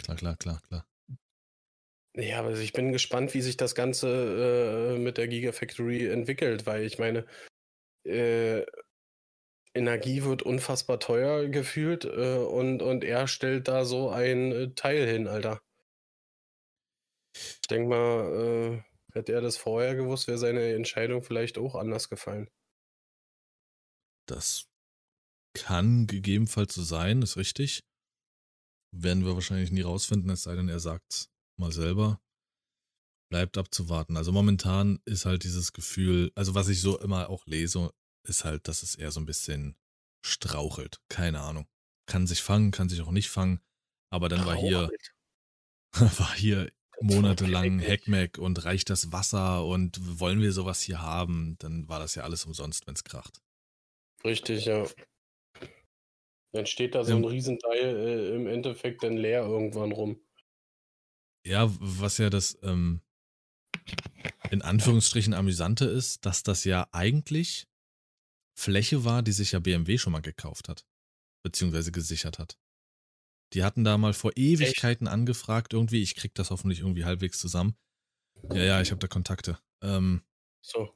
[0.02, 0.86] Klar, klar, klar, klar.
[2.16, 6.84] Ja, aber ich bin gespannt, wie sich das Ganze äh, mit der Gigafactory entwickelt, weil
[6.84, 7.26] ich meine,
[8.06, 8.64] äh,
[9.74, 15.06] Energie wird unfassbar teuer gefühlt äh, und, und er stellt da so ein äh, Teil
[15.06, 15.60] hin, Alter.
[17.62, 18.82] Ich denke mal, äh,
[19.12, 22.48] hätte er das vorher gewusst, wäre seine Entscheidung vielleicht auch anders gefallen.
[24.28, 24.68] Das
[25.54, 27.84] kann gegebenenfalls so sein, ist richtig.
[28.92, 32.20] Werden wir wahrscheinlich nie rausfinden, es sei denn, er sagt mal selber.
[33.30, 34.16] Bleibt abzuwarten.
[34.16, 37.90] Also momentan ist halt dieses Gefühl, also was ich so immer auch lese,
[38.22, 39.76] ist halt, dass es eher so ein bisschen
[40.24, 41.00] strauchelt.
[41.08, 41.66] Keine Ahnung.
[42.06, 43.60] Kann sich fangen, kann sich auch nicht fangen.
[44.10, 44.90] Aber dann war hier,
[46.18, 46.70] war hier
[47.00, 52.14] monatelang Hackmack und reicht das Wasser und wollen wir sowas hier haben, dann war das
[52.14, 53.42] ja alles umsonst, wenn es kracht.
[54.24, 54.86] Richtig, ja.
[56.52, 60.20] Dann steht da so ein Riesenteil äh, im Endeffekt dann leer irgendwann rum.
[61.44, 63.02] Ja, was ja das ähm,
[64.50, 67.68] in Anführungsstrichen amüsante ist, dass das ja eigentlich
[68.58, 70.86] Fläche war, die sich ja BMW schon mal gekauft hat,
[71.42, 72.58] beziehungsweise gesichert hat.
[73.52, 75.12] Die hatten da mal vor Ewigkeiten Echt?
[75.12, 77.76] angefragt, irgendwie, ich krieg das hoffentlich irgendwie halbwegs zusammen.
[78.52, 79.58] Ja, ja, ich habe da Kontakte.
[79.82, 80.22] Ähm,
[80.60, 80.92] so.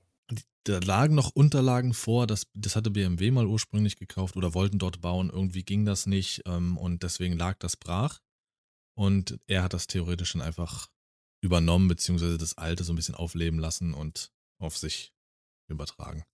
[0.64, 5.00] Da lagen noch Unterlagen vor, das, das hatte BMW mal ursprünglich gekauft oder wollten dort
[5.00, 5.30] bauen.
[5.30, 8.20] Irgendwie ging das nicht ähm, und deswegen lag das brach.
[8.94, 10.90] Und er hat das theoretisch dann einfach
[11.40, 15.14] übernommen, beziehungsweise das Alte so ein bisschen aufleben lassen und auf sich
[15.68, 16.24] übertragen.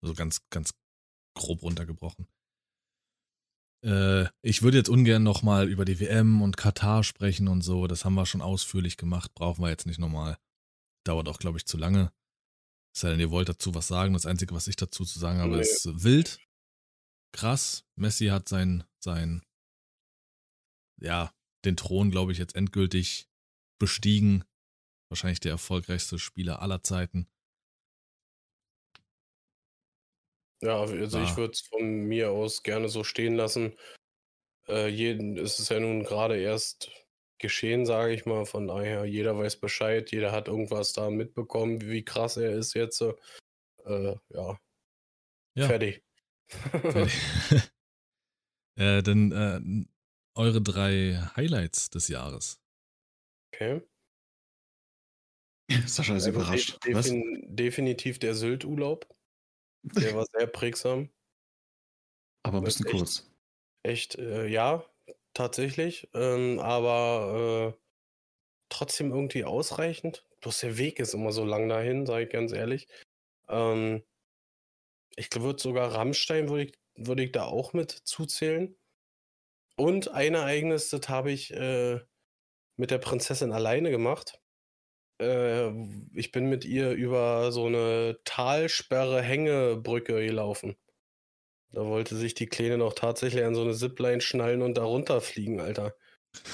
[0.00, 0.74] Also ganz, ganz
[1.34, 2.28] grob runtergebrochen.
[3.84, 7.86] Äh, ich würde jetzt ungern nochmal über die WM und Katar sprechen und so.
[7.86, 9.34] Das haben wir schon ausführlich gemacht.
[9.34, 10.38] Brauchen wir jetzt nicht nochmal.
[11.04, 12.12] Dauert auch, glaube ich, zu lange.
[12.94, 14.12] Es sei denn, ihr wollt dazu was sagen.
[14.12, 15.62] Das Einzige, was ich dazu zu sagen habe, nee.
[15.62, 16.38] ist wild.
[17.32, 17.84] Krass.
[17.96, 19.42] Messi hat sein, sein,
[21.00, 21.32] ja,
[21.64, 23.28] den Thron, glaube ich, jetzt endgültig
[23.78, 24.44] bestiegen.
[25.08, 27.28] Wahrscheinlich der erfolgreichste Spieler aller Zeiten.
[30.62, 33.76] Ja, also ich würde es von mir aus gerne so stehen lassen.
[34.68, 36.90] Äh, jeden, es ist ja nun gerade erst
[37.38, 38.44] geschehen, sage ich mal.
[38.44, 43.00] Von daher, jeder weiß Bescheid, jeder hat irgendwas da mitbekommen, wie krass er ist jetzt.
[43.00, 44.60] Äh, ja.
[45.54, 45.66] ja.
[45.66, 46.04] Fertig.
[46.48, 47.12] Fertig.
[48.76, 49.86] äh, dann äh,
[50.38, 52.60] eure drei Highlights des Jahres.
[53.52, 53.80] Okay.
[55.86, 56.78] Sascha ist also überrascht.
[56.84, 59.06] De defin definitiv der Sylt-Urlaub.
[59.82, 61.10] Der war sehr prägsam.
[62.42, 63.30] Aber ein bisschen echt, kurz.
[63.82, 64.84] Echt, äh, ja,
[65.34, 66.08] tatsächlich.
[66.14, 67.80] Ähm, aber äh,
[68.68, 70.26] trotzdem irgendwie ausreichend.
[70.40, 72.88] Bloß der Weg ist immer so lang dahin, sage ich ganz ehrlich.
[73.48, 74.02] Ähm,
[75.16, 78.76] ich würde sogar Rammstein würde ich, würd ich da auch mit zuzählen.
[79.76, 82.00] Und ein Ereignis, das habe ich äh,
[82.76, 84.40] mit der Prinzessin alleine gemacht.
[85.20, 85.70] Äh,
[86.14, 90.76] ich bin mit ihr über so eine Talsperre Hängebrücke gelaufen.
[91.72, 95.60] Da wollte sich die Kleine noch tatsächlich an so eine Zipline schnallen und da runterfliegen,
[95.60, 95.94] Alter.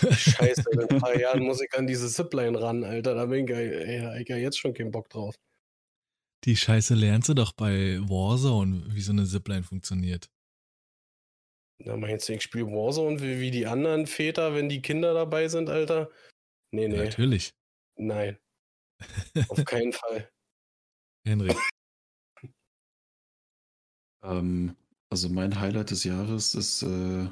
[0.03, 3.15] Scheiße, in ein paar Jahren muss ich an diese Zipline ran, Alter.
[3.15, 5.35] Da bin ich, ey, ich ja jetzt schon keinen Bock drauf.
[6.45, 10.29] Die Scheiße lernst du doch bei Warzone, wie so eine Zipline funktioniert.
[11.79, 15.49] Na, meinst du, ich spiele Warzone wie, wie die anderen Väter, wenn die Kinder dabei
[15.49, 16.11] sind, Alter?
[16.73, 16.97] Nee, nee.
[16.97, 17.53] Ja, natürlich.
[17.97, 18.39] Nein.
[19.49, 20.29] Auf keinen Fall.
[21.27, 21.57] Henrik.
[24.23, 24.77] ähm,
[25.11, 27.29] also mein Highlight des Jahres ist äh,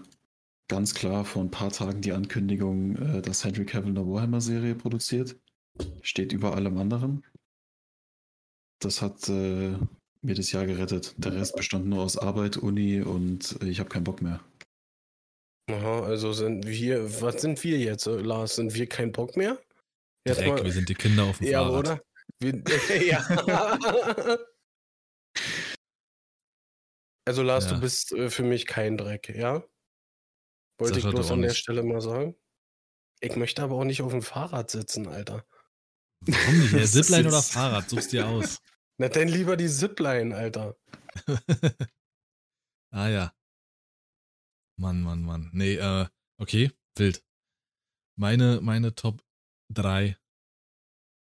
[0.68, 5.36] ganz klar vor ein paar Tagen die Ankündigung, äh, dass Henry Cavill eine Warhammer-Serie produziert.
[6.02, 7.24] Steht über allem anderen.
[8.80, 9.76] Das hat äh,
[10.22, 11.14] mir das Jahr gerettet.
[11.18, 14.40] Der Rest bestand nur aus Arbeit, Uni und äh, ich habe keinen Bock mehr.
[15.70, 18.56] Aha, also sind wir, was sind wir jetzt, äh, Lars?
[18.56, 19.58] Sind wir kein Bock mehr?
[20.24, 21.78] Dreck, mal, wir sind die Kinder auf dem ja, Fahrrad.
[21.78, 22.02] Oder?
[22.38, 22.62] Wir,
[23.06, 24.38] ja.
[27.26, 27.74] also Lars, ja.
[27.74, 29.62] du bist äh, für mich kein Dreck, ja?
[30.78, 32.36] Wollte Sascha, ich bloß an der Stelle mal sagen.
[33.20, 35.46] Ich möchte aber auch nicht auf dem Fahrrad sitzen, Alter.
[36.20, 36.72] Warum nicht?
[36.72, 37.88] Ja, Zipline oder Fahrrad?
[37.88, 38.60] Suchst dir aus.
[38.98, 40.76] Na dann lieber die Zipline, Alter.
[42.90, 43.34] ah ja.
[44.76, 45.50] Mann, Mann, Mann.
[45.52, 46.06] Nee, äh,
[46.38, 47.22] okay, wild.
[48.16, 49.22] Meine, meine Top
[49.74, 50.16] 3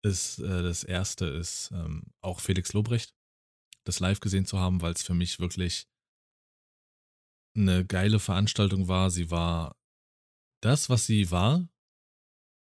[0.04, 3.14] ist, äh, das erste ist ähm, auch Felix Lobrecht,
[3.84, 5.88] das live gesehen zu haben, weil es für mich wirklich
[7.56, 9.10] eine geile Veranstaltung war.
[9.10, 9.76] Sie war
[10.62, 11.68] das, was sie war,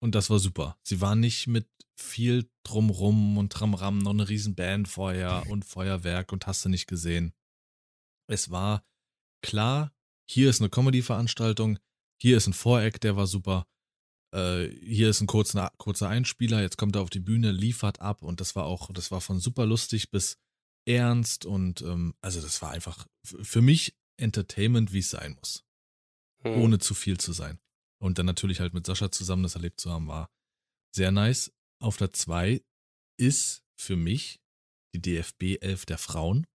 [0.05, 0.78] und das war super.
[0.82, 1.66] Sie war nicht mit
[1.98, 6.86] viel drumrum und tramram, noch eine riesen Band vorher und Feuerwerk und hast du nicht
[6.86, 7.32] gesehen.
[8.28, 8.84] Es war
[9.42, 9.94] klar,
[10.28, 11.78] hier ist eine Comedy-Veranstaltung,
[12.20, 13.66] hier ist ein Voreck, der war super,
[14.35, 18.23] äh, hier ist ein kurzer, kurzer Einspieler, jetzt kommt er auf die Bühne, liefert ab
[18.23, 20.36] und das war auch, das war von super lustig bis
[20.86, 25.65] ernst und ähm, also das war einfach für mich Entertainment, wie es sein muss.
[26.43, 26.61] Hm.
[26.61, 27.59] Ohne zu viel zu sein.
[28.01, 30.31] Und dann natürlich halt mit Sascha zusammen das erlebt zu haben, war
[30.94, 31.52] sehr nice.
[31.81, 32.62] Auf der 2
[33.19, 34.40] ist für mich
[34.94, 36.47] die DFB 11 der Frauen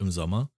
[0.00, 0.50] im Sommer.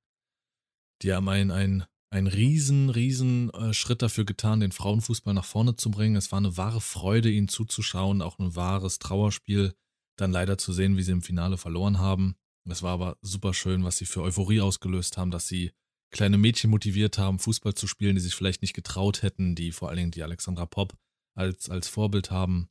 [1.03, 5.77] Die haben einen, einen, einen riesen, riesen äh, Schritt dafür getan, den Frauenfußball nach vorne
[5.77, 6.16] zu bringen.
[6.16, 9.74] Es war eine wahre Freude, ihnen zuzuschauen, auch ein wahres Trauerspiel,
[10.16, 12.35] dann leider zu sehen, wie sie im Finale verloren haben.
[12.69, 15.73] Es war aber super schön, was sie für Euphorie ausgelöst haben, dass sie
[16.11, 19.89] kleine Mädchen motiviert haben, Fußball zu spielen, die sich vielleicht nicht getraut hätten, die vor
[19.89, 20.97] allen Dingen die Alexandra Popp
[21.35, 22.69] als, als Vorbild haben.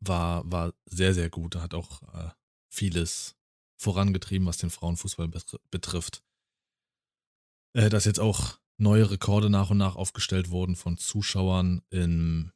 [0.00, 1.56] war, war sehr, sehr gut.
[1.56, 2.30] Hat auch äh,
[2.70, 3.36] vieles
[3.78, 5.30] vorangetrieben, was den Frauenfußball
[5.70, 6.22] betrifft.
[7.78, 12.50] Äh, dass jetzt auch neue Rekorde nach und nach aufgestellt wurden von Zuschauern in,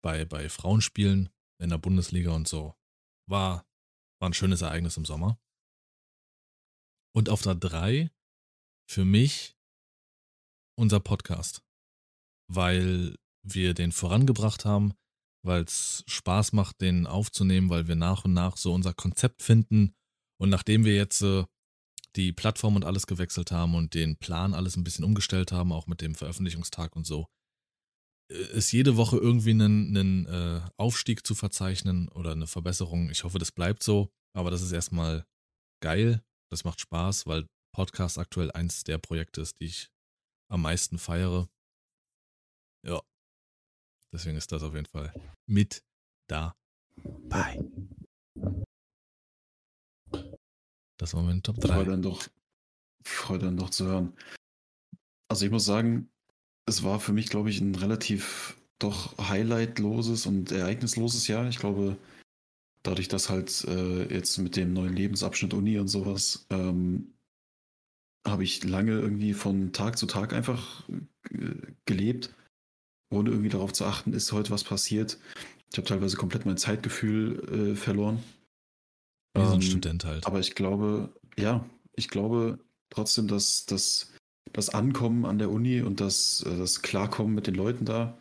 [0.00, 1.28] bei, bei Frauenspielen
[1.60, 2.76] in der Bundesliga und so.
[3.28, 3.66] War,
[4.20, 5.40] war ein schönes Ereignis im Sommer.
[7.12, 8.12] Und auf der 3
[8.88, 9.56] für mich
[10.78, 11.64] unser Podcast,
[12.48, 14.94] weil wir den vorangebracht haben,
[15.44, 19.96] weil es Spaß macht, den aufzunehmen, weil wir nach und nach so unser Konzept finden.
[20.40, 21.44] Und nachdem wir jetzt äh,
[22.16, 25.86] die Plattform und alles gewechselt haben und den Plan alles ein bisschen umgestellt haben, auch
[25.86, 27.26] mit dem Veröffentlichungstag und so,
[28.30, 33.10] äh, ist jede Woche irgendwie einen, einen äh, Aufstieg zu verzeichnen oder eine Verbesserung.
[33.10, 35.24] Ich hoffe, das bleibt so, aber das ist erstmal
[35.82, 36.22] geil.
[36.50, 39.90] Das macht Spaß, weil Podcast aktuell eins der Projekte ist, die ich
[40.50, 41.48] am meisten feiere.
[42.84, 43.00] Ja.
[44.12, 45.14] Deswegen ist das auf jeden Fall
[45.46, 45.84] mit
[46.28, 47.60] dabei.
[51.00, 51.68] Das war mein Top 3.
[51.68, 52.26] Freude dann doch,
[53.02, 54.12] Freude dann doch zu hören.
[55.28, 56.10] Also ich muss sagen,
[56.66, 61.48] es war für mich, glaube ich, ein relativ doch highlightloses und ereignisloses Jahr.
[61.48, 61.96] Ich glaube,
[62.82, 67.14] dadurch, dass halt äh, jetzt mit dem neuen Lebensabschnitt Uni und sowas, ähm,
[68.28, 70.86] habe ich lange irgendwie von Tag zu Tag einfach
[71.30, 72.34] äh, gelebt,
[73.10, 75.18] ohne irgendwie darauf zu achten, ist heute was passiert.
[75.72, 78.22] Ich habe teilweise komplett mein Zeitgefühl äh, verloren.
[79.34, 80.26] Wie so ein ähm, Student halt.
[80.26, 81.64] Aber ich glaube, ja,
[81.96, 82.58] ich glaube
[82.90, 84.12] trotzdem, dass, dass
[84.52, 88.18] das Ankommen an der Uni und das, äh, das Klarkommen mit den Leuten da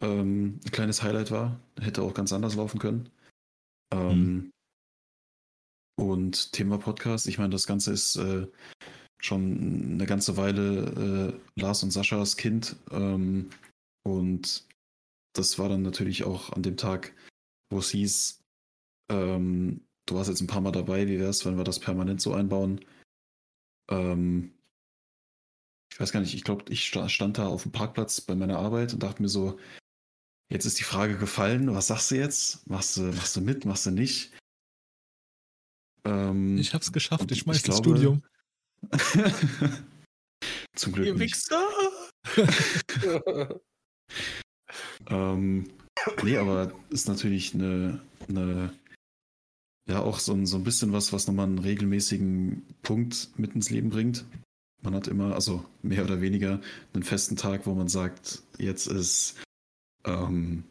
[0.00, 1.60] ähm, ein kleines Highlight war.
[1.80, 3.08] Hätte auch ganz anders laufen können.
[3.92, 4.50] Ähm, mhm.
[5.96, 8.46] Und Thema Podcast, ich meine, das Ganze ist äh,
[9.18, 12.76] schon eine ganze Weile äh, Lars und Saschas Kind.
[12.90, 13.50] Ähm,
[14.02, 14.66] und
[15.34, 17.12] das war dann natürlich auch an dem Tag,
[17.70, 18.40] wo es hieß,
[19.10, 22.20] ähm, du warst jetzt ein paar Mal dabei, wie wäre es, wenn wir das permanent
[22.20, 22.84] so einbauen?
[23.90, 24.54] Ähm,
[25.90, 28.92] ich weiß gar nicht, ich glaube, ich stand da auf dem Parkplatz bei meiner Arbeit
[28.92, 29.58] und dachte mir so,
[30.50, 32.66] jetzt ist die Frage gefallen, was sagst du jetzt?
[32.68, 34.32] Machst du, machst du mit, machst du nicht?
[36.04, 38.22] Ähm, ich hab's geschafft, ich schmeiß ich das glaube, Studium.
[40.74, 41.06] Zum Glück.
[41.06, 41.68] Ihr Wichser!
[45.06, 45.70] ähm,
[46.22, 48.74] nee, aber ist natürlich eine, eine
[49.86, 53.70] ja auch so ein, so ein bisschen was, was nochmal einen regelmäßigen Punkt mit ins
[53.70, 54.24] Leben bringt.
[54.82, 56.60] Man hat immer, also mehr oder weniger,
[56.92, 59.42] einen festen Tag, wo man sagt, jetzt ist
[60.04, 60.64] ähm,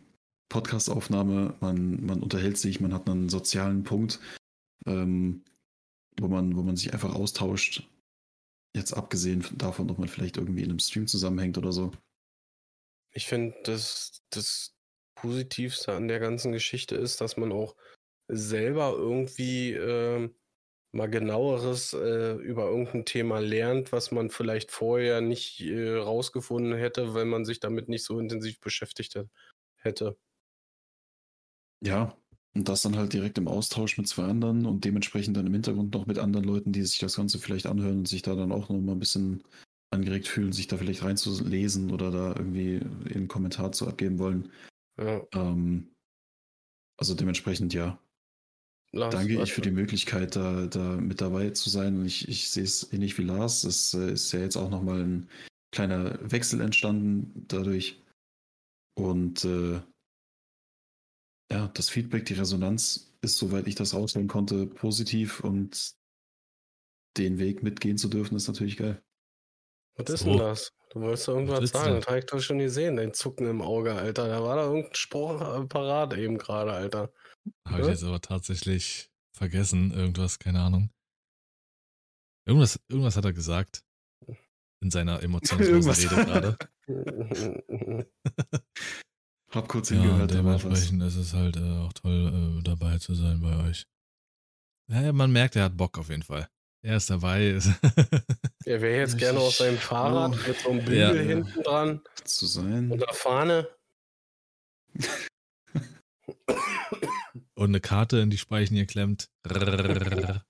[0.49, 4.19] Podcastaufnahme, man, man unterhält sich, man hat einen sozialen Punkt,
[4.85, 5.43] ähm,
[6.19, 7.89] wo, man, wo man sich einfach austauscht.
[8.75, 11.91] Jetzt abgesehen davon, ob man vielleicht irgendwie in einem Stream zusammenhängt oder so.
[13.11, 14.75] Ich finde, das, das
[15.15, 17.75] Positivste an der ganzen Geschichte ist, dass man auch
[18.27, 20.29] selber irgendwie äh,
[20.91, 27.13] mal genaueres äh, über irgendein Thema lernt, was man vielleicht vorher nicht äh, rausgefunden hätte,
[27.13, 29.19] weil man sich damit nicht so intensiv beschäftigt
[29.77, 30.17] hätte.
[31.81, 32.15] Ja,
[32.55, 35.93] und das dann halt direkt im Austausch mit zwei anderen und dementsprechend dann im Hintergrund
[35.93, 38.69] noch mit anderen Leuten, die sich das Ganze vielleicht anhören und sich da dann auch
[38.69, 39.43] noch mal ein bisschen
[39.89, 42.81] angeregt fühlen, sich da vielleicht reinzulesen oder da irgendwie
[43.13, 44.51] einen Kommentar zu abgeben wollen.
[44.97, 45.25] Ja.
[45.33, 45.95] Ähm,
[46.97, 47.99] also dementsprechend ja,
[48.95, 51.97] Lars, danke ich für die Möglichkeit, da, da mit dabei zu sein.
[51.97, 53.63] Und ich, ich sehe es ähnlich wie Lars.
[53.63, 55.29] Es äh, ist ja jetzt auch nochmal ein
[55.71, 58.01] kleiner Wechsel entstanden dadurch.
[58.95, 59.81] Und äh,
[61.51, 65.95] ja, das Feedback, die Resonanz ist, soweit ich das raushören konnte, positiv und
[67.17, 69.01] den Weg mitgehen zu dürfen, ist natürlich geil.
[69.95, 70.71] Was ist denn das?
[70.93, 73.95] Du wolltest doch irgendwas sagen, das habe ich doch schon gesehen, dein Zucken im Auge,
[73.95, 74.27] Alter.
[74.27, 77.11] Da war da irgendein Spruch parat eben gerade, Alter.
[77.67, 79.91] Habe ich jetzt aber tatsächlich vergessen.
[79.91, 80.91] Irgendwas, keine Ahnung.
[82.47, 83.83] Irgendwas, irgendwas hat er gesagt.
[84.83, 86.57] In seiner emotionslosen Rede gerade.
[89.53, 90.31] Hab kurz hingehört.
[90.31, 93.87] Ja, dementsprechend ist es halt äh, auch toll, äh, dabei zu sein bei euch.
[94.91, 96.49] Ja, man merkt, er hat Bock auf jeden Fall.
[96.85, 97.41] Er ist dabei.
[98.65, 101.13] er wäre jetzt gerne auf seinem Fahrrad mit so einem Bügel ja.
[101.13, 102.01] hinten dran.
[102.25, 102.91] Zu sein.
[102.91, 103.69] Und der Fahne.
[107.55, 109.31] Und eine Karte in die Speichen geklemmt.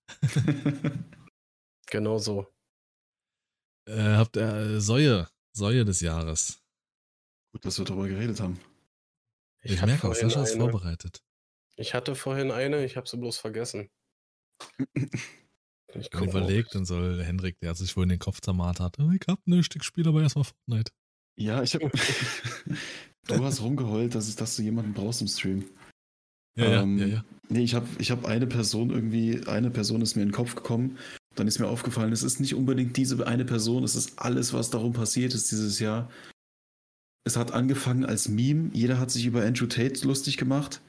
[1.85, 2.47] genau so.
[3.85, 6.64] Äh, habt ihr äh, Säue, Säue des Jahres.
[7.51, 8.60] Gut, dass wir darüber geredet haben.
[9.61, 11.23] Ich, ich merke auch, Sascha ist vorbereitet.
[11.76, 13.91] Ich hatte vorhin eine, ich habe sie bloß vergessen.
[15.99, 19.28] Ich bin überlegt, dann soll Hendrik, der sich wohl in den Kopf zermarrt hat, ich
[19.28, 20.91] hab ne Stück Spiel, aber erstmal Fortnite.
[21.36, 21.82] Ja, ich hab.
[23.28, 25.65] du hast rumgeheult, dass, dass du jemanden brauchst im Stream.
[26.56, 27.26] Ja, ähm, ja, ja, ja.
[27.49, 30.56] Nee, ich habe ich hab eine Person irgendwie, eine Person ist mir in den Kopf
[30.56, 30.98] gekommen.
[31.36, 34.70] Dann ist mir aufgefallen, es ist nicht unbedingt diese eine Person, es ist alles, was
[34.70, 36.11] darum passiert ist dieses Jahr.
[37.26, 40.82] Es hat angefangen als Meme, jeder hat sich über Andrew Tate lustig gemacht.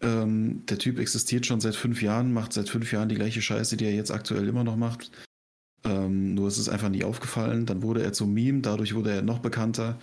[0.00, 3.76] Ähm, der Typ existiert schon seit fünf Jahren, macht seit fünf Jahren die gleiche Scheiße,
[3.76, 5.10] die er jetzt aktuell immer noch macht.
[5.84, 7.66] Ähm, nur ist es einfach nie aufgefallen.
[7.66, 9.98] Dann wurde er zum Meme, dadurch wurde er noch bekannter.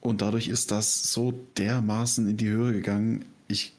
[0.00, 3.24] Und dadurch ist das so dermaßen in die Höhe gegangen.
[3.48, 3.74] Ich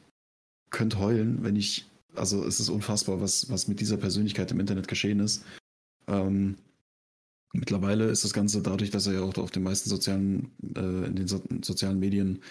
[0.71, 1.85] könnte heulen, wenn ich.
[2.15, 5.43] Also es ist unfassbar, was, was mit dieser Persönlichkeit im Internet geschehen ist.
[6.07, 6.55] Ähm,
[7.53, 11.15] mittlerweile ist das Ganze dadurch, dass er ja auch auf den meisten sozialen, äh, in
[11.15, 12.41] den so sozialen Medien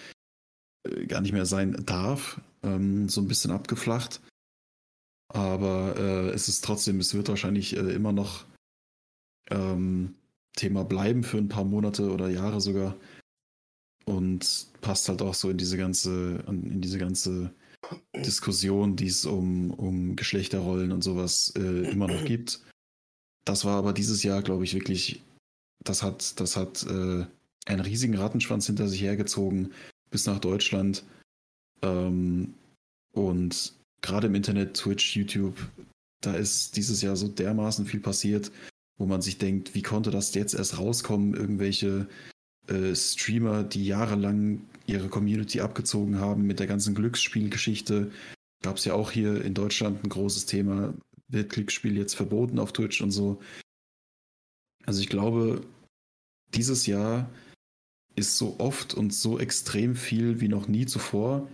[1.08, 4.20] gar nicht mehr sein darf, ähm, so ein bisschen abgeflacht.
[5.28, 8.44] Aber äh, es ist trotzdem, es wird wahrscheinlich äh, immer noch
[9.50, 10.14] ähm,
[10.56, 12.96] Thema bleiben für ein paar Monate oder Jahre sogar.
[14.04, 17.50] Und passt halt auch so in diese ganze, in diese ganze
[18.14, 22.60] Diskussion, die es um, um Geschlechterrollen und sowas äh, immer noch gibt.
[23.46, 25.22] Das war aber dieses Jahr, glaube ich, wirklich,
[25.82, 27.26] das hat, das hat äh,
[27.66, 29.72] einen riesigen Rattenschwanz hinter sich hergezogen
[30.14, 31.02] bis nach Deutschland.
[31.82, 32.54] Ähm,
[33.12, 35.56] und gerade im Internet, Twitch, YouTube,
[36.20, 38.52] da ist dieses Jahr so dermaßen viel passiert,
[38.96, 41.34] wo man sich denkt, wie konnte das jetzt erst rauskommen?
[41.34, 42.06] Irgendwelche
[42.68, 48.12] äh, Streamer, die jahrelang ihre Community abgezogen haben mit der ganzen Glücksspielgeschichte.
[48.62, 50.94] Gab es ja auch hier in Deutschland ein großes Thema.
[51.26, 53.42] Wird Glücksspiel jetzt verboten auf Twitch und so?
[54.86, 55.66] Also ich glaube,
[56.54, 57.28] dieses Jahr
[58.16, 61.48] ist so oft und so extrem viel wie noch nie zuvor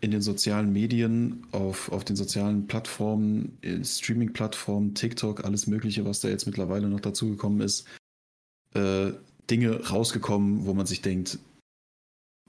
[0.00, 6.28] in den sozialen Medien, auf, auf den sozialen Plattformen, Streaming-Plattformen, TikTok, alles Mögliche, was da
[6.28, 7.86] jetzt mittlerweile noch dazugekommen ist,
[8.74, 9.12] äh,
[9.50, 11.38] Dinge rausgekommen, wo man sich denkt,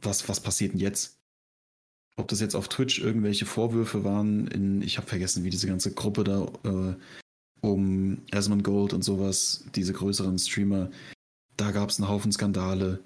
[0.02, 1.18] was, was passiert denn jetzt?
[2.18, 5.94] Ob das jetzt auf Twitch irgendwelche Vorwürfe waren, in, ich habe vergessen, wie diese ganze
[5.94, 6.96] Gruppe da äh,
[7.62, 10.92] um Asmund Gold und sowas, diese größeren Streamer,
[11.58, 13.00] da gab es einen Haufen Skandale.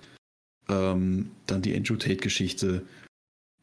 [0.70, 2.86] Ähm, dann die Andrew Tate-Geschichte.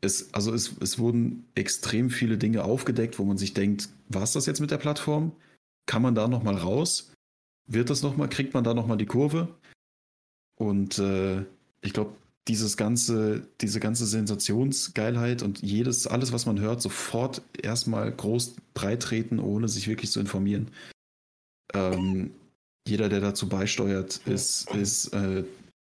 [0.01, 4.33] Es, also es, es wurden extrem viele Dinge aufgedeckt, wo man sich denkt, war es
[4.33, 5.33] das jetzt mit der Plattform?
[5.87, 7.13] Kann man da nochmal raus?
[7.67, 9.49] Wird das nochmal, kriegt man da nochmal die Kurve?
[10.57, 11.45] Und äh,
[11.81, 12.13] ich glaube,
[12.49, 19.39] dieses ganze, diese ganze Sensationsgeilheit und jedes, alles, was man hört, sofort erstmal groß breitreten,
[19.39, 20.69] ohne sich wirklich zu informieren.
[21.73, 22.33] Ähm,
[22.87, 25.45] jeder, der dazu beisteuert, ist, ist äh,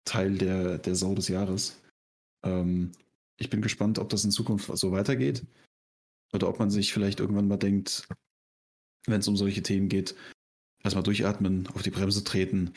[0.07, 1.81] Teil der, der Sau des Jahres.
[2.43, 2.91] Ähm,
[3.37, 5.45] ich bin gespannt, ob das in Zukunft so weitergeht.
[6.33, 8.07] Oder ob man sich vielleicht irgendwann mal denkt,
[9.05, 10.15] wenn es um solche Themen geht,
[10.83, 12.73] erstmal durchatmen, auf die Bremse treten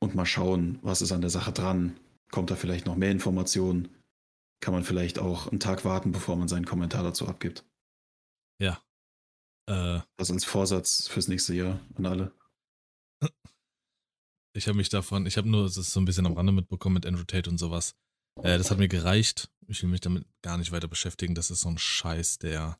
[0.00, 1.98] und mal schauen, was ist an der Sache dran.
[2.30, 3.88] Kommt da vielleicht noch mehr Informationen?
[4.60, 7.64] Kann man vielleicht auch einen Tag warten, bevor man seinen Kommentar dazu abgibt?
[8.58, 8.80] Ja.
[9.68, 12.32] Äh, das als Vorsatz fürs nächste Jahr an alle.
[14.56, 17.04] Ich habe mich davon, ich habe nur das so ein bisschen am Rande mitbekommen mit
[17.04, 17.94] Andrew Tate und sowas.
[18.42, 19.50] Äh, das hat mir gereicht.
[19.68, 21.34] Ich will mich damit gar nicht weiter beschäftigen.
[21.34, 22.78] Das ist so ein Scheiß, der,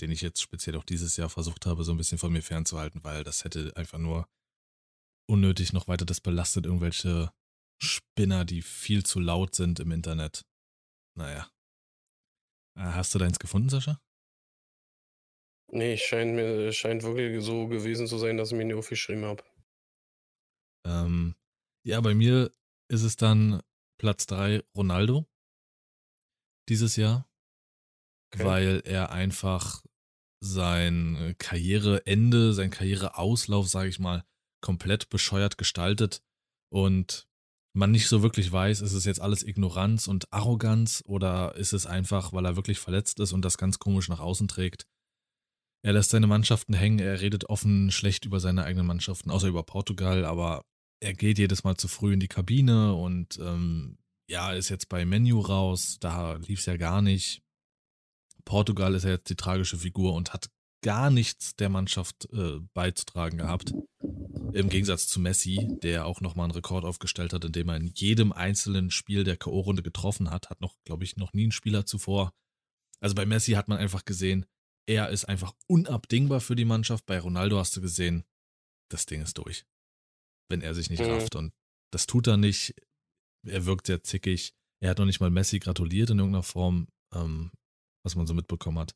[0.00, 3.02] den ich jetzt speziell auch dieses Jahr versucht habe, so ein bisschen von mir fernzuhalten,
[3.02, 4.28] weil das hätte einfach nur
[5.28, 7.32] unnötig noch weiter das belastet, irgendwelche
[7.82, 10.46] Spinner, die viel zu laut sind im Internet.
[11.16, 11.50] Naja.
[12.76, 14.00] Äh, hast du deins gefunden, Sascha?
[15.72, 19.42] Nee, scheint mir scheint wirklich so gewesen zu sein, dass ich mir nicht aufgeschrieben habe.
[20.88, 21.34] Ähm,
[21.84, 22.52] ja, bei mir
[22.88, 23.62] ist es dann
[23.98, 25.26] Platz 3 Ronaldo
[26.68, 27.28] dieses Jahr,
[28.34, 28.44] okay.
[28.44, 29.84] weil er einfach
[30.40, 34.24] sein äh, Karriereende, sein Karriereauslauf, sage ich mal,
[34.60, 36.22] komplett bescheuert gestaltet
[36.72, 37.28] und
[37.74, 41.86] man nicht so wirklich weiß, ist es jetzt alles Ignoranz und Arroganz oder ist es
[41.86, 44.86] einfach, weil er wirklich verletzt ist und das ganz komisch nach außen trägt.
[45.84, 49.62] Er lässt seine Mannschaften hängen, er redet offen schlecht über seine eigenen Mannschaften, außer über
[49.62, 50.64] Portugal, aber
[51.00, 53.98] er geht jedes Mal zu früh in die Kabine und ähm,
[54.28, 57.42] ja, ist jetzt bei Menu raus, da lief es ja gar nicht.
[58.44, 60.50] Portugal ist ja jetzt die tragische Figur und hat
[60.82, 63.72] gar nichts der Mannschaft äh, beizutragen gehabt.
[64.52, 68.32] Im Gegensatz zu Messi, der auch nochmal einen Rekord aufgestellt hat, indem er in jedem
[68.32, 70.48] einzelnen Spiel der K.O.-Runde getroffen hat.
[70.50, 72.32] Hat noch, glaube ich, noch nie ein Spieler zuvor.
[73.00, 74.46] Also bei Messi hat man einfach gesehen,
[74.86, 77.04] er ist einfach unabdingbar für die Mannschaft.
[77.04, 78.24] Bei Ronaldo hast du gesehen,
[78.88, 79.66] das Ding ist durch
[80.48, 81.10] wenn er sich nicht mhm.
[81.10, 81.34] rafft.
[81.34, 81.52] Und
[81.92, 82.74] das tut er nicht.
[83.46, 84.54] Er wirkt sehr zickig.
[84.80, 87.50] Er hat noch nicht mal Messi gratuliert in irgendeiner Form, ähm,
[88.04, 88.94] was man so mitbekommen hat.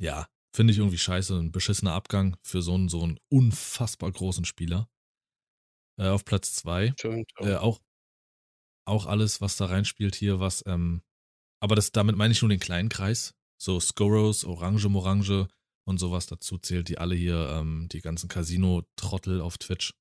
[0.00, 1.38] Ja, finde ich irgendwie scheiße.
[1.38, 4.88] Ein beschissener Abgang für so einen, so einen unfassbar großen Spieler.
[5.98, 6.94] Äh, auf Platz zwei.
[7.38, 7.80] Äh, auch,
[8.86, 11.02] auch alles, was da reinspielt hier, was ähm,
[11.64, 13.34] aber das, damit meine ich nur den kleinen Kreis.
[13.58, 15.48] So Scoros, Orange, Morange
[15.86, 19.94] und sowas dazu zählt, die alle hier, ähm, die ganzen Casino-Trottel auf Twitch.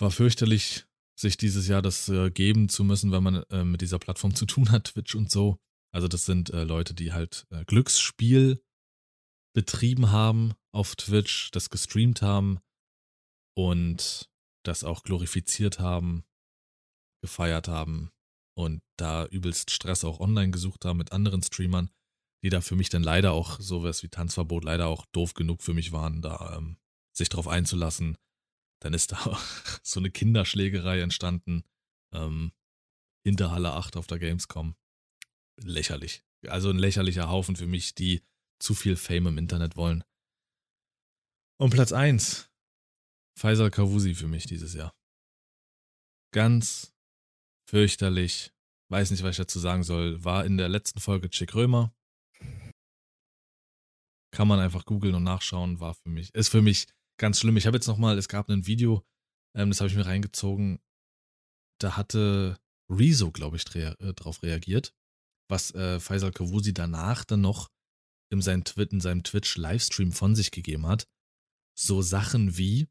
[0.00, 0.86] War fürchterlich,
[1.18, 4.46] sich dieses Jahr das äh, geben zu müssen, wenn man äh, mit dieser Plattform zu
[4.46, 5.58] tun hat, Twitch und so.
[5.92, 8.62] Also das sind äh, Leute, die halt äh, Glücksspiel
[9.54, 12.60] betrieben haben auf Twitch, das gestreamt haben
[13.56, 14.30] und
[14.64, 16.24] das auch glorifiziert haben,
[17.22, 18.10] gefeiert haben
[18.56, 21.90] und da übelst Stress auch online gesucht haben mit anderen Streamern,
[22.44, 25.74] die da für mich dann leider auch sowas wie Tanzverbot leider auch doof genug für
[25.74, 26.78] mich waren, da ähm,
[27.12, 28.16] sich drauf einzulassen.
[28.80, 29.38] Dann ist da
[29.82, 31.64] so eine Kinderschlägerei entstanden.
[32.12, 32.52] Ähm,
[33.22, 34.74] hinter Halle 8 auf der Gamescom.
[35.62, 36.24] Lächerlich.
[36.46, 38.24] Also ein lächerlicher Haufen für mich, die
[38.58, 40.04] zu viel Fame im Internet wollen.
[41.58, 42.50] Und Platz 1.
[43.38, 44.94] Faisal Kawusi für mich dieses Jahr.
[46.32, 46.94] Ganz
[47.68, 48.52] fürchterlich.
[48.88, 50.24] Weiß nicht, was ich dazu sagen soll.
[50.24, 51.94] War in der letzten Folge Chick Römer.
[54.32, 55.80] Kann man einfach googeln und nachschauen.
[55.80, 56.86] War für mich, ist für mich
[57.20, 57.56] ganz schlimm.
[57.56, 59.06] Ich habe jetzt nochmal, es gab ein Video,
[59.54, 60.80] ähm, das habe ich mir reingezogen.
[61.78, 62.58] Da hatte
[62.90, 64.94] Rezo, glaube ich, rea äh, drauf reagiert,
[65.48, 67.70] was äh, Faisal Kawusi danach dann noch
[68.32, 71.08] in, seinem, in seinem Twitch-Livestream von sich gegeben hat.
[71.78, 72.88] So Sachen wie,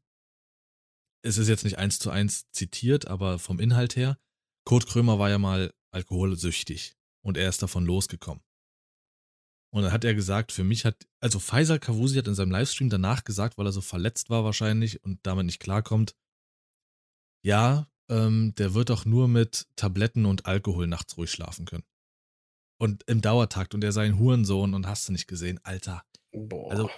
[1.22, 4.18] es ist jetzt nicht eins zu eins zitiert, aber vom Inhalt her,
[4.64, 8.42] Kurt Krömer war ja mal alkoholsüchtig und er ist davon losgekommen.
[9.72, 12.90] Und dann hat er gesagt, für mich hat, also Faisal Kavusi hat in seinem Livestream
[12.90, 16.16] danach gesagt, weil er so verletzt war wahrscheinlich und damit nicht klarkommt,
[17.42, 21.84] ja, ähm, der wird doch nur mit Tabletten und Alkohol nachts ruhig schlafen können.
[22.78, 26.02] Und im Dauertakt und er sei ein Hurensohn und hast du nicht gesehen, Alter.
[26.32, 26.70] Boah.
[26.70, 26.90] Also,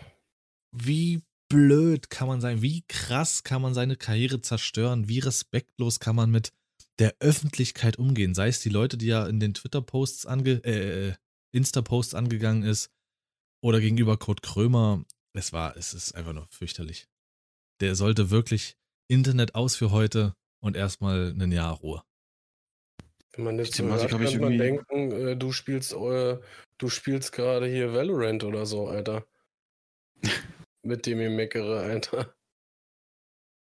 [0.73, 6.17] wie blöd kann man sein, wie krass kann man seine Karriere zerstören, wie respektlos kann
[6.17, 6.53] man mit
[6.99, 11.15] der Öffentlichkeit umgehen, sei es die Leute, die ja in den Twitter-Posts ange, äh,
[11.53, 12.91] Insta-Posts angegangen ist
[13.63, 15.05] oder gegenüber Kurt Krömer.
[15.33, 17.09] Es war, es ist einfach nur fürchterlich.
[17.81, 18.77] Der sollte wirklich
[19.09, 22.03] Internet aus für heute und erstmal ein Jahr Ruhe.
[23.35, 26.39] Wenn man jetzt so hört, könnte man denken, äh, du spielst, äh,
[26.79, 29.27] du spielst gerade hier Valorant oder so, Alter.
[30.83, 32.35] Mit dem ich meckere, Alter.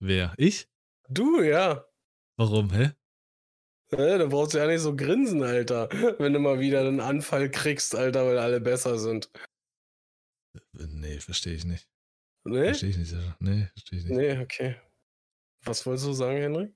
[0.01, 0.33] Wer?
[0.37, 0.69] Ich?
[1.09, 1.85] Du, ja.
[2.37, 2.93] Warum, hä?
[3.91, 5.89] Ja, da brauchst du ja nicht so grinsen, Alter.
[6.19, 9.31] Wenn du mal wieder einen Anfall kriegst, Alter, weil alle besser sind.
[10.73, 11.89] Nee, verstehe ich nicht.
[12.45, 12.65] Nee?
[12.65, 14.17] Verstehe ich nicht, Nee, verstehe ich nicht.
[14.17, 14.77] Nee, okay.
[15.65, 16.73] Was wolltest du sagen, Henry?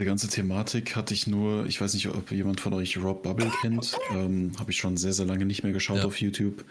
[0.00, 3.52] Die ganze Thematik hatte ich nur, ich weiß nicht, ob jemand von euch Rob Bubble
[3.60, 3.96] kennt.
[4.10, 6.04] Ähm, Habe ich schon sehr, sehr lange nicht mehr geschaut ja.
[6.04, 6.64] auf YouTube.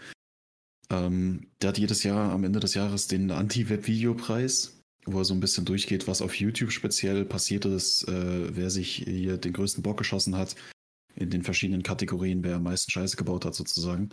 [0.90, 5.40] Ähm, der hat jedes Jahr am Ende des Jahres den Anti-Web-Videopreis wo er so ein
[5.40, 9.98] bisschen durchgeht, was auf YouTube speziell passiert ist, äh, wer sich hier den größten Bock
[9.98, 10.56] geschossen hat,
[11.14, 14.10] in den verschiedenen Kategorien, wer am meisten Scheiße gebaut hat, sozusagen.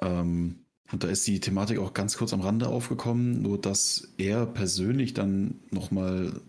[0.00, 4.46] Ähm, und da ist die Thematik auch ganz kurz am Rande aufgekommen, nur dass er
[4.46, 6.40] persönlich dann nochmal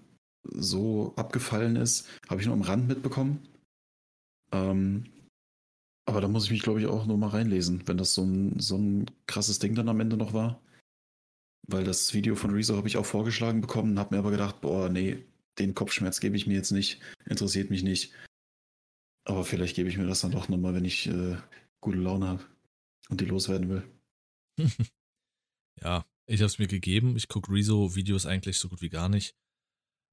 [0.54, 3.48] so abgefallen ist, habe ich nur am Rand mitbekommen.
[4.52, 5.06] Ähm,
[6.06, 8.60] aber da muss ich mich, glaube ich, auch nur mal reinlesen, wenn das so ein,
[8.60, 10.62] so ein krasses Ding dann am Ende noch war.
[11.68, 14.90] Weil das Video von Rezo habe ich auch vorgeschlagen bekommen, habe mir aber gedacht, boah,
[14.90, 15.26] nee,
[15.58, 18.14] den Kopfschmerz gebe ich mir jetzt nicht, interessiert mich nicht.
[19.24, 21.38] Aber vielleicht gebe ich mir das dann doch nochmal, wenn ich äh,
[21.82, 22.46] gute Laune habe
[23.10, 23.84] und die loswerden will.
[25.82, 27.16] ja, ich habe es mir gegeben.
[27.18, 29.36] Ich gucke Rezo-Videos eigentlich so gut wie gar nicht.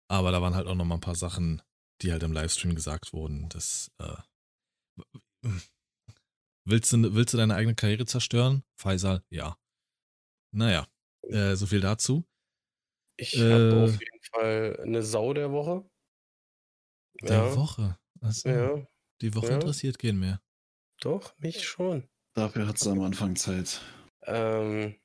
[0.09, 1.63] Aber da waren halt auch nochmal ein paar Sachen,
[2.01, 3.49] die halt im Livestream gesagt wurden.
[3.51, 4.17] Das, äh,
[6.65, 8.65] willst, du, willst du deine eigene Karriere zerstören?
[8.77, 9.59] Faisal, ja.
[10.55, 10.87] Naja,
[11.29, 12.25] äh, so viel dazu.
[13.17, 15.85] Ich äh, habe auf jeden Fall eine Sau der Woche.
[17.23, 17.57] Der ja.
[17.57, 17.99] Woche?
[18.21, 18.87] Also, ja.
[19.21, 19.55] Die Woche ja.
[19.55, 20.41] interessiert gehen mehr.
[21.01, 22.09] Doch, mich schon.
[22.35, 23.81] Dafür hat es am Anfang Zeit.
[24.25, 24.97] Ähm.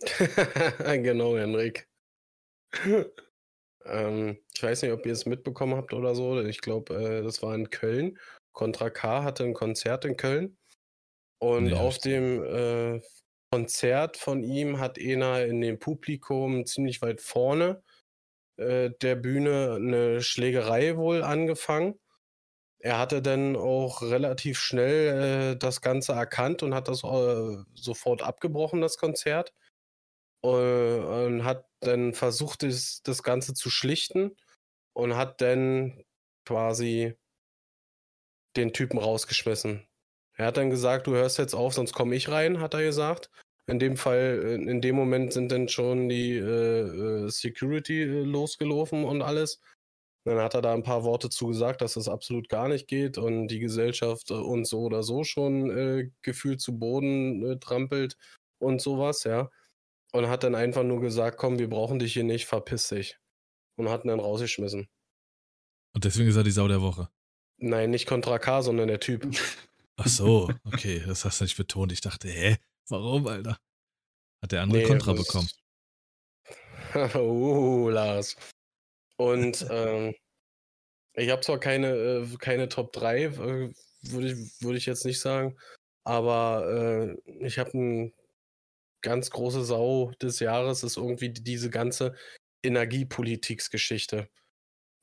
[0.78, 1.88] genau, Henrik.
[3.84, 6.40] ähm, ich weiß nicht, ob ihr es mitbekommen habt oder so.
[6.42, 8.18] Ich glaube, äh, das war in Köln.
[8.52, 10.56] Contra K hatte ein Konzert in Köln.
[11.38, 13.00] Und nee, auf dem äh,
[13.50, 17.82] Konzert von ihm hat einer in dem Publikum ziemlich weit vorne
[18.56, 21.98] äh, der Bühne eine Schlägerei wohl angefangen.
[22.78, 28.22] Er hatte dann auch relativ schnell äh, das Ganze erkannt und hat das äh, sofort
[28.22, 29.52] abgebrochen, das Konzert.
[30.42, 34.36] Äh, und hat dann versucht, das, das Ganze zu schlichten
[34.92, 36.04] und hat dann
[36.46, 37.14] quasi
[38.56, 39.86] den Typen rausgeschmissen.
[40.36, 43.30] Er hat dann gesagt, du hörst jetzt auf, sonst komme ich rein, hat er gesagt.
[43.66, 48.22] In dem Fall, äh, in dem Moment sind dann schon die äh, äh Security äh,
[48.22, 49.60] losgelaufen und alles.
[50.24, 53.48] Dann hat er da ein paar Worte zugesagt, dass das absolut gar nicht geht und
[53.48, 58.16] die Gesellschaft uns so oder so schon äh, gefühlt zu Boden äh, trampelt
[58.58, 59.50] und sowas, ja.
[60.12, 63.18] Und hat dann einfach nur gesagt, komm, wir brauchen dich hier nicht, verpiss dich.
[63.76, 64.88] Und hat ihn dann rausgeschmissen.
[65.94, 67.08] Und deswegen ist er die Sau der Woche.
[67.58, 69.28] Nein, nicht Contra K, sondern der Typ.
[69.96, 71.90] Ach so, okay, das hast du nicht betont.
[71.90, 72.56] Ich dachte, hä,
[72.88, 73.58] warum, Alter?
[74.42, 75.48] Hat der andere Nee, Kontra bekommen?
[77.14, 78.36] uh, Lars.
[79.16, 80.14] Und ähm,
[81.14, 85.20] ich habe zwar keine, äh, keine Top 3, äh, würde ich, würd ich jetzt nicht
[85.20, 85.56] sagen,
[86.04, 88.12] aber äh, ich habe eine
[89.02, 92.14] ganz große Sau des Jahres, ist irgendwie diese ganze
[92.62, 94.28] Energiepolitiksgeschichte.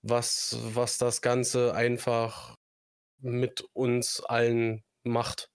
[0.03, 2.55] Was, was das Ganze einfach
[3.23, 5.49] mit uns allen macht.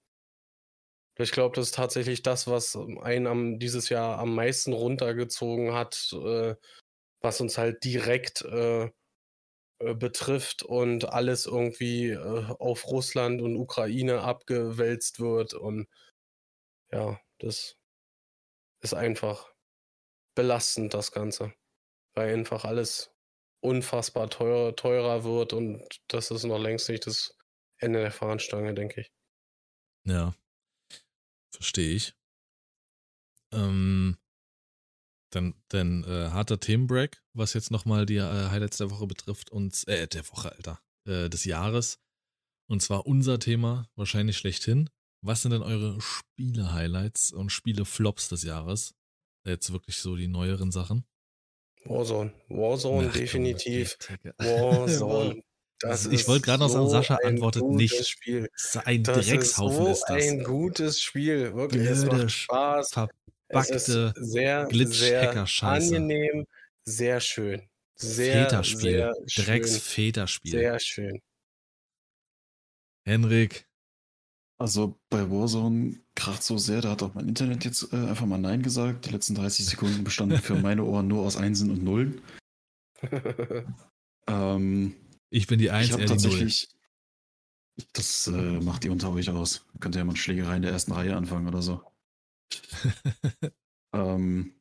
[1.17, 6.13] Ich glaube, das ist tatsächlich das, was einen am, dieses Jahr am meisten runtergezogen hat,
[6.13, 6.55] äh,
[7.21, 8.91] was uns halt direkt äh,
[9.81, 15.55] äh, betrifft und alles irgendwie äh, auf Russland und Ukraine abgewälzt wird.
[15.55, 15.89] Und
[16.93, 17.77] ja, das
[18.81, 19.53] ist einfach
[20.37, 21.53] belastend, das Ganze.
[22.15, 23.13] Weil einfach alles
[23.61, 27.38] unfassbar teuer, teurer wird und das ist noch längst nicht das
[27.79, 29.13] Ende der Fahnenstange, denke ich.
[30.05, 30.35] Ja.
[31.51, 32.15] Verstehe ich.
[33.53, 34.19] Ähm,
[35.31, 39.85] dann dann äh, harter Themenbreak, was jetzt nochmal die äh, Highlights der Woche betrifft, uns,
[39.85, 41.99] äh, der Woche, Alter, äh, des Jahres.
[42.69, 44.91] Und zwar unser Thema, wahrscheinlich schlechthin.
[45.21, 48.95] Was sind denn eure Spiele-Highlights und Spiele-Flops des Jahres?
[49.45, 51.05] Jetzt wirklich so die neueren Sachen.
[51.85, 52.33] Warzone.
[52.49, 53.97] Warzone, Ach, definitiv.
[54.37, 55.43] Warzone.
[55.81, 58.07] Das Ich ist wollte gerade noch sagen, Sascha antwortet nicht.
[58.09, 58.51] Spiel.
[58.85, 60.25] Ein Das Dreckshaufen ist ist, so das.
[60.25, 61.55] ein gutes Spiel.
[61.55, 62.87] Wirklich, es Blöde, macht Spaß.
[63.51, 65.97] Es ist Verbackte sehr, sehr Glitch-Hacker-Scheiße.
[65.97, 66.47] angenehm,
[66.85, 67.63] sehr schön.
[67.97, 68.81] Sehr, Väterspiel.
[68.91, 69.45] sehr schön.
[69.45, 70.51] Drecksväterspiel.
[70.53, 71.21] Sehr schön.
[73.05, 73.67] Henrik,
[74.59, 78.39] Also bei Warzone kracht so sehr, da hat auch mein Internet jetzt äh, einfach mal
[78.39, 79.07] Nein gesagt.
[79.07, 82.21] Die letzten 30 Sekunden bestanden für meine Ohren nur aus Einsen und Nullen.
[84.31, 84.95] Ähm,
[85.31, 86.15] ich bin die Eins, ich er die Null.
[86.15, 86.69] tatsächlich.
[87.93, 89.65] Das äh, macht ihr unter euch aus.
[89.79, 91.83] Könnt ihr ja mal Schlägerei in der ersten Reihe anfangen oder so.
[93.95, 94.53] Ähm,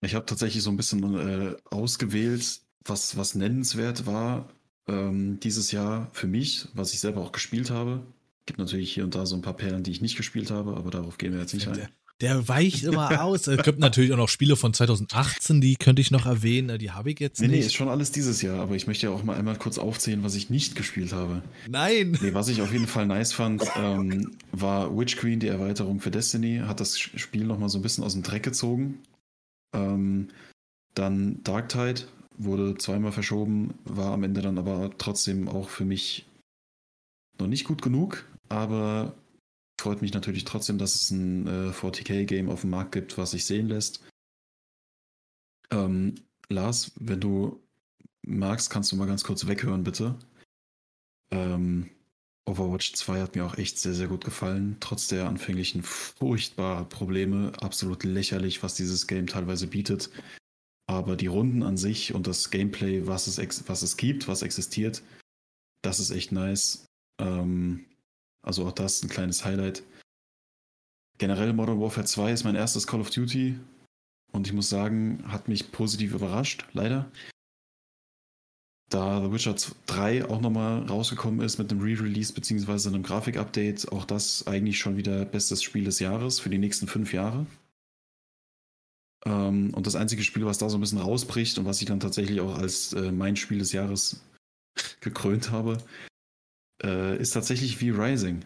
[0.00, 4.48] ich habe tatsächlich so ein bisschen äh, ausgewählt, was, was nennenswert war
[4.88, 8.04] ähm, dieses Jahr für mich, was ich selber auch gespielt habe.
[8.44, 10.90] Gibt natürlich hier und da so ein paar Perlen, die ich nicht gespielt habe, aber
[10.90, 11.88] darauf gehen wir jetzt nicht ein.
[12.22, 13.46] Der weicht immer aus.
[13.48, 16.78] Es gibt natürlich auch noch Spiele von 2018, die könnte ich noch erwähnen.
[16.78, 17.76] Die habe ich jetzt Nee, nee, ist nicht.
[17.76, 20.48] schon alles dieses Jahr, aber ich möchte ja auch mal einmal kurz aufzählen, was ich
[20.48, 21.42] nicht gespielt habe.
[21.68, 22.16] Nein.
[22.22, 26.10] Nee, was ich auf jeden Fall nice fand, ähm, war Witch Queen, die Erweiterung für
[26.10, 29.00] Destiny, hat das Spiel nochmal so ein bisschen aus dem Dreck gezogen.
[29.74, 30.28] Ähm,
[30.94, 32.02] dann Darktide
[32.38, 36.24] wurde zweimal verschoben, war am Ende dann aber trotzdem auch für mich
[37.38, 39.14] noch nicht gut genug, aber
[39.82, 43.44] freut mich natürlich trotzdem, dass es ein äh, 40k-Game auf dem Markt gibt, was sich
[43.44, 44.02] sehen lässt.
[45.70, 46.14] Ähm,
[46.48, 47.60] Lars, wenn du
[48.24, 50.18] magst, kannst du mal ganz kurz weghören, bitte.
[51.32, 51.90] Ähm,
[52.46, 54.76] Overwatch 2 hat mir auch echt sehr, sehr gut gefallen.
[54.80, 57.52] Trotz der anfänglichen furchtbaren Probleme.
[57.60, 60.10] Absolut lächerlich, was dieses Game teilweise bietet.
[60.86, 63.38] Aber die Runden an sich und das Gameplay, was es,
[63.68, 65.02] was es gibt, was existiert,
[65.82, 66.86] das ist echt nice.
[67.20, 67.86] Ähm,
[68.42, 69.82] also auch das ein kleines Highlight.
[71.18, 73.58] Generell Modern Warfare 2 ist mein erstes Call of Duty.
[74.32, 77.10] Und ich muss sagen, hat mich positiv überrascht, leider
[78.92, 79.54] da The Witcher
[79.86, 84.96] 3 auch nochmal rausgekommen ist mit einem Re-Release beziehungsweise einem Grafik-Update, auch das eigentlich schon
[84.96, 87.46] wieder bestes Spiel des Jahres für die nächsten fünf Jahre.
[89.24, 92.00] Ähm, und das einzige Spiel, was da so ein bisschen rausbricht und was ich dann
[92.00, 94.20] tatsächlich auch als äh, mein Spiel des Jahres
[95.00, 95.78] gekrönt habe,
[96.82, 98.44] äh, ist tatsächlich wie Rising.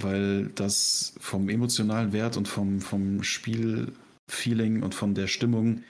[0.00, 5.82] Weil das vom emotionalen Wert und vom, vom Spielfeeling und von der Stimmung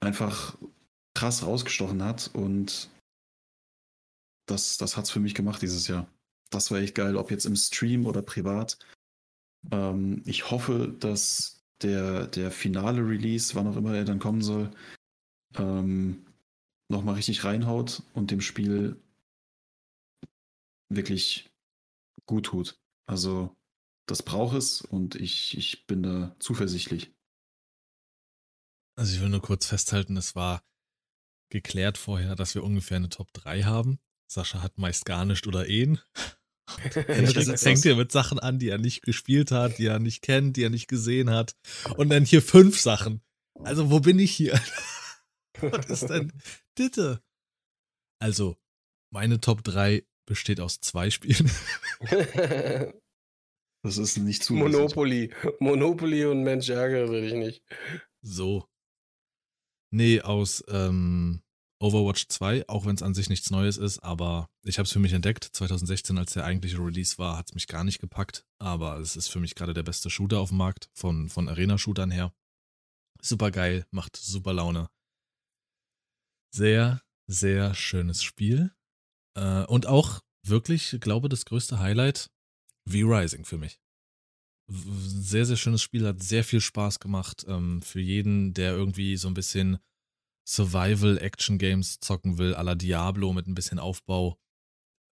[0.00, 0.56] einfach
[1.14, 2.90] krass rausgestochen hat und
[4.46, 6.06] das, das hat es für mich gemacht dieses Jahr.
[6.50, 8.78] Das war echt geil, ob jetzt im Stream oder privat.
[9.70, 14.70] Ähm, ich hoffe, dass der, der finale Release, wann auch immer er dann kommen soll,
[15.56, 16.26] ähm,
[16.90, 18.96] nochmal richtig reinhaut und dem Spiel
[20.88, 21.50] wirklich
[22.26, 22.78] gut tut.
[23.06, 23.56] Also,
[24.06, 27.12] das braucht es und ich, ich bin da zuversichtlich.
[28.96, 30.62] Also ich will nur kurz festhalten, es war
[31.50, 33.98] geklärt vorher, dass wir ungefähr eine Top 3 haben.
[34.30, 36.00] Sascha hat meist gar nicht oder ihn.
[36.66, 40.22] Henrik ist fängt hier mit Sachen an, die er nicht gespielt hat, die er nicht
[40.22, 41.56] kennt, die er nicht gesehen hat.
[41.96, 43.22] Und dann hier fünf Sachen.
[43.60, 44.60] Also wo bin ich hier?
[45.60, 46.32] Was ist denn
[46.78, 47.22] Ditte?
[48.18, 48.56] Also,
[49.10, 51.50] meine Top 3 besteht aus zwei Spielen.
[53.84, 54.54] Das ist nicht zu.
[54.54, 55.30] Monopoly.
[55.60, 57.62] Monopoly und Mensch ärgere dich nicht.
[58.22, 58.66] So.
[59.90, 61.42] Nee, aus ähm,
[61.80, 65.00] Overwatch 2, auch wenn es an sich nichts Neues ist, aber ich habe es für
[65.00, 65.44] mich entdeckt.
[65.44, 68.46] 2016, als der eigentliche Release war, hat es mich gar nicht gepackt.
[68.58, 72.10] Aber es ist für mich gerade der beste Shooter auf dem Markt, von, von Arena-Shootern
[72.10, 72.32] her.
[73.20, 74.88] Super geil, macht super Laune.
[76.54, 78.74] Sehr, sehr schönes Spiel.
[79.36, 82.30] Äh, und auch wirklich, glaube das größte Highlight,
[82.88, 83.80] V-Rising für mich.
[84.70, 87.44] Sehr, sehr schönes Spiel, hat sehr viel Spaß gemacht.
[87.48, 89.78] Ähm, für jeden, der irgendwie so ein bisschen
[90.48, 94.38] Survival-Action-Games zocken will, à la Diablo mit ein bisschen Aufbau,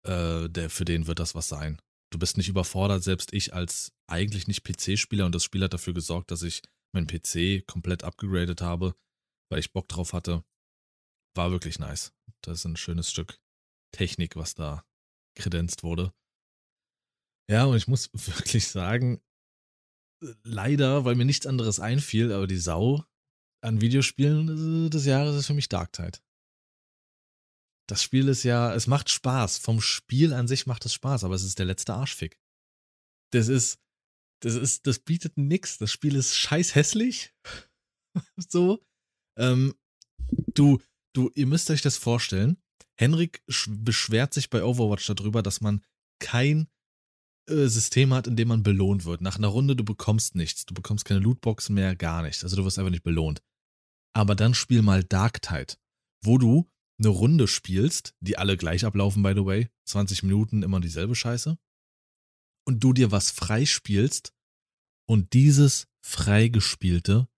[0.06, 1.80] äh, der, für den wird das was sein.
[2.12, 5.94] Du bist nicht überfordert, selbst ich als eigentlich nicht PC-Spieler und das Spiel hat dafür
[5.94, 6.62] gesorgt, dass ich
[6.92, 8.94] meinen PC komplett abgegradet habe,
[9.50, 10.44] weil ich Bock drauf hatte.
[11.34, 12.12] War wirklich nice.
[12.42, 13.38] Das ist ein schönes Stück
[13.92, 14.84] Technik, was da
[15.36, 16.12] kredenzt wurde.
[17.50, 19.20] Ja, und ich muss wirklich sagen,
[20.42, 23.04] leider, weil mir nichts anderes einfiel, aber die Sau
[23.62, 26.18] an Videospielen des Jahres ist für mich Dark Tide.
[27.88, 29.58] Das Spiel ist ja, es macht Spaß.
[29.58, 32.40] Vom Spiel an sich macht es Spaß, aber es ist der letzte Arschfick.
[33.32, 33.78] Das ist,
[34.42, 35.78] das ist, das bietet nix.
[35.78, 37.32] Das Spiel ist scheiß hässlich.
[38.36, 38.84] so.
[39.38, 39.74] Ähm,
[40.54, 40.80] du,
[41.12, 42.56] du, ihr müsst euch das vorstellen.
[42.98, 45.82] Henrik beschwert sich bei Overwatch darüber, dass man
[46.18, 46.68] kein
[47.48, 49.20] äh, System hat, in dem man belohnt wird.
[49.20, 50.66] Nach einer Runde, du bekommst nichts.
[50.66, 52.42] Du bekommst keine Lootboxen mehr, gar nichts.
[52.42, 53.42] Also du wirst einfach nicht belohnt.
[54.14, 55.74] Aber dann spiel mal Dark Tide,
[56.22, 59.68] wo du eine Runde spielst, die alle gleich ablaufen, by the way.
[59.84, 61.58] 20 Minuten immer dieselbe Scheiße.
[62.66, 64.32] Und du dir was freispielst
[65.06, 67.28] und dieses Freigespielte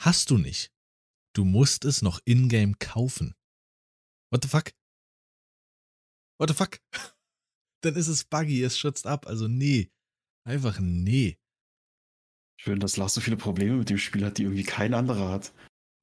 [0.00, 0.72] hast du nicht.
[1.34, 3.34] Du musst es noch in-game kaufen.
[4.30, 4.72] What the fuck?
[6.42, 6.80] What the fuck?
[7.82, 9.28] Dann ist es buggy, es schützt ab.
[9.28, 9.92] Also nee.
[10.44, 11.38] Einfach nee.
[12.60, 15.52] Schön, dass Lars so viele Probleme mit dem Spiel hat, die irgendwie kein anderer hat.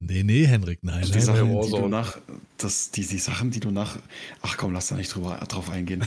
[0.02, 1.04] Nee, nee, Henrik, nein.
[1.04, 1.62] Die, nein, Sachen, nein.
[1.66, 2.18] die du nach,
[2.56, 3.98] das, die, die Sachen, die du nach.
[4.40, 6.06] Ach komm, lass da nicht drüber, drauf eingehen.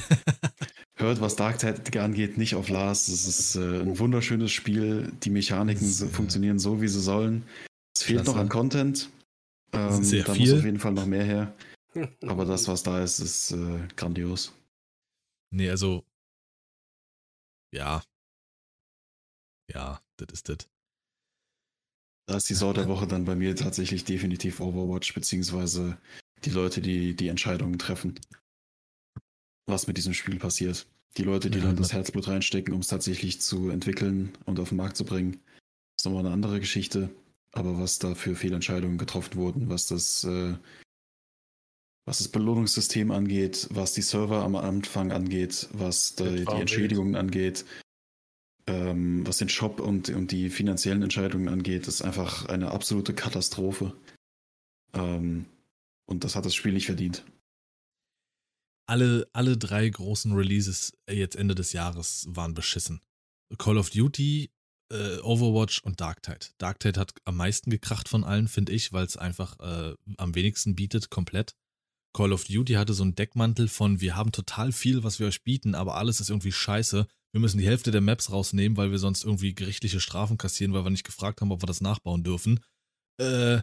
[0.95, 3.10] Hört, was Dark Tide angeht, nicht auf Lars.
[3.10, 5.11] Es ist äh, ein wunderschönes Spiel.
[5.22, 7.43] Die Mechaniken das, funktionieren so, wie sie sollen.
[7.95, 9.11] Es fehlt noch an Content.
[9.73, 10.49] Ähm, Sehr da viel.
[10.49, 11.53] muss auf jeden Fall noch mehr her.
[12.27, 14.53] Aber das, was da ist, ist äh, grandios.
[15.51, 16.03] Nee, also.
[17.73, 18.03] Ja.
[19.73, 20.69] Ja, das ist das.
[22.25, 25.97] Da ist die Sau der Woche dann bei mir tatsächlich definitiv Overwatch, beziehungsweise
[26.45, 28.19] die Leute, die die Entscheidungen treffen,
[29.67, 30.87] was mit diesem Spiel passiert.
[31.17, 34.69] Die Leute, die Ja, dann das Herzblut reinstecken, um es tatsächlich zu entwickeln und auf
[34.69, 35.41] den Markt zu bringen,
[35.97, 37.09] ist nochmal eine andere Geschichte.
[37.51, 40.55] Aber was da für Fehlentscheidungen getroffen wurden, was das, äh,
[42.05, 46.51] was das Belohnungssystem angeht, was die Server am Anfang angeht, was die, die.
[46.51, 47.65] Entschädigungen angeht,
[48.67, 53.93] ähm, was den Shop und, und die finanziellen Entscheidungen angeht, ist einfach eine absolute Katastrophe.
[54.93, 55.45] Ähm,
[56.05, 57.25] und das hat das Spiel nicht verdient.
[58.85, 63.01] Alle, alle drei großen Releases jetzt Ende des Jahres waren beschissen.
[63.57, 64.51] Call of Duty,
[64.91, 66.47] äh, Overwatch und Dark Tide.
[66.57, 70.35] Dark Tide hat am meisten gekracht von allen, finde ich, weil es einfach äh, am
[70.35, 71.55] wenigsten bietet, komplett.
[72.14, 75.44] Call of Duty hatte so einen Deckmantel von, wir haben total viel, was wir euch
[75.44, 77.07] bieten, aber alles ist irgendwie scheiße.
[77.31, 80.85] Wir müssen die Hälfte der Maps rausnehmen, weil wir sonst irgendwie gerichtliche Strafen kassieren, weil
[80.85, 82.60] wir nicht gefragt haben, ob wir das nachbauen dürfen.
[83.19, 83.61] Äh,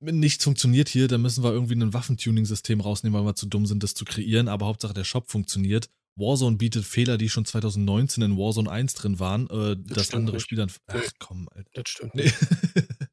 [0.00, 3.82] nichts funktioniert hier, dann müssen wir irgendwie ein Waffentuning-System rausnehmen, weil wir zu dumm sind,
[3.82, 5.88] das zu kreieren, aber Hauptsache der Shop funktioniert.
[6.16, 10.36] Warzone bietet Fehler, die schon 2019 in Warzone 1 drin waren, äh, das, stimmt andere
[10.36, 10.42] nicht.
[10.44, 10.70] Spiel dann.
[10.88, 11.70] Ach komm, Alter.
[11.74, 12.24] Das stimmt Nee.
[12.24, 12.36] nicht.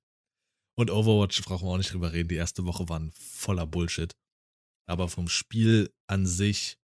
[0.77, 2.27] Und Overwatch brauchen wir auch nicht drüber reden.
[2.27, 4.13] Die erste Woche waren voller Bullshit.
[4.87, 6.77] Aber vom Spiel an sich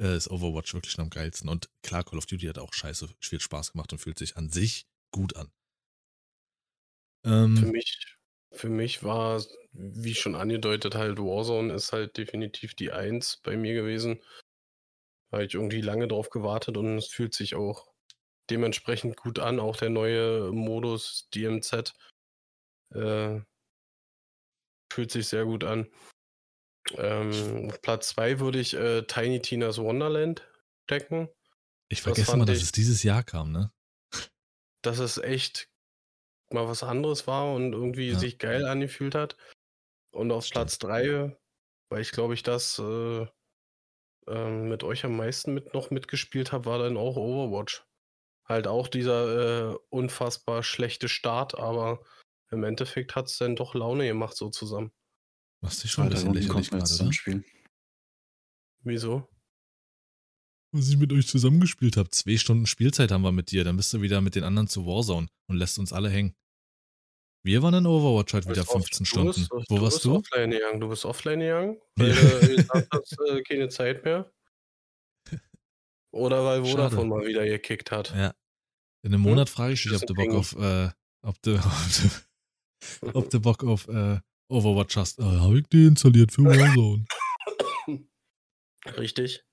[0.00, 1.48] äh, ist Overwatch wirklich am geilsten.
[1.48, 4.50] Und klar, Call of Duty hat auch scheiße viel Spaß gemacht und fühlt sich an
[4.50, 5.50] sich gut an.
[7.24, 8.16] Ähm, Für mich,
[8.52, 9.42] für mich war,
[9.72, 14.22] wie schon angedeutet, halt Warzone ist halt definitiv die Eins bei mir gewesen.
[15.30, 17.88] Habe ich irgendwie lange drauf gewartet und es fühlt sich auch
[18.50, 19.60] dementsprechend gut an.
[19.60, 21.94] Auch der neue Modus DMZ
[22.90, 23.40] äh,
[24.92, 25.88] fühlt sich sehr gut an.
[26.96, 30.46] Ähm, auf Platz 2 würde ich äh, Tiny Tina's Wonderland
[30.84, 31.28] stecken.
[31.88, 33.72] ich das vergesse fand mal, dass ich- es dieses Jahr kam, ne?
[34.82, 35.68] dass es echt
[36.50, 38.18] mal was anderes war und irgendwie Ja.
[38.18, 39.36] sich geil angefühlt hat.
[40.10, 40.50] Und auf.
[40.50, 41.36] Platz 3,
[41.88, 43.26] weil ich glaube ich das äh,
[44.28, 47.84] ähm, mit euch am meisten mit noch mitgespielt habe, war dann auch Overwatch.
[48.44, 52.04] Halt auch dieser äh, unfassbar schlechte Start, aber
[52.50, 54.92] im Endeffekt hat es dann doch Laune gemacht so zusammen.
[55.62, 57.12] Machst dich schon ein bisschen lächerlich gerade, oder?
[57.12, 57.44] spielen.
[58.84, 59.28] Wieso?
[60.74, 62.10] Was ich mit euch zusammengespielt habe.
[62.10, 63.62] Zwei Stunden Spielzeit haben wir mit dir.
[63.62, 66.34] Dann bist du wieder mit den anderen zu Warzone und lässt uns alle hängen.
[67.44, 69.34] Wir waren in Overwatch halt wieder 15 Stunden.
[69.34, 70.16] Bist, Wo du warst bist du?
[70.16, 70.80] Offline gegangen.
[70.80, 74.32] Du bist offline gegangen, weil du gesagt hast, äh, keine Zeit mehr.
[76.12, 76.70] Oder weil Schade.
[76.90, 78.10] Vodafone mal wieder gekickt hat.
[78.14, 78.34] Ja.
[79.04, 79.30] In einem Hm?
[79.30, 80.90] Monat frage ich dich, ob du Bock auf, äh,
[81.22, 81.62] ob du, ob
[83.02, 84.20] du, ob du Bock auf äh,
[84.52, 85.18] Overwatch hast.
[85.18, 87.04] Äh, Habe ich die installiert für Warzone.
[88.98, 89.44] Richtig.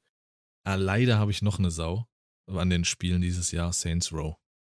[0.65, 2.07] ah, leider habe ich noch eine Sau
[2.47, 4.35] an den Spielen dieses Jahr, Saints Row.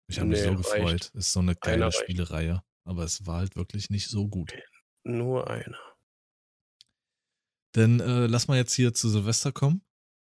[0.10, 0.64] Ich habe mich Nee, so reicht.
[0.64, 1.12] gefreut.
[1.14, 2.00] Ist so eine geile reicht.
[2.00, 2.64] Spielereihe.
[2.86, 4.52] Aber es war halt wirklich nicht so gut.
[5.04, 5.78] Nur einer.
[7.76, 9.84] Denn äh, lass mal jetzt hier zu Silvester kommen,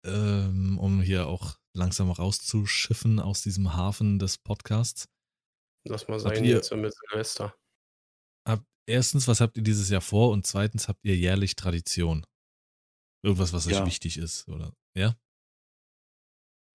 [0.07, 5.09] ähm, um hier auch langsam rauszuschiffen aus diesem Hafen des Podcasts.
[5.87, 7.55] Lass mal Habt sein ihr- jetzt mit Silvester.
[8.47, 10.31] Habt, erstens, was habt ihr dieses Jahr vor?
[10.31, 12.25] Und zweitens, habt ihr jährlich Tradition?
[13.25, 13.87] Irgendwas, was euch Ja.
[13.87, 14.73] wichtig ist, oder?
[14.97, 15.17] Ja?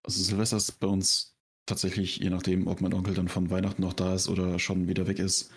[0.03, 1.35] Also Silvester ist bei uns
[1.65, 5.07] tatsächlich, je nachdem, ob mein Onkel dann von Weihnachten noch da ist oder schon wieder
[5.07, 5.52] weg ist,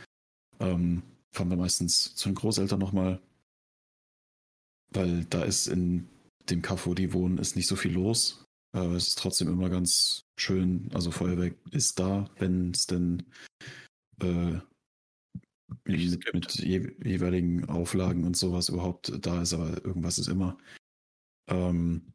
[0.60, 3.20] ähm, fahren wir meistens zu den Großeltern nochmal.
[4.90, 6.08] Weil da ist in
[6.50, 8.44] dem Kaff, wo die wohnen, ist nicht so viel los.
[8.76, 10.90] Äh, es ist trotzdem immer ganz schön.
[10.94, 13.24] Also Feuerwerk ist da, wenn es denn
[14.20, 14.60] äh,
[15.84, 20.58] mit, mit je, jeweiligen Auflagen und sowas überhaupt da ist, aber irgendwas ist immer.
[21.48, 22.12] Ähm,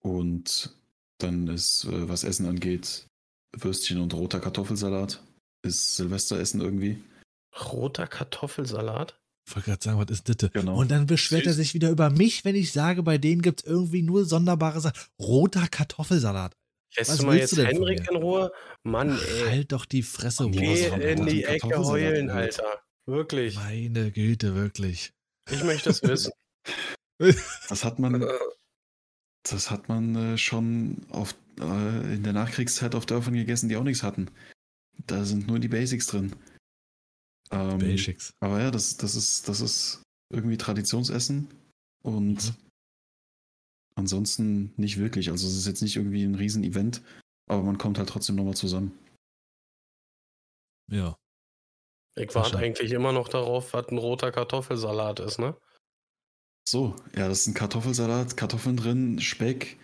[0.00, 0.76] und
[1.18, 3.06] dann ist, äh, was Essen angeht,
[3.56, 5.22] Würstchen und roter Kartoffelsalat.
[5.64, 7.02] Ist Silvesteressen irgendwie.
[7.72, 9.18] Roter Kartoffelsalat?
[9.46, 10.52] Ich wollte gerade sagen, was ist das?
[10.52, 10.76] Genau.
[10.76, 11.56] Und dann beschwert er Süß.
[11.56, 14.98] sich wieder über mich, wenn ich sage, bei denen gibt es irgendwie nur sonderbare Sachen.
[15.18, 16.56] Roter Kartoffelsalat.
[16.96, 18.52] Lässt Was du mal willst jetzt du Henrik in Ruhe?
[18.82, 19.48] Mann, ey.
[19.48, 21.44] Halt doch die Fresse, Geh in die.
[21.44, 22.30] Ecke heulen.
[22.30, 22.82] Alter.
[23.06, 23.56] Wirklich.
[23.56, 25.12] Meine Güte, wirklich.
[25.50, 26.32] Ich möchte es wissen.
[27.68, 28.26] Das hat man,
[29.44, 33.84] das hat man äh, schon auf, äh, in der Nachkriegszeit auf Dörfern gegessen, die auch
[33.84, 34.28] nichts hatten.
[35.06, 36.34] Da sind nur die Basics drin.
[37.52, 38.32] Ähm, Basics.
[38.40, 40.02] Aber ja, das, das, ist, das ist
[40.32, 41.48] irgendwie Traditionsessen
[42.02, 42.56] und Mhm.
[43.94, 45.30] Ansonsten nicht wirklich.
[45.30, 47.02] Also es ist jetzt nicht irgendwie ein Riesen-Event,
[47.48, 48.98] aber man kommt halt trotzdem nochmal zusammen.
[50.90, 51.16] Ja.
[52.16, 55.56] Ich warte eigentlich immer noch darauf, was ein roter Kartoffelsalat ist, ne?
[56.68, 59.78] So, ja, das ist ein Kartoffelsalat, Kartoffeln drin, Speck,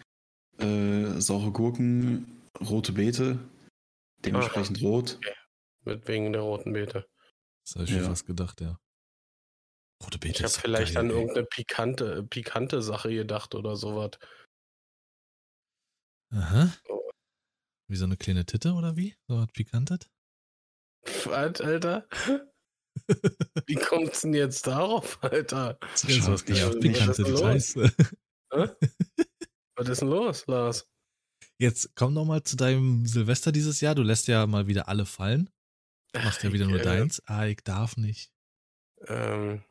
[0.58, 3.38] äh, saure Gurken, rote Beete,
[4.24, 5.18] dementsprechend rot.
[5.84, 7.06] Mit wegen der roten Beete.
[7.64, 8.02] Das habe ich Ja.
[8.04, 8.78] fast gedacht, ja.
[10.02, 14.12] Rote Beete Ich habe ist vielleicht geil, an irgendeine pikante, pikante Sache gedacht oder sowas.
[16.32, 16.72] Aha.
[16.88, 17.10] Oh.
[17.90, 19.16] Wie so eine kleine Titte oder wie?
[19.26, 20.10] So was Pikantet?
[21.24, 22.06] Was, Alter?
[23.66, 25.78] Wie kommt's denn jetzt darauf, Alter?
[26.06, 27.76] Ja, sowas ich- nicht auf was pikante ist denn Details.
[29.76, 30.90] Was ist denn los, Lars?
[31.60, 33.94] Jetzt komm noch mal zu deinem Silvester dieses Jahr.
[33.94, 35.48] Du lässt ja mal wieder alle fallen.
[36.12, 37.22] Machst ja wieder nur äh, deins.
[37.26, 38.32] Ah, ich darf nicht.
[39.06, 39.62] Ähm,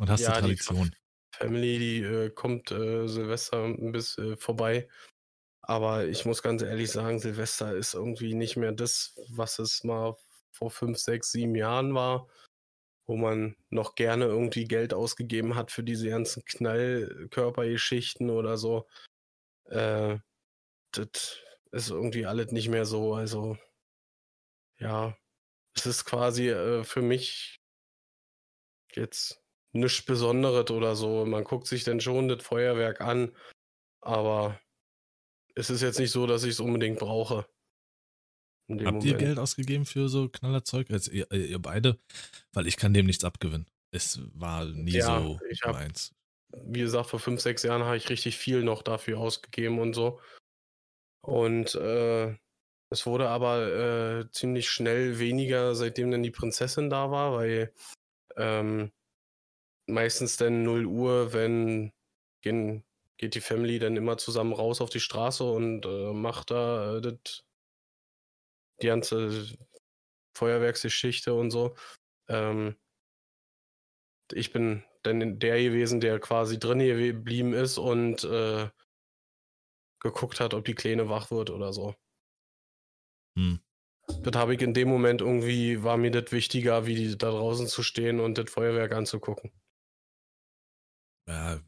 [0.00, 0.90] Und hast Ja, du die Tradition.
[1.36, 4.88] Family, die äh, kommt äh, Silvester ein bisschen äh, vorbei.
[5.62, 10.16] Aber ich muss ganz ehrlich sagen, Silvester ist irgendwie nicht mehr das, was es mal
[10.52, 12.28] vor fünf, sechs, sieben Jahren war,
[13.06, 18.88] wo man noch gerne irgendwie Geld ausgegeben hat für diese ganzen Knallkörpergeschichten oder so.
[19.66, 20.18] Äh,
[20.92, 21.40] das
[21.72, 23.14] ist irgendwie alles nicht mehr so.
[23.14, 23.58] Also,
[24.78, 25.16] ja,
[25.74, 27.60] es ist quasi äh, für mich
[28.94, 29.40] jetzt
[29.72, 31.24] nichts Besonderes oder so.
[31.26, 33.34] Man guckt sich dann schon das Feuerwerk an,
[34.00, 34.60] aber
[35.54, 37.46] es ist jetzt nicht so, dass ich es unbedingt brauche.
[38.70, 39.18] Habt ihr Moment.
[39.18, 40.90] Geld ausgegeben für so Knallerzeug?
[40.90, 41.98] Also ihr, ihr beide?
[42.52, 43.66] Weil ich kann dem nichts abgewinnen.
[43.92, 46.14] Es war nie Ja, so ich hab- meins.
[46.52, 50.20] Wie gesagt, vor fünf, sechs Jahren habe ich richtig viel noch dafür ausgegeben und so.
[51.22, 52.36] Und äh,
[52.92, 57.72] es wurde aber äh, ziemlich schnell weniger, seitdem dann die Prinzessin da war, weil
[58.36, 58.90] ähm,
[59.90, 61.92] meistens dann 0 Uhr, wenn
[62.42, 62.84] gehen,
[63.16, 67.00] geht die Family dann immer zusammen raus auf die Straße und äh, macht da äh,
[67.00, 67.44] das,
[68.80, 69.46] die ganze
[70.34, 71.76] Feuerwerksgeschichte und so.
[72.28, 72.76] Ähm,
[74.32, 78.68] ich bin dann der gewesen, der quasi drin geblieben ist und äh,
[80.00, 81.94] geguckt hat, ob die Kleine wach wird oder so.
[83.36, 83.60] Hm.
[84.22, 87.66] Das habe ich in dem Moment irgendwie, war mir das wichtiger, wie die da draußen
[87.66, 89.52] zu stehen und das Feuerwerk anzugucken.
[91.28, 91.60] Ja,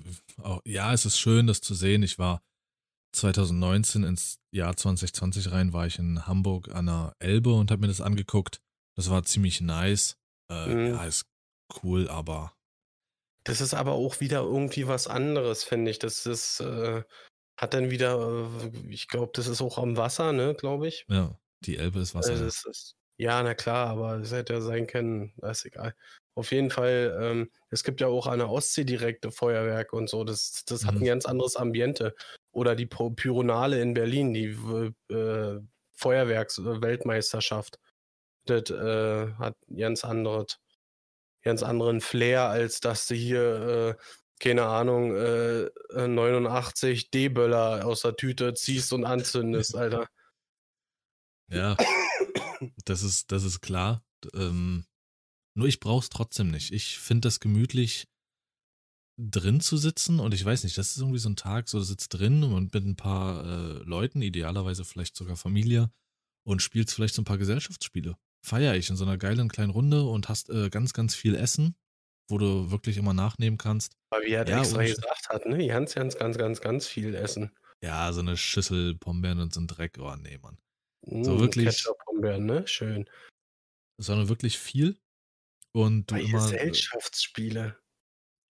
[0.42, 2.02] auch, ja, es ist schön, das zu sehen.
[2.02, 2.42] Ich war
[3.14, 7.88] 2019 ins Jahr 2020 rein, war ich in Hamburg an der Elbe und habe mir
[7.88, 8.60] das angeguckt.
[8.96, 10.16] Das war ziemlich nice.
[10.50, 10.86] Äh, Mhm.
[10.94, 11.26] Ja, ist
[11.82, 12.54] cool, aber
[13.44, 15.98] Das ist aber auch wieder irgendwie was anderes, finde ich.
[15.98, 17.02] Das ist, äh,
[17.56, 21.04] hat dann wieder, äh, ich glaube, das ist auch am Wasser, ne, glaube ich.
[21.08, 22.34] Ja, die Elbe ist Wasser.
[22.34, 25.94] Es ist, ja, na klar, aber es hätte ja sein können, ist egal.
[26.34, 30.24] Auf jeden Fall, ähm, es gibt ja auch an der Ostsee direkte Feuerwerke und so.
[30.24, 31.04] Das, das hat ein Mhm.
[31.06, 32.14] ganz anderes Ambiente.
[32.52, 34.56] Oder die Pyronale in Berlin, die
[35.14, 35.60] äh,
[35.92, 37.78] Feuerwerksweltmeisterschaft.
[38.46, 40.58] Das äh, hat ganz anderes,
[41.42, 44.02] ganz anderen Flair, als dass du hier, äh,
[44.40, 45.64] keine Ahnung, äh,
[45.94, 50.08] äh, 89 D-Böller aus der Tüte ziehst und anzündest, Alter.
[51.48, 51.76] Ja,
[52.84, 54.02] das ist, das ist klar.
[54.34, 54.86] Ähm,
[55.54, 56.72] nur ich brauch's trotzdem nicht.
[56.72, 58.08] Ich finde das gemütlich,
[59.18, 61.84] drin zu sitzen und ich weiß nicht, das ist irgendwie so ein Tag, so du
[61.84, 65.90] sitzt drin und mit ein paar äh, Leuten, idealerweise vielleicht sogar Familie
[66.44, 68.16] und spielst vielleicht so ein paar Gesellschaftsspiele.
[68.44, 71.76] Feier ich in so einer geilen kleinen Runde und hast äh, ganz, ganz viel Essen,
[72.28, 73.92] wo du wirklich immer nachnehmen kannst.
[74.10, 75.66] Aber wie er Ja, extra gesagt hat, ne?
[75.68, 77.52] Ganz, ganz, ganz, ganz, ganz viel essen.
[77.82, 79.98] Ja, so eine Schüssel Pombeeren und so ein Dreck.
[80.00, 80.58] Oh, nee, Mann.
[81.06, 82.66] Mm, wirklich- Ketchup-Pombeeren, ne?
[82.66, 83.08] Schön.
[83.98, 84.98] Sondern wirklich viel.
[85.74, 86.38] Und du Bei immer.
[86.38, 87.78] äh, Gesellschaftsspiele.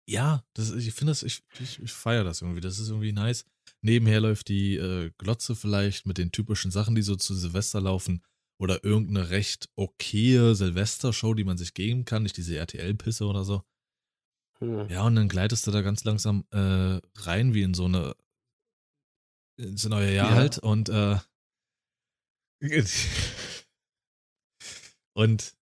[0.07, 2.61] Ja, das, ich finde das, ich, ich, ich feiere das irgendwie.
[2.61, 3.45] Das ist irgendwie nice.
[3.81, 8.23] Nebenher läuft die äh, Glotze vielleicht mit den typischen Sachen, die so zu Silvester laufen.
[8.61, 12.23] Oder irgendeine recht okaye Silvestershow, die man sich geben kann.
[12.23, 13.63] Nicht diese RTL-Pisse oder so.
[14.59, 14.89] Hm.
[14.89, 18.15] Ja, und dann gleitest du da ganz langsam äh, rein, wie in so eine.
[19.57, 20.35] ins neue Jahr Ja.
[20.35, 20.57] halt.
[20.57, 20.89] Und.
[20.89, 21.17] Äh,
[25.13, 25.58] und.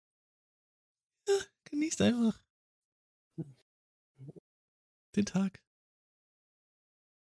[1.67, 2.41] Ja, genießt einfach.
[5.17, 5.59] Den Tag.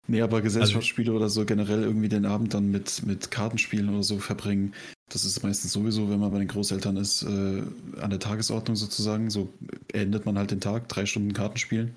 [0.08, 4.04] Nee, aber Also Gesellschaftsspiele oder so generell irgendwie den Abend dann mit, mit Kartenspielen oder
[4.04, 4.74] so verbringen,
[5.10, 7.64] das ist meistens sowieso, wenn man bei den Großeltern ist, äh,
[8.00, 9.30] an der Tagesordnung sozusagen.
[9.30, 9.52] So
[9.92, 11.96] endet man halt den Tag, drei Stunden Kartenspielen.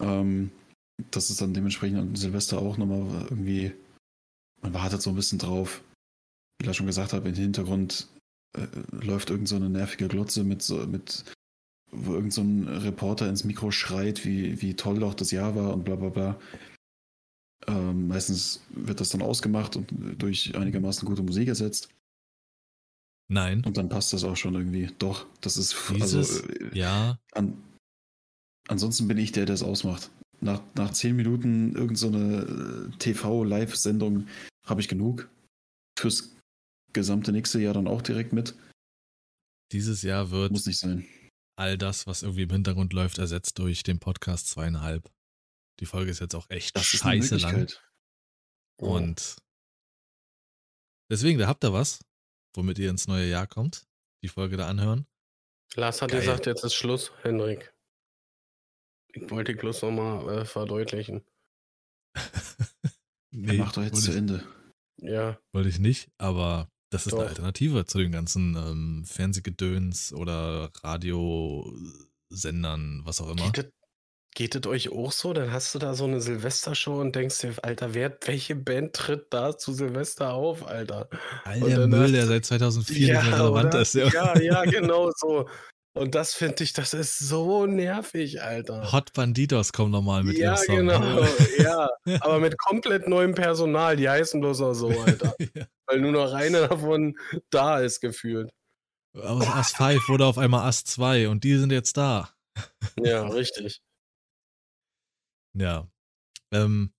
[0.00, 0.50] Ähm,
[1.10, 3.72] das ist dann dementsprechend an Silvester auch nochmal irgendwie,
[4.60, 5.82] man wartet so ein bisschen drauf.
[6.60, 8.08] Wie ich schon gesagt habe, im Hintergrund
[8.56, 11.24] äh, läuft irgend so eine nervige Glotze mit so, mit,
[11.90, 15.72] wo irgend so ein Reporter ins Mikro schreit, wie, wie toll doch das Jahr war
[15.72, 16.40] und bla bla bla.
[17.66, 21.88] Ähm, meistens wird das dann ausgemacht und durch einigermaßen gute Musik ersetzt.
[23.30, 23.62] Nein.
[23.64, 24.88] Und dann passt das auch schon irgendwie.
[24.98, 27.62] Doch, das ist Dieses, also äh, ja, an,
[28.68, 30.10] ansonsten bin ich der, der es ausmacht.
[30.40, 34.28] Nach, nach zehn Minuten irgendeine so eine, äh, TV-Live-Sendung
[34.66, 35.28] habe ich genug.
[35.98, 36.34] Fürs
[36.92, 38.54] gesamte nächste Jahr dann auch direkt mit.
[39.72, 41.04] dieses Jahr wird Muss nicht sein.
[41.58, 45.10] All das, was irgendwie im Hintergrund läuft, ersetzt durch den Podcast zweieinhalb.
[45.80, 47.58] Die Folge ist jetzt auch echt Das scheiße lang.
[47.58, 47.84] Möglichkeit.
[48.80, 49.36] Und
[51.10, 52.00] deswegen, da habt ihr was,
[52.54, 53.86] womit ihr ins neue Jahr kommt.
[54.22, 55.06] Die Folge da anhören.
[55.74, 56.20] Lars hat Geil.
[56.20, 57.74] gesagt, jetzt ist Schluss, Henrik.
[59.12, 61.24] Ich wollte die Schluss nochmal äh, verdeutlichen.
[62.14, 64.12] Er macht doch jetzt zu.
[64.12, 64.46] Ende.
[65.00, 67.28] Ja, wollte ich nicht, aber das ist eine Doch.
[67.28, 73.52] Alternative zu den ganzen ähm, Fernsehgedöns oder Radiosendern, was auch immer.
[74.34, 75.32] geht das euch auch so?
[75.32, 79.26] Dann hast du da so eine Silvestershow und denkst dir, Alter, wer, welche Band tritt
[79.30, 81.08] da zu Silvester auf, Alter?
[81.44, 83.82] All der Müll, der seit 2004 nicht mehr relevant oder?
[83.82, 83.94] ist.
[83.94, 84.08] Ja.
[84.08, 85.48] ja, ja, genau so.
[85.98, 88.92] Und das finde ich, das ist so nervig, Alter.
[88.92, 90.76] Hot Banditos kommen nochmal mit ja, ihrem Song.
[90.76, 91.22] genau,
[91.58, 91.90] ja.
[92.20, 95.34] Aber mit komplett neuem Personal, die heißen bloß noch so, Alter.
[95.54, 95.66] ja.
[95.86, 97.18] Weil nur noch einer davon
[97.50, 98.50] da ist, gefühlt.
[99.16, 102.32] Aus Ass 5 wurde auf einmal Ass 2 und die sind jetzt da.
[103.00, 103.80] Ja, richtig.
[105.56, 105.88] Ja.
[106.52, 106.92] Ähm,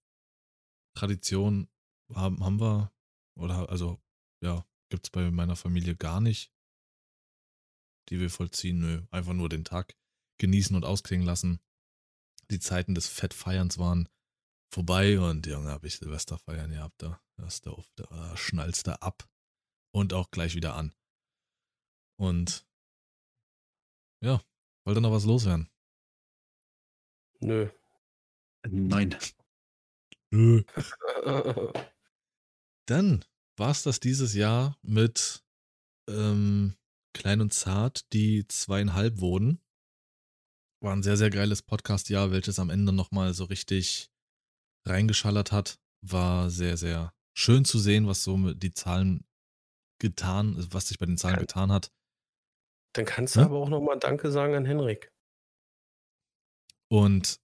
[0.97, 1.69] Tradition
[2.13, 2.91] haben, haben wir,
[3.37, 3.99] oder also,
[4.41, 6.51] ja, gibt es bei meiner Familie gar nicht,
[8.09, 8.79] die wir vollziehen.
[8.79, 9.95] Nö, einfach nur den Tag
[10.39, 11.59] genießen und ausklingen lassen.
[12.49, 14.09] Die Zeiten des Fettfeierns waren
[14.73, 17.01] vorbei und Junge, habe ich Silvester feiern gehabt.
[17.01, 19.29] Da, das da, da schnallst da ab
[19.91, 20.93] und auch gleich wieder an.
[22.17, 22.67] Und
[24.21, 24.41] ja,
[24.85, 25.69] wollte noch was loswerden.
[27.39, 27.69] Nö.
[28.67, 29.15] Nein.
[30.31, 30.63] Nö.
[32.85, 33.23] Dann
[33.55, 35.45] war es das dieses Jahr mit
[36.07, 36.75] ähm,
[37.13, 39.61] Klein und Zart, die zweieinhalb wurden.
[40.81, 44.09] War ein sehr, sehr geiles Podcast-Jahr, welches am Ende nochmal so richtig
[44.87, 45.79] reingeschallert hat.
[46.01, 49.25] War sehr, sehr schön zu sehen, was so die Zahlen
[49.99, 51.91] getan, was sich bei den Zahlen Kann- getan hat.
[52.93, 53.45] Dann kannst du Ja?
[53.47, 55.11] aber auch nochmal Danke sagen an Henrik.
[56.91, 57.39] Und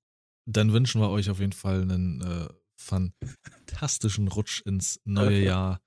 [0.47, 2.47] dann wünschen wir euch auf jeden Fall einen äh,
[2.79, 5.81] fantastischen Rutsch ins neue Jahr.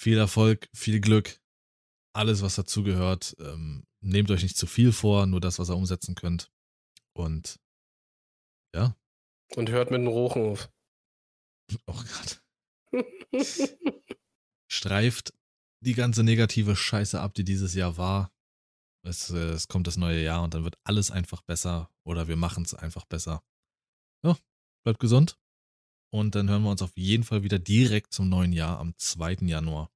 [0.00, 1.40] Viel Erfolg, viel Glück,
[2.18, 3.36] alles, was dazugehört.
[3.38, 6.50] Ähm, nehmt euch nicht zu viel vor, nur das, was ihr umsetzen könnt.
[7.14, 7.58] Und
[8.74, 8.96] ja.
[9.54, 10.70] Und hört mit dem Rochen auf.
[11.86, 12.42] Oh Gott.
[14.70, 15.34] Streift
[15.84, 18.32] die ganze negative Scheiße ab, die dieses Jahr war.
[19.06, 22.36] Es, äh, es kommt das neue Jahr und dann wird alles einfach besser oder wir
[22.36, 23.42] machen es einfach besser.
[24.24, 24.36] Ja,
[24.82, 25.38] bleibt gesund.
[26.10, 29.34] Und dann hören wir uns auf jeden Fall wieder direkt zum neuen Jahr am 2.
[29.42, 29.90] Januar.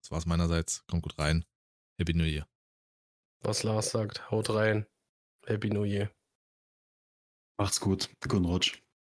[0.00, 0.86] Das war's meinerseits.
[0.86, 1.44] Kommt gut rein.
[1.98, 2.46] Happy New Year.
[3.40, 4.86] Was Lars sagt, haut rein.
[5.46, 6.10] Happy New Year.
[7.58, 8.08] Macht's gut.
[8.20, 8.82] Guten Rutsch.